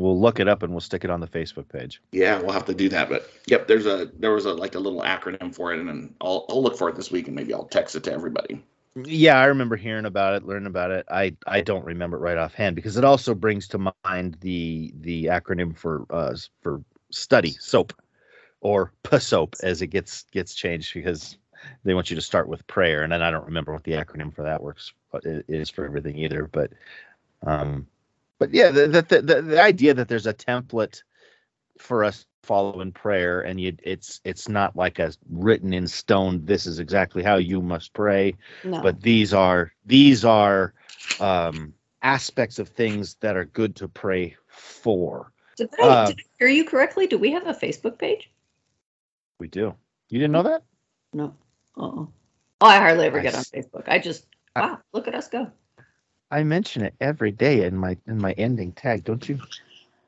we'll 0.00 0.18
look 0.18 0.40
it 0.40 0.48
up 0.48 0.62
and 0.62 0.72
we'll 0.72 0.80
stick 0.80 1.04
it 1.04 1.10
on 1.10 1.20
the 1.20 1.26
facebook 1.26 1.68
page 1.68 2.00
Yeah, 2.12 2.40
we'll 2.40 2.52
have 2.52 2.64
to 2.66 2.74
do 2.74 2.88
that. 2.88 3.08
But 3.08 3.30
yep, 3.46 3.68
there's 3.68 3.86
a 3.86 4.10
there 4.18 4.32
was 4.32 4.46
a 4.46 4.52
like 4.52 4.74
a 4.74 4.78
little 4.78 5.02
acronym 5.02 5.54
for 5.54 5.72
it, 5.72 5.78
and 5.78 5.88
then 5.88 6.14
I'll 6.20 6.46
I'll 6.48 6.62
look 6.62 6.76
for 6.76 6.88
it 6.88 6.96
this 6.96 7.10
week, 7.10 7.26
and 7.26 7.36
maybe 7.36 7.52
I'll 7.54 7.64
text 7.64 7.94
it 7.94 8.04
to 8.04 8.12
everybody. 8.12 8.62
Yeah, 8.96 9.38
I 9.38 9.44
remember 9.44 9.76
hearing 9.76 10.06
about 10.06 10.34
it, 10.34 10.44
learning 10.44 10.66
about 10.66 10.90
it. 10.90 11.06
I 11.10 11.36
I 11.46 11.60
don't 11.60 11.84
remember 11.84 12.16
it 12.16 12.20
right 12.20 12.38
offhand 12.38 12.76
because 12.76 12.96
it 12.96 13.04
also 13.04 13.34
brings 13.34 13.68
to 13.68 13.92
mind 14.04 14.36
the 14.40 14.92
the 15.00 15.26
acronym 15.26 15.76
for 15.76 16.06
uh 16.10 16.34
for 16.62 16.82
study 17.10 17.50
soap 17.50 17.92
or 18.60 18.92
PSOAP 19.04 19.54
as 19.62 19.82
it 19.82 19.88
gets 19.88 20.24
gets 20.32 20.54
changed 20.54 20.94
because 20.94 21.36
they 21.84 21.94
want 21.94 22.10
you 22.10 22.16
to 22.16 22.22
start 22.22 22.48
with 22.48 22.66
prayer 22.66 23.02
and 23.02 23.12
then 23.12 23.22
I 23.22 23.30
don't 23.30 23.44
remember 23.44 23.72
what 23.72 23.84
the 23.84 23.92
acronym 23.92 24.34
for 24.34 24.42
that 24.42 24.62
works 24.62 24.94
is 25.22 25.68
for 25.68 25.84
everything 25.84 26.16
either 26.16 26.48
but 26.50 26.72
um 27.46 27.86
but 28.40 28.52
yeah 28.52 28.70
the 28.72 28.88
the 28.88 29.02
the, 29.22 29.42
the, 29.42 29.62
idea 29.62 29.94
that 29.94 30.08
there's 30.08 30.26
a 30.26 30.34
template 30.34 31.02
for 31.78 32.02
us 32.02 32.20
to 32.20 32.26
follow 32.42 32.80
in 32.80 32.90
prayer 32.90 33.42
and 33.42 33.60
you 33.60 33.76
it's 33.84 34.20
it's 34.24 34.48
not 34.48 34.74
like 34.74 34.98
a 34.98 35.12
written 35.30 35.72
in 35.72 35.86
stone 35.86 36.44
this 36.44 36.66
is 36.66 36.80
exactly 36.80 37.22
how 37.22 37.36
you 37.36 37.60
must 37.62 37.92
pray. 37.92 38.34
No. 38.64 38.80
But 38.82 39.00
these 39.00 39.32
are 39.32 39.72
these 39.86 40.24
are 40.24 40.74
um 41.20 41.74
aspects 42.02 42.58
of 42.58 42.68
things 42.68 43.14
that 43.20 43.36
are 43.36 43.44
good 43.44 43.76
to 43.76 43.88
pray 43.88 44.36
for. 44.48 45.32
Did 45.56 45.68
I, 45.78 45.86
uh, 45.86 46.06
did 46.06 46.18
I 46.18 46.22
hear 46.38 46.48
you 46.48 46.64
correctly? 46.64 47.06
Do 47.06 47.18
we 47.18 47.30
have 47.32 47.46
a 47.46 47.52
facebook 47.52 47.98
page? 47.98 48.30
We 49.38 49.48
do. 49.48 49.74
You 50.08 50.18
didn't 50.18 50.32
know 50.32 50.42
that? 50.44 50.62
No. 51.12 51.34
Uh-uh. 51.76 52.06
oh 52.06 52.12
i 52.60 52.78
hardly 52.78 53.06
ever 53.06 53.20
I 53.20 53.22
get 53.22 53.34
on 53.34 53.44
facebook. 53.44 53.84
I 53.86 53.98
just 53.98 54.26
I- 54.56 54.62
wow 54.62 54.78
look 54.92 55.08
at 55.08 55.14
us 55.14 55.28
go 55.28 55.52
i 56.30 56.42
mention 56.42 56.82
it 56.82 56.94
every 57.00 57.30
day 57.30 57.64
in 57.64 57.76
my 57.76 57.96
in 58.06 58.18
my 58.18 58.32
ending 58.32 58.72
tag. 58.72 59.04
Don't 59.04 59.28
you 59.28 59.38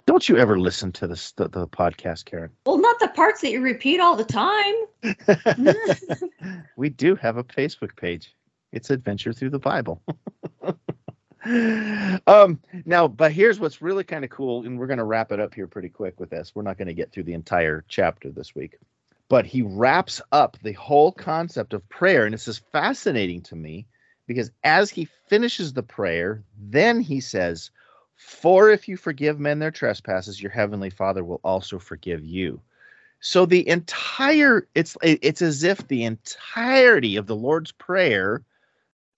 don't 0.06 0.28
you 0.28 0.36
ever 0.36 0.58
listen 0.58 0.92
to 0.92 1.06
this 1.06 1.32
the, 1.32 1.48
the 1.48 1.66
podcast 1.68 2.24
karen? 2.24 2.50
Well 2.66 2.78
not 2.78 2.98
the 2.98 3.08
parts 3.08 3.40
that 3.40 3.50
you 3.50 3.60
repeat 3.60 4.00
all 4.00 4.16
the 4.16 4.24
time. 4.24 4.74
We 6.76 6.88
do 6.88 7.14
have 7.16 7.36
a 7.36 7.44
facebook 7.44 7.96
page. 7.96 8.34
It's 8.72 8.90
adventure 8.90 9.32
through 9.32 9.50
the 9.50 9.58
bible. 9.58 10.02
Um 11.44 12.60
now 12.84 13.08
but 13.08 13.32
here's 13.32 13.58
what's 13.58 13.82
really 13.82 14.04
kind 14.04 14.22
of 14.24 14.30
cool 14.30 14.64
and 14.64 14.78
we're 14.78 14.86
going 14.86 15.00
to 15.00 15.04
wrap 15.04 15.32
it 15.32 15.40
up 15.40 15.52
here 15.52 15.66
pretty 15.66 15.88
quick 15.88 16.20
with 16.20 16.30
this. 16.30 16.52
We're 16.54 16.62
not 16.62 16.78
going 16.78 16.86
to 16.86 16.94
get 16.94 17.10
through 17.10 17.24
the 17.24 17.32
entire 17.32 17.84
chapter 17.88 18.30
this 18.30 18.54
week. 18.54 18.76
But 19.28 19.44
he 19.44 19.62
wraps 19.62 20.22
up 20.30 20.56
the 20.62 20.74
whole 20.74 21.10
concept 21.10 21.74
of 21.74 21.88
prayer 21.88 22.26
and 22.26 22.32
this 22.32 22.46
is 22.46 22.58
fascinating 22.70 23.40
to 23.42 23.56
me 23.56 23.86
because 24.34 24.50
as 24.64 24.90
he 24.90 25.04
finishes 25.28 25.72
the 25.72 25.82
prayer 25.82 26.42
then 26.58 27.00
he 27.00 27.20
says 27.20 27.70
for 28.16 28.70
if 28.70 28.88
you 28.88 28.96
forgive 28.96 29.40
men 29.40 29.58
their 29.58 29.70
trespasses 29.70 30.42
your 30.42 30.52
heavenly 30.52 30.90
father 30.90 31.24
will 31.24 31.40
also 31.44 31.78
forgive 31.78 32.24
you 32.24 32.60
so 33.20 33.46
the 33.46 33.66
entire 33.68 34.66
it's 34.74 34.96
it's 35.02 35.42
as 35.42 35.62
if 35.62 35.86
the 35.88 36.04
entirety 36.04 37.16
of 37.16 37.26
the 37.26 37.36
lord's 37.36 37.72
prayer 37.72 38.42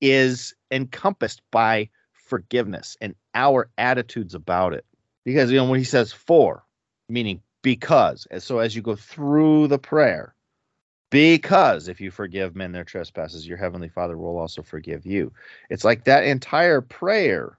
is 0.01 0.55
encompassed 0.71 1.41
by 1.51 1.89
forgiveness 2.13 2.97
and 3.01 3.15
our 3.35 3.71
attitudes 3.79 4.35
about 4.35 4.75
it. 4.75 4.85
Because 5.25 5.51
you 5.51 5.57
know 5.57 5.69
when 5.69 5.79
he 5.79 5.85
says 5.85 6.13
for, 6.13 6.65
meaning 7.09 7.41
because, 7.63 8.27
and 8.31 8.43
so 8.43 8.59
as 8.59 8.77
you 8.77 8.83
go 8.83 8.95
through 8.95 9.69
the 9.69 9.79
prayer, 9.79 10.34
because 11.15 11.87
if 11.87 12.01
you 12.01 12.11
forgive 12.11 12.57
men 12.57 12.73
their 12.73 12.83
trespasses, 12.83 13.47
your 13.47 13.57
heavenly 13.57 13.89
Father 13.89 14.19
will 14.19 14.37
also 14.37 14.63
forgive 14.63 15.07
you. 15.07 15.33
It's 15.71 15.85
like 15.85 16.03
that 16.07 16.25
entire 16.25 16.81
prayer, 16.81 17.57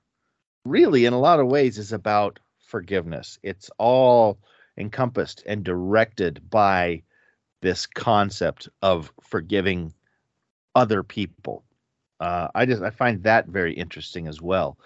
really, 0.65 1.05
in 1.05 1.13
a 1.13 1.19
lot 1.19 1.39
of 1.39 1.47
ways, 1.47 1.77
is 1.77 1.93
about 1.93 2.37
forgiveness. 2.59 3.39
It's 3.43 3.71
all 3.77 4.37
encompassed 4.77 5.41
and 5.45 5.63
directed 5.63 6.49
by 6.49 7.01
this 7.61 7.85
concept 7.85 8.67
of 8.81 9.13
forgiving 9.21 9.93
other 10.75 11.01
people. 11.01 11.63
Uh, 12.19 12.49
I 12.55 12.65
just 12.65 12.81
I 12.81 12.89
find 12.89 13.23
that 13.23 13.47
very 13.47 13.71
interesting 13.71 14.27
as 14.27 14.41
well. 14.41 14.77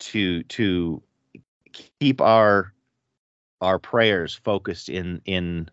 To 0.00 0.42
to 0.42 1.00
keep 2.00 2.20
our 2.20 2.72
our 3.60 3.78
prayers 3.78 4.34
focused 4.34 4.88
in 4.88 5.22
in 5.24 5.68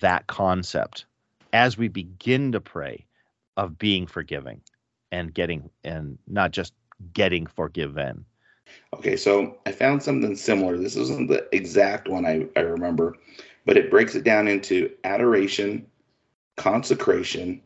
that 0.00 0.26
concept 0.26 1.04
as 1.52 1.78
we 1.78 1.88
begin 1.88 2.52
to 2.52 2.60
pray 2.60 3.06
of 3.56 3.78
being 3.78 4.06
forgiving 4.06 4.60
and 5.10 5.34
getting 5.34 5.70
and 5.84 6.18
not 6.26 6.52
just 6.52 6.72
getting 7.12 7.46
forgiven. 7.46 8.24
Okay, 8.94 9.16
so 9.16 9.56
I 9.66 9.72
found 9.72 10.02
something 10.02 10.36
similar. 10.36 10.76
This 10.76 10.96
isn't 10.96 11.28
the 11.28 11.48
exact 11.52 12.08
one 12.08 12.26
I, 12.26 12.46
I 12.56 12.60
remember, 12.60 13.16
but 13.64 13.76
it 13.76 13.90
breaks 13.90 14.14
it 14.14 14.24
down 14.24 14.48
into 14.48 14.90
adoration, 15.04 15.86
consecration, 16.56 17.62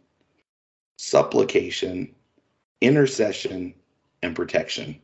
supplication, 0.99 2.15
intercession, 2.81 3.75
and 4.23 4.37
protection. 4.37 5.01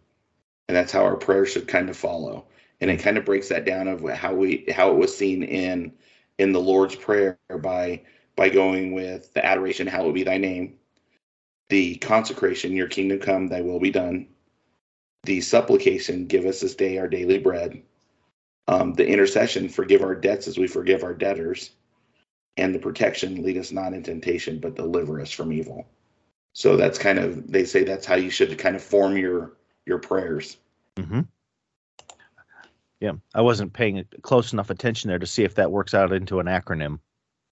And 0.68 0.76
that's 0.76 0.92
how 0.92 1.04
our 1.04 1.16
prayer 1.16 1.46
should 1.46 1.66
kind 1.66 1.88
of 1.88 1.96
follow. 1.96 2.46
And 2.80 2.90
it 2.90 3.00
kind 3.00 3.18
of 3.18 3.24
breaks 3.24 3.48
that 3.48 3.64
down 3.64 3.88
of 3.88 4.08
how 4.10 4.34
we 4.34 4.66
how 4.72 4.90
it 4.90 4.96
was 4.96 5.16
seen 5.16 5.42
in 5.42 5.92
in 6.38 6.52
the 6.52 6.60
Lord's 6.60 6.94
Prayer 6.94 7.38
by 7.60 8.02
by 8.38 8.48
going 8.48 8.92
with 8.92 9.34
the 9.34 9.44
adoration, 9.44 9.88
hallowed 9.88 10.14
be 10.14 10.22
thy 10.22 10.38
name, 10.38 10.74
the 11.70 11.96
consecration, 11.96 12.76
your 12.76 12.86
kingdom 12.86 13.18
come, 13.18 13.48
thy 13.48 13.60
will 13.60 13.80
be 13.80 13.90
done, 13.90 14.28
the 15.24 15.40
supplication, 15.40 16.26
give 16.26 16.46
us 16.46 16.60
this 16.60 16.76
day 16.76 16.98
our 16.98 17.08
daily 17.08 17.38
bread, 17.38 17.82
um, 18.68 18.94
the 18.94 19.04
intercession, 19.04 19.68
forgive 19.68 20.02
our 20.02 20.14
debts 20.14 20.46
as 20.46 20.56
we 20.56 20.68
forgive 20.68 21.02
our 21.02 21.14
debtors, 21.14 21.72
and 22.56 22.72
the 22.72 22.78
protection, 22.78 23.42
lead 23.42 23.58
us 23.58 23.72
not 23.72 23.92
in 23.92 24.04
temptation, 24.04 24.60
but 24.60 24.76
deliver 24.76 25.20
us 25.20 25.32
from 25.32 25.52
evil. 25.52 25.88
So 26.52 26.76
that's 26.76 26.98
kind 26.98 27.18
of 27.18 27.50
they 27.50 27.64
say 27.64 27.82
that's 27.82 28.06
how 28.06 28.14
you 28.14 28.30
should 28.30 28.56
kind 28.56 28.76
of 28.76 28.82
form 28.82 29.16
your 29.16 29.52
your 29.84 29.98
prayers. 29.98 30.58
Mm-hmm. 30.96 31.20
Yeah, 33.00 33.12
I 33.34 33.42
wasn't 33.42 33.72
paying 33.72 34.04
close 34.22 34.52
enough 34.52 34.70
attention 34.70 35.08
there 35.08 35.18
to 35.18 35.26
see 35.26 35.42
if 35.42 35.56
that 35.56 35.72
works 35.72 35.94
out 35.94 36.12
into 36.12 36.40
an 36.40 36.46
acronym. 36.46 37.00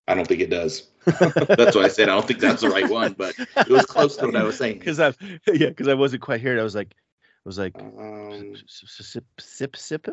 I 0.09 0.15
don't 0.15 0.27
think 0.27 0.41
it 0.41 0.51
does. 0.51 0.89
that's 1.05 1.75
what 1.75 1.85
I 1.85 1.89
said. 1.89 2.09
I 2.09 2.15
don't 2.15 2.27
think 2.27 2.41
that's 2.41 2.63
the 2.63 2.69
right 2.69 2.89
one, 2.89 3.15
but 3.19 3.35
it 3.39 3.69
was 3.69 3.87
close 3.87 4.17
to 4.19 4.27
what 4.27 4.37
I 4.37 4.43
was 4.45 4.57
saying. 4.57 4.79
Because 4.79 5.01
I, 5.01 5.13
yeah, 5.53 5.69
because 5.69 5.89
I 5.89 5.95
wasn't 5.95 6.23
quite 6.23 6.41
hearing. 6.41 6.59
I 6.61 6.63
was 6.63 6.75
like, 6.75 6.95
I 6.95 7.49
was 7.49 7.59
like, 7.59 7.75
Um, 7.79 8.55
sip, 8.67 9.27
sip, 9.41 9.77
sip. 9.77 10.09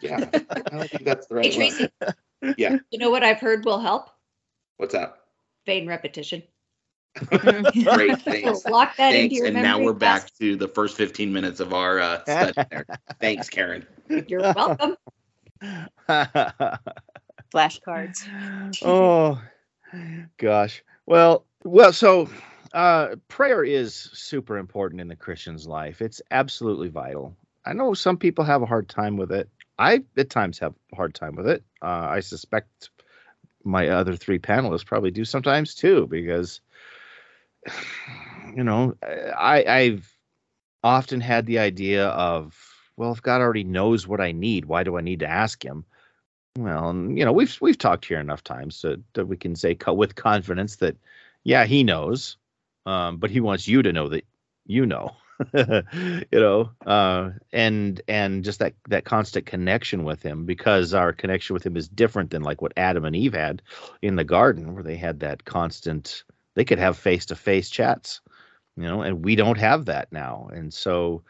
yeah, 0.00 0.28
I 0.32 0.60
don't 0.70 0.90
think 0.90 1.04
that's 1.04 1.26
the 1.28 1.34
right 1.36 1.44
one. 1.44 1.52
Hey, 1.52 1.56
Tracy, 1.70 1.88
one. 2.00 2.54
Yeah, 2.58 2.78
you 2.90 2.98
know 2.98 3.10
what 3.10 3.22
I've 3.24 3.40
heard 3.40 3.64
will 3.64 3.80
help? 3.80 4.10
what's 4.76 4.92
that? 4.92 5.16
Vain 5.66 5.86
repetition. 5.86 6.42
Great, 7.30 8.20
thanks. 8.22 8.62
So 8.62 8.70
lock 8.70 8.96
that 8.96 9.14
into 9.14 9.20
Thanks. 9.20 9.34
your 9.36 9.46
And 9.46 9.54
now 9.54 9.78
we're 9.80 9.92
back 9.92 10.22
fast. 10.22 10.38
to 10.40 10.56
the 10.56 10.66
first 10.66 10.96
15 10.96 11.32
minutes 11.32 11.60
of 11.60 11.72
our 11.72 12.00
uh, 12.00 12.22
study 12.22 12.52
there. 12.70 12.86
Thanks, 13.20 13.48
Karen. 13.48 13.86
You're 14.26 14.52
welcome. 14.52 14.96
Flashcards. 17.54 18.26
oh 18.82 19.40
gosh. 20.38 20.82
Well 21.06 21.44
well 21.64 21.92
so 21.92 22.28
uh 22.72 23.16
prayer 23.28 23.64
is 23.64 23.94
super 23.94 24.58
important 24.58 25.00
in 25.00 25.08
the 25.08 25.16
christian's 25.16 25.66
life. 25.66 26.02
It's 26.02 26.20
absolutely 26.30 26.88
vital. 26.88 27.36
I 27.64 27.72
know 27.72 27.94
some 27.94 28.16
people 28.18 28.44
have 28.44 28.62
a 28.62 28.66
hard 28.66 28.88
time 28.88 29.16
with 29.16 29.32
it. 29.32 29.48
I 29.78 30.02
at 30.16 30.30
times 30.30 30.58
have 30.58 30.74
a 30.92 30.96
hard 30.96 31.14
time 31.14 31.36
with 31.36 31.48
it. 31.48 31.62
Uh, 31.82 32.08
i 32.10 32.20
suspect 32.20 32.90
my 33.64 33.88
other 33.88 34.16
three 34.16 34.38
panelists 34.38 34.86
probably 34.86 35.10
do 35.10 35.24
sometimes 35.24 35.74
too 35.74 36.06
because 36.08 36.60
you 38.56 38.64
know 38.64 38.94
i 39.38 39.64
i've 39.64 40.16
often 40.82 41.20
had 41.20 41.46
the 41.46 41.58
idea 41.58 42.08
of 42.08 42.56
well 42.96 43.12
if 43.12 43.22
god 43.22 43.40
already 43.40 43.64
knows 43.64 44.06
what 44.06 44.20
i 44.20 44.32
need 44.32 44.66
why 44.66 44.82
do 44.82 44.96
i 44.98 45.00
need 45.00 45.20
to 45.20 45.28
ask 45.28 45.64
him 45.64 45.84
well, 46.58 46.94
you 46.94 47.24
know, 47.24 47.32
we've 47.32 47.56
we've 47.60 47.78
talked 47.78 48.04
here 48.04 48.20
enough 48.20 48.44
times 48.44 48.76
so 48.76 48.96
that 49.14 49.26
we 49.26 49.36
can 49.36 49.56
say 49.56 49.74
co- 49.74 49.94
with 49.94 50.14
confidence 50.14 50.76
that, 50.76 50.96
yeah, 51.42 51.64
he 51.64 51.82
knows, 51.82 52.36
um, 52.86 53.16
but 53.16 53.30
he 53.30 53.40
wants 53.40 53.66
you 53.66 53.82
to 53.82 53.92
know 53.92 54.08
that 54.08 54.24
you 54.66 54.86
know, 54.86 55.16
you 55.52 56.24
know, 56.32 56.70
uh, 56.86 57.30
and 57.52 58.00
and 58.06 58.44
just 58.44 58.60
that 58.60 58.74
that 58.88 59.04
constant 59.04 59.46
connection 59.46 60.04
with 60.04 60.22
him 60.22 60.46
because 60.46 60.94
our 60.94 61.12
connection 61.12 61.54
with 61.54 61.66
him 61.66 61.76
is 61.76 61.88
different 61.88 62.30
than 62.30 62.42
like 62.42 62.62
what 62.62 62.72
Adam 62.76 63.04
and 63.04 63.16
Eve 63.16 63.34
had 63.34 63.60
in 64.00 64.14
the 64.14 64.24
garden, 64.24 64.74
where 64.74 64.84
they 64.84 64.96
had 64.96 65.20
that 65.20 65.44
constant. 65.44 66.22
They 66.54 66.64
could 66.64 66.78
have 66.78 66.96
face 66.96 67.26
to 67.26 67.34
face 67.34 67.68
chats, 67.68 68.20
you 68.76 68.84
know, 68.84 69.02
and 69.02 69.24
we 69.24 69.34
don't 69.34 69.58
have 69.58 69.86
that 69.86 70.12
now, 70.12 70.50
and 70.52 70.72
so, 70.72 71.24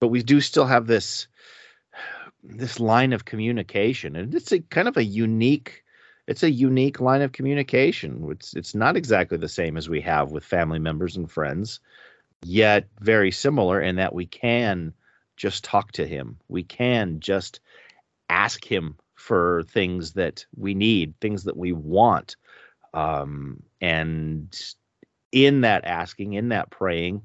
but 0.00 0.08
we 0.08 0.24
do 0.24 0.40
still 0.40 0.66
have 0.66 0.88
this 0.88 1.28
this 2.42 2.78
line 2.80 3.12
of 3.12 3.24
communication 3.24 4.16
and 4.16 4.34
it's 4.34 4.52
a 4.52 4.60
kind 4.60 4.88
of 4.88 4.96
a 4.96 5.04
unique 5.04 5.82
it's 6.28 6.42
a 6.42 6.50
unique 6.50 7.00
line 7.00 7.22
of 7.22 7.32
communication. 7.32 8.28
It's 8.30 8.54
it's 8.54 8.74
not 8.74 8.98
exactly 8.98 9.38
the 9.38 9.48
same 9.48 9.78
as 9.78 9.88
we 9.88 10.02
have 10.02 10.30
with 10.30 10.44
family 10.44 10.78
members 10.78 11.16
and 11.16 11.28
friends 11.28 11.80
yet 12.42 12.86
very 13.00 13.32
similar 13.32 13.80
in 13.80 13.96
that 13.96 14.14
we 14.14 14.26
can 14.26 14.92
just 15.36 15.64
talk 15.64 15.90
to 15.92 16.06
him. 16.06 16.38
We 16.48 16.62
can 16.62 17.20
just 17.20 17.60
ask 18.28 18.62
him 18.62 18.96
for 19.14 19.64
things 19.70 20.12
that 20.12 20.44
we 20.54 20.74
need 20.74 21.14
things 21.18 21.44
that 21.44 21.56
we 21.56 21.72
want. 21.72 22.36
Um 22.92 23.62
and 23.80 24.54
in 25.32 25.62
that 25.62 25.86
asking 25.86 26.34
in 26.34 26.50
that 26.50 26.70
praying 26.70 27.22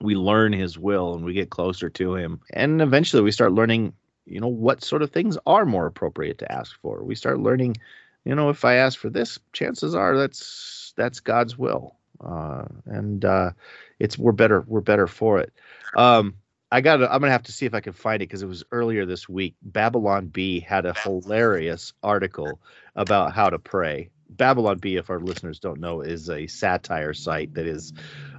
we 0.00 0.14
learn 0.14 0.52
his 0.52 0.78
will 0.78 1.14
and 1.14 1.24
we 1.24 1.32
get 1.32 1.50
closer 1.50 1.88
to 1.90 2.14
him. 2.14 2.40
And 2.52 2.82
eventually 2.82 3.22
we 3.22 3.30
start 3.30 3.52
learning 3.52 3.92
you 4.26 4.40
know 4.40 4.48
what 4.48 4.82
sort 4.82 5.02
of 5.02 5.10
things 5.10 5.38
are 5.46 5.64
more 5.64 5.86
appropriate 5.86 6.38
to 6.38 6.52
ask 6.52 6.78
for. 6.80 7.02
We 7.02 7.14
start 7.14 7.40
learning 7.40 7.76
you 8.24 8.34
know 8.34 8.50
if 8.50 8.64
i 8.64 8.74
ask 8.74 8.98
for 8.98 9.08
this 9.08 9.38
chances 9.52 9.94
are 9.94 10.16
that's 10.16 10.92
that's 10.96 11.20
god's 11.20 11.56
will. 11.56 11.96
Uh 12.24 12.64
and 12.86 13.24
uh 13.24 13.50
it's 13.98 14.18
we're 14.18 14.32
better 14.32 14.64
we're 14.66 14.80
better 14.80 15.06
for 15.06 15.38
it. 15.38 15.52
Um 15.96 16.34
i 16.72 16.80
got 16.80 17.02
i'm 17.02 17.20
gonna 17.20 17.30
have 17.30 17.44
to 17.44 17.52
see 17.52 17.66
if 17.66 17.74
i 17.74 17.80
can 17.80 17.92
find 17.92 18.16
it 18.16 18.28
because 18.28 18.42
it 18.42 18.48
was 18.48 18.64
earlier 18.72 19.06
this 19.06 19.28
week. 19.28 19.54
Babylon 19.62 20.26
Bee 20.26 20.60
had 20.60 20.86
a 20.86 20.94
hilarious 20.94 21.92
article 22.02 22.60
about 22.96 23.32
how 23.32 23.48
to 23.48 23.58
pray. 23.58 24.10
Babylon 24.30 24.78
Bee 24.78 24.96
if 24.96 25.08
our 25.08 25.20
listeners 25.20 25.60
don't 25.60 25.80
know 25.80 26.00
is 26.00 26.28
a 26.28 26.46
satire 26.48 27.14
site 27.14 27.54
that 27.54 27.66
is 27.66 27.92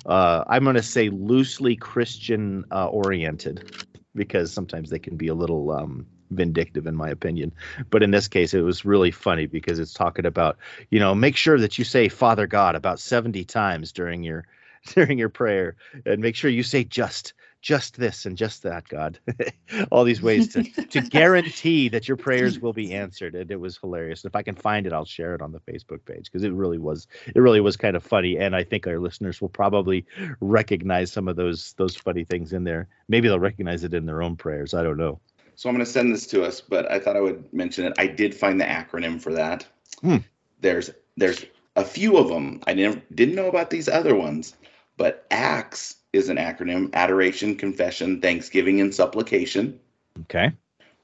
uh 0.05 0.43
i'm 0.47 0.63
gonna 0.63 0.81
say 0.83 1.09
loosely 1.09 1.75
christian 1.75 2.65
uh, 2.71 2.87
oriented 2.87 3.87
because 4.17 4.51
sometimes 4.51 4.89
they 4.89 4.99
can 4.99 5.15
be 5.15 5.27
a 5.27 5.33
little 5.33 5.71
um, 5.71 6.05
vindictive 6.31 6.87
in 6.87 6.95
my 6.95 7.09
opinion. 7.09 7.51
But 7.89 8.03
in 8.03 8.11
this 8.11 8.27
case 8.27 8.53
it 8.53 8.61
was 8.61 8.85
really 8.85 9.11
funny 9.11 9.45
because 9.45 9.79
it's 9.79 9.93
talking 9.93 10.25
about 10.25 10.57
you 10.89 10.99
know 10.99 11.15
make 11.15 11.35
sure 11.37 11.59
that 11.59 11.77
you 11.77 11.85
say 11.85 12.09
father 12.09 12.47
god 12.47 12.75
about 12.75 12.99
70 12.99 13.43
times 13.45 13.91
during 13.91 14.23
your 14.23 14.45
during 14.93 15.17
your 15.17 15.29
prayer 15.29 15.75
and 16.05 16.21
make 16.21 16.35
sure 16.35 16.49
you 16.49 16.63
say 16.63 16.83
just 16.83 17.33
just 17.61 17.97
this 17.97 18.25
and 18.25 18.37
just 18.37 18.63
that 18.63 18.87
god 18.87 19.19
all 19.91 20.03
these 20.03 20.21
ways 20.21 20.47
to 20.53 20.63
to 20.63 21.01
guarantee 21.09 21.89
that 21.89 22.07
your 22.07 22.17
prayers 22.17 22.59
will 22.59 22.73
be 22.73 22.93
answered 23.03 23.35
and 23.35 23.51
it 23.51 23.59
was 23.59 23.77
hilarious 23.77 24.25
if 24.25 24.35
i 24.35 24.41
can 24.41 24.55
find 24.55 24.85
it 24.85 24.93
i'll 24.93 25.05
share 25.05 25.33
it 25.35 25.41
on 25.41 25.51
the 25.51 25.59
facebook 25.61 26.03
page 26.05 26.25
because 26.25 26.43
it 26.43 26.53
really 26.53 26.77
was 26.77 27.07
it 27.27 27.39
really 27.39 27.61
was 27.61 27.75
kind 27.75 27.95
of 27.95 28.03
funny 28.03 28.37
and 28.37 28.55
i 28.55 28.63
think 28.63 28.87
our 28.87 28.99
listeners 28.99 29.41
will 29.41 29.49
probably 29.49 30.05
recognize 30.39 31.11
some 31.11 31.27
of 31.27 31.35
those 31.35 31.73
those 31.73 31.95
funny 31.95 32.23
things 32.23 32.53
in 32.53 32.63
there 32.63 32.87
maybe 33.07 33.27
they'll 33.27 33.39
recognize 33.39 33.83
it 33.83 33.93
in 33.93 34.05
their 34.05 34.21
own 34.21 34.35
prayers 34.35 34.73
i 34.73 34.83
don't 34.83 34.97
know 34.97 35.19
So 35.57 35.69
I'm 35.69 35.75
going 35.75 35.83
to 35.83 35.91
send 35.91 36.13
this 36.13 36.27
to 36.27 36.43
us, 36.43 36.61
but 36.61 36.85
I 36.91 36.99
thought 36.99 37.17
I 37.17 37.19
would 37.19 37.51
mention 37.51 37.85
it. 37.85 37.93
I 37.97 38.05
did 38.05 38.35
find 38.35 38.61
the 38.61 38.65
acronym 38.65 39.19
for 39.19 39.33
that. 39.33 39.65
Hmm. 40.01 40.17
There's 40.61 40.91
there's 41.17 41.43
a 41.75 41.83
few 41.83 42.17
of 42.17 42.27
them. 42.27 42.61
I 42.67 42.73
never 42.73 43.01
didn't 43.13 43.33
know 43.33 43.47
about 43.47 43.71
these 43.71 43.89
other 43.89 44.15
ones, 44.15 44.55
but 44.97 45.25
ACTS 45.31 45.95
is 46.17 46.29
an 46.29 46.37
acronym: 46.37 46.93
Adoration, 46.93 47.55
Confession, 47.55 48.21
Thanksgiving, 48.21 48.81
and 48.81 48.93
Supplication. 48.93 49.79
okay 50.21 50.51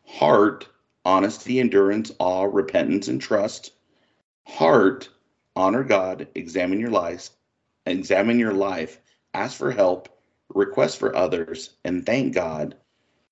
Heart, 0.06 0.68
Honesty, 1.06 1.60
Endurance, 1.60 2.12
Awe, 2.20 2.44
Repentance, 2.46 3.08
and 3.08 3.22
Trust. 3.22 3.72
Heart, 4.46 5.10
Honor 5.56 5.84
God, 5.84 6.28
Examine 6.36 6.80
your 6.80 6.90
life, 6.90 7.30
examine 7.86 8.40
your 8.40 8.54
life, 8.54 9.00
ask 9.34 9.58
for 9.58 9.72
help, 9.72 10.10
request 10.50 11.00
for 11.00 11.16
others, 11.16 11.76
and 11.86 12.06
thank 12.06 12.34
God, 12.34 12.76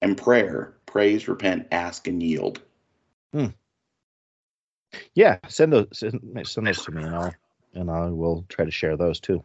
and 0.02 0.18
prayer, 0.18 0.76
praise, 0.86 1.28
repent, 1.28 1.68
ask, 1.72 2.08
and 2.08 2.22
yield. 2.24 2.62
Hmm. 3.34 3.48
Yeah, 5.16 5.38
send 5.48 5.74
those 5.74 5.88
send, 5.94 6.22
send 6.48 6.68
those 6.68 6.82
to 6.84 6.92
me, 6.92 7.04
and 7.04 7.16
I'll 7.16 7.34
and 7.74 7.90
I 7.90 8.08
will 8.08 8.46
try 8.50 8.66
to 8.66 8.72
share 8.72 8.98
those 8.98 9.20
too. 9.20 9.44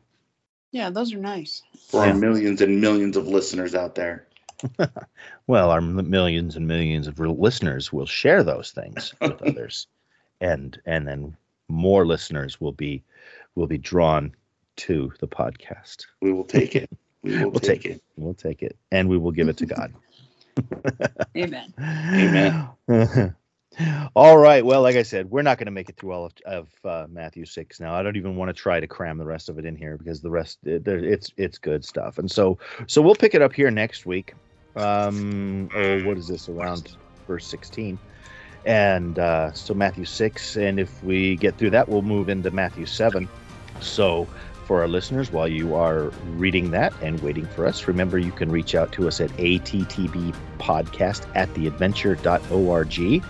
Yeah, 0.73 0.91
those 0.91 1.13
are 1.13 1.19
nice. 1.19 1.63
For 1.89 2.05
Yeah. 2.05 2.09
our 2.09 2.15
millions 2.15 2.61
and 2.61 2.81
millions 2.81 3.17
of 3.17 3.27
listeners 3.27 3.75
out 3.75 3.95
there. 3.95 4.27
Well, 5.47 5.71
our 5.71 5.79
m- 5.79 6.09
millions 6.11 6.57
and 6.57 6.67
millions 6.67 7.07
of 7.07 7.19
re- 7.21 7.29
listeners 7.29 7.93
will 7.93 8.07
share 8.07 8.43
those 8.43 8.71
things 8.73 9.15
with 9.25 9.41
others, 9.47 9.87
and 10.41 10.81
and 10.87 11.07
then 11.07 11.37
more 11.69 12.07
listeners 12.07 12.61
will 12.61 12.73
be 12.73 13.03
will 13.55 13.67
be 13.67 13.79
drawn 13.79 14.35
to 14.77 15.13
the 15.21 15.29
podcast. 15.29 16.07
We 16.21 16.33
will 16.33 16.45
take 16.45 16.75
it. 16.77 16.91
We 17.23 17.37
will 17.37 17.53
We'll 17.53 17.61
take, 17.61 17.83
take 17.83 17.87
it. 17.87 18.03
We'll 18.17 18.35
take 18.35 18.63
it, 18.63 18.77
and 18.93 19.09
we 19.09 19.19
will 19.19 19.33
give 19.33 19.49
it 19.49 19.57
to 19.59 19.67
God. 19.67 19.93
Amen. 21.37 21.73
Amen. 22.19 22.55
All 24.15 24.39
right. 24.39 24.65
Well, 24.65 24.82
like 24.82 24.97
I 24.97 25.03
said, 25.03 25.31
we're 25.31 25.43
not 25.43 25.59
going 25.59 25.66
to 25.66 25.73
make 25.73 25.89
it 25.89 25.97
through 25.97 26.12
all 26.12 26.27
of, 26.27 26.32
of 26.47 26.69
uh, 26.85 27.07
Matthew 27.11 27.44
six 27.44 27.81
now. 27.81 27.94
I 27.94 28.03
don't 28.03 28.16
even 28.16 28.36
want 28.36 28.48
to 28.48 28.55
try 28.55 28.81
to 28.81 28.86
cram 28.86 29.19
the 29.19 29.24
rest 29.24 29.48
of 29.48 29.59
it 29.59 29.65
in 29.65 29.77
here 29.77 29.97
because 29.98 30.20
the 30.20 30.31
rest 30.31 30.59
it, 30.65 30.86
it's 30.86 31.31
it's 31.36 31.59
good 31.59 31.85
stuff. 31.85 32.19
And 32.19 32.31
so 32.31 32.59
so 32.86 33.03
we'll 33.03 33.15
pick 33.15 33.35
it 33.35 33.43
up 33.43 33.53
here 33.53 33.70
next 33.70 34.07
week. 34.07 34.35
Um, 34.77 35.69
oh, 35.74 36.03
what 36.05 36.16
is 36.16 36.28
this 36.28 36.48
around 36.48 36.97
verse 37.27 37.47
sixteen? 37.47 37.98
And 38.65 39.19
uh, 39.19 39.53
so 39.53 39.74
Matthew 39.74 40.05
six, 40.05 40.57
and 40.57 40.81
if 40.81 41.03
we 41.05 41.36
get 41.36 41.57
through 41.57 41.70
that, 41.70 41.89
we'll 41.89 42.03
move 42.03 42.28
into 42.28 42.51
Matthew 42.51 42.86
seven. 42.86 43.28
So 43.81 44.27
for 44.66 44.81
our 44.81 44.89
listeners, 44.89 45.31
while 45.31 45.47
you 45.47 45.77
are 45.77 46.07
reading 46.31 46.73
that 46.73 46.93
and 47.01 47.20
waiting 47.20 47.47
for 47.47 47.66
us, 47.66 47.86
remember 47.86 48.19
you 48.19 48.32
can 48.32 48.51
reach 48.51 48.74
out 48.74 48.90
to 48.93 49.07
us 49.07 49.20
at 49.20 49.31
attbpodcast 49.32 51.27
at 51.36 51.48
theadventure.org. 51.55 53.24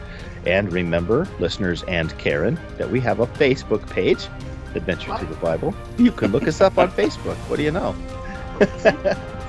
And 0.47 0.73
remember, 0.73 1.29
listeners 1.41 1.83
and 1.85 2.17
Karen, 2.19 2.59
that 2.79 2.91
we 2.91 3.01
have 3.01 3.21
a 3.21 3.27
Facebook 3.27 3.89
page, 3.91 4.29
Adventure 4.75 5.17
Through 5.17 5.29
the 5.29 5.35
Bible. 5.37 5.75
You 5.99 6.13
can 6.13 6.31
look 6.31 6.47
us 6.47 6.61
up 6.61 6.79
on 6.79 6.91
Facebook. 6.91 7.37
What 7.49 7.57
do 7.57 7.63
you 7.65 7.73
know? 7.73 7.95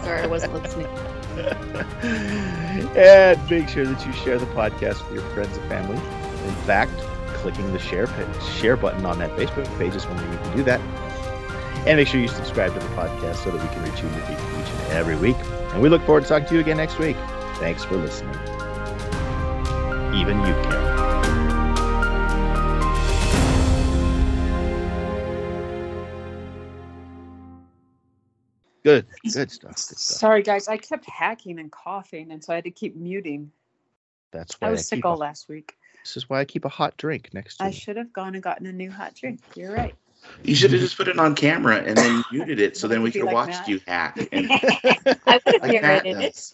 Sorry, 0.04 0.22
I 0.22 0.28
wasn't 0.28 0.54
listening. 0.54 0.88
and 2.98 3.50
make 3.50 3.70
sure 3.70 3.86
that 3.86 4.06
you 4.06 4.14
share 4.14 4.40
the 4.40 4.46
podcast 4.48 5.06
with 5.06 5.22
your 5.22 5.30
friends 5.34 5.56
and 5.56 5.70
family. 5.70 5.98
In 6.48 6.56
fact, 6.66 6.98
clicking 7.36 7.72
the 7.72 7.80
share 7.80 8.08
share 8.60 8.76
button 8.76 9.06
on 9.06 9.20
that 9.20 9.30
Facebook 9.32 9.66
page 9.78 9.96
is 9.96 10.06
one 10.08 10.18
way 10.18 10.32
you 10.32 10.38
can 10.40 10.58
do 10.58 10.64
that. 10.64 10.80
And 11.86 11.98
make 11.98 12.08
sure 12.08 12.20
you 12.20 12.28
subscribe 12.28 12.74
to 12.74 12.80
the 12.80 12.86
podcast 12.96 13.36
so 13.36 13.52
that 13.52 13.62
we 13.62 13.68
can 13.74 13.84
reach 13.84 14.02
you 14.02 14.10
each 14.10 14.70
and 14.70 14.94
every 14.94 15.16
week. 15.16 15.38
And 15.74 15.82
we 15.82 15.90
look 15.90 16.02
forward 16.04 16.24
to 16.24 16.30
talking 16.30 16.48
to 16.50 16.56
you 16.56 16.60
again 16.60 16.78
next 16.78 16.98
week. 16.98 17.16
Thanks 17.56 17.84
for 17.84 17.98
listening. 17.98 18.34
Even 20.14 20.40
you 20.40 20.54
can. 20.64 20.87
Good, 28.88 29.06
good 29.34 29.52
stuff. 29.52 29.72
Good 29.72 29.98
stuff. 29.98 29.98
Sorry, 29.98 30.42
guys. 30.42 30.70
I 30.70 30.78
kept 30.78 31.10
hacking 31.10 31.60
and 31.60 31.70
coughing, 31.70 32.32
and 32.32 32.42
so 32.42 32.54
I 32.54 32.56
had 32.56 32.64
to 32.64 32.72
keep 32.72 32.96
muting. 32.96 33.52
That's 34.32 34.56
why 34.62 34.70
I, 34.70 34.72
was 34.72 34.88
sick 34.88 35.04
all 35.04 35.18
a, 35.18 35.20
last 35.20 35.50
week. 35.50 35.76
this 36.04 36.16
is 36.16 36.30
why 36.30 36.40
I 36.40 36.46
keep 36.46 36.64
a 36.64 36.70
hot 36.70 36.96
drink 36.96 37.34
next 37.34 37.58
to 37.58 37.66
I 37.66 37.68
me. 37.68 37.74
should 37.74 37.98
have 37.98 38.14
gone 38.14 38.34
and 38.34 38.42
gotten 38.42 38.66
a 38.66 38.72
new 38.72 38.90
hot 38.90 39.14
drink. 39.14 39.42
You're 39.56 39.74
right. 39.74 39.94
You 40.42 40.56
should 40.56 40.72
have 40.72 40.80
just 40.80 40.96
put 40.96 41.10
it 41.10 41.20
on 41.20 41.36
camera 41.36 41.78
and 41.78 41.98
then 41.98 42.24
muted 42.32 42.62
it 42.62 42.78
so 42.78 42.88
then 42.88 43.02
we 43.02 43.12
could 43.12 43.24
have 43.24 43.34
like 43.34 43.36
watched 43.36 43.60
Matt. 43.60 43.68
you 43.68 43.82
hack. 43.88 44.18
And 44.32 44.48
I 44.50 45.40
would 45.46 45.56
have 45.56 45.62
like 45.62 45.82
Matt 45.82 46.06
narrated 46.06 46.24
it. 46.24 46.54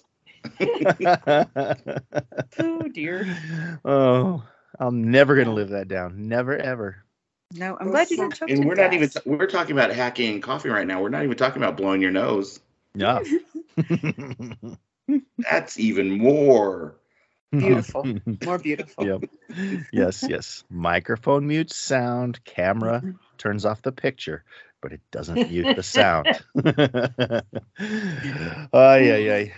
Oh 2.59 2.87
dear. 2.87 3.37
oh, 3.85 4.43
I'm 4.79 5.11
never 5.11 5.35
gonna 5.35 5.53
live 5.53 5.69
that 5.69 5.87
down. 5.87 6.27
Never 6.27 6.57
ever. 6.57 7.03
No, 7.55 7.77
I'm 7.79 7.89
glad 7.89 8.09
you 8.09 8.17
didn't 8.17 8.35
choke 8.35 8.49
And 8.49 8.61
to 8.63 8.67
we're 8.67 8.75
not 8.75 8.93
even 8.93 9.09
death. 9.09 9.25
we're 9.25 9.47
talking 9.47 9.73
about 9.73 9.91
hacking 9.91 10.33
and 10.33 10.43
coffee 10.43 10.69
right 10.69 10.87
now. 10.87 11.01
We're 11.01 11.09
not 11.09 11.23
even 11.23 11.37
talking 11.37 11.61
about 11.61 11.77
blowing 11.77 12.01
your 12.01 12.11
nose. 12.11 12.59
No. 12.95 13.23
That's 15.37 15.79
even 15.79 16.17
more. 16.17 16.95
Beautiful. 17.51 18.07
more 18.45 18.57
beautiful. 18.57 19.05
yep. 19.05 19.29
Yes, 19.91 20.23
yes. 20.27 20.63
Microphone 20.69 21.47
mutes 21.47 21.75
sound, 21.75 22.43
camera 22.45 23.03
turns 23.37 23.65
off 23.65 23.81
the 23.83 23.91
picture, 23.91 24.43
but 24.81 24.91
it 24.93 25.01
doesn't 25.11 25.49
mute 25.51 25.75
the 25.75 25.83
sound. 25.83 26.27
ay, 28.73 29.11
ay, 29.11 29.31
ay. 29.33 29.53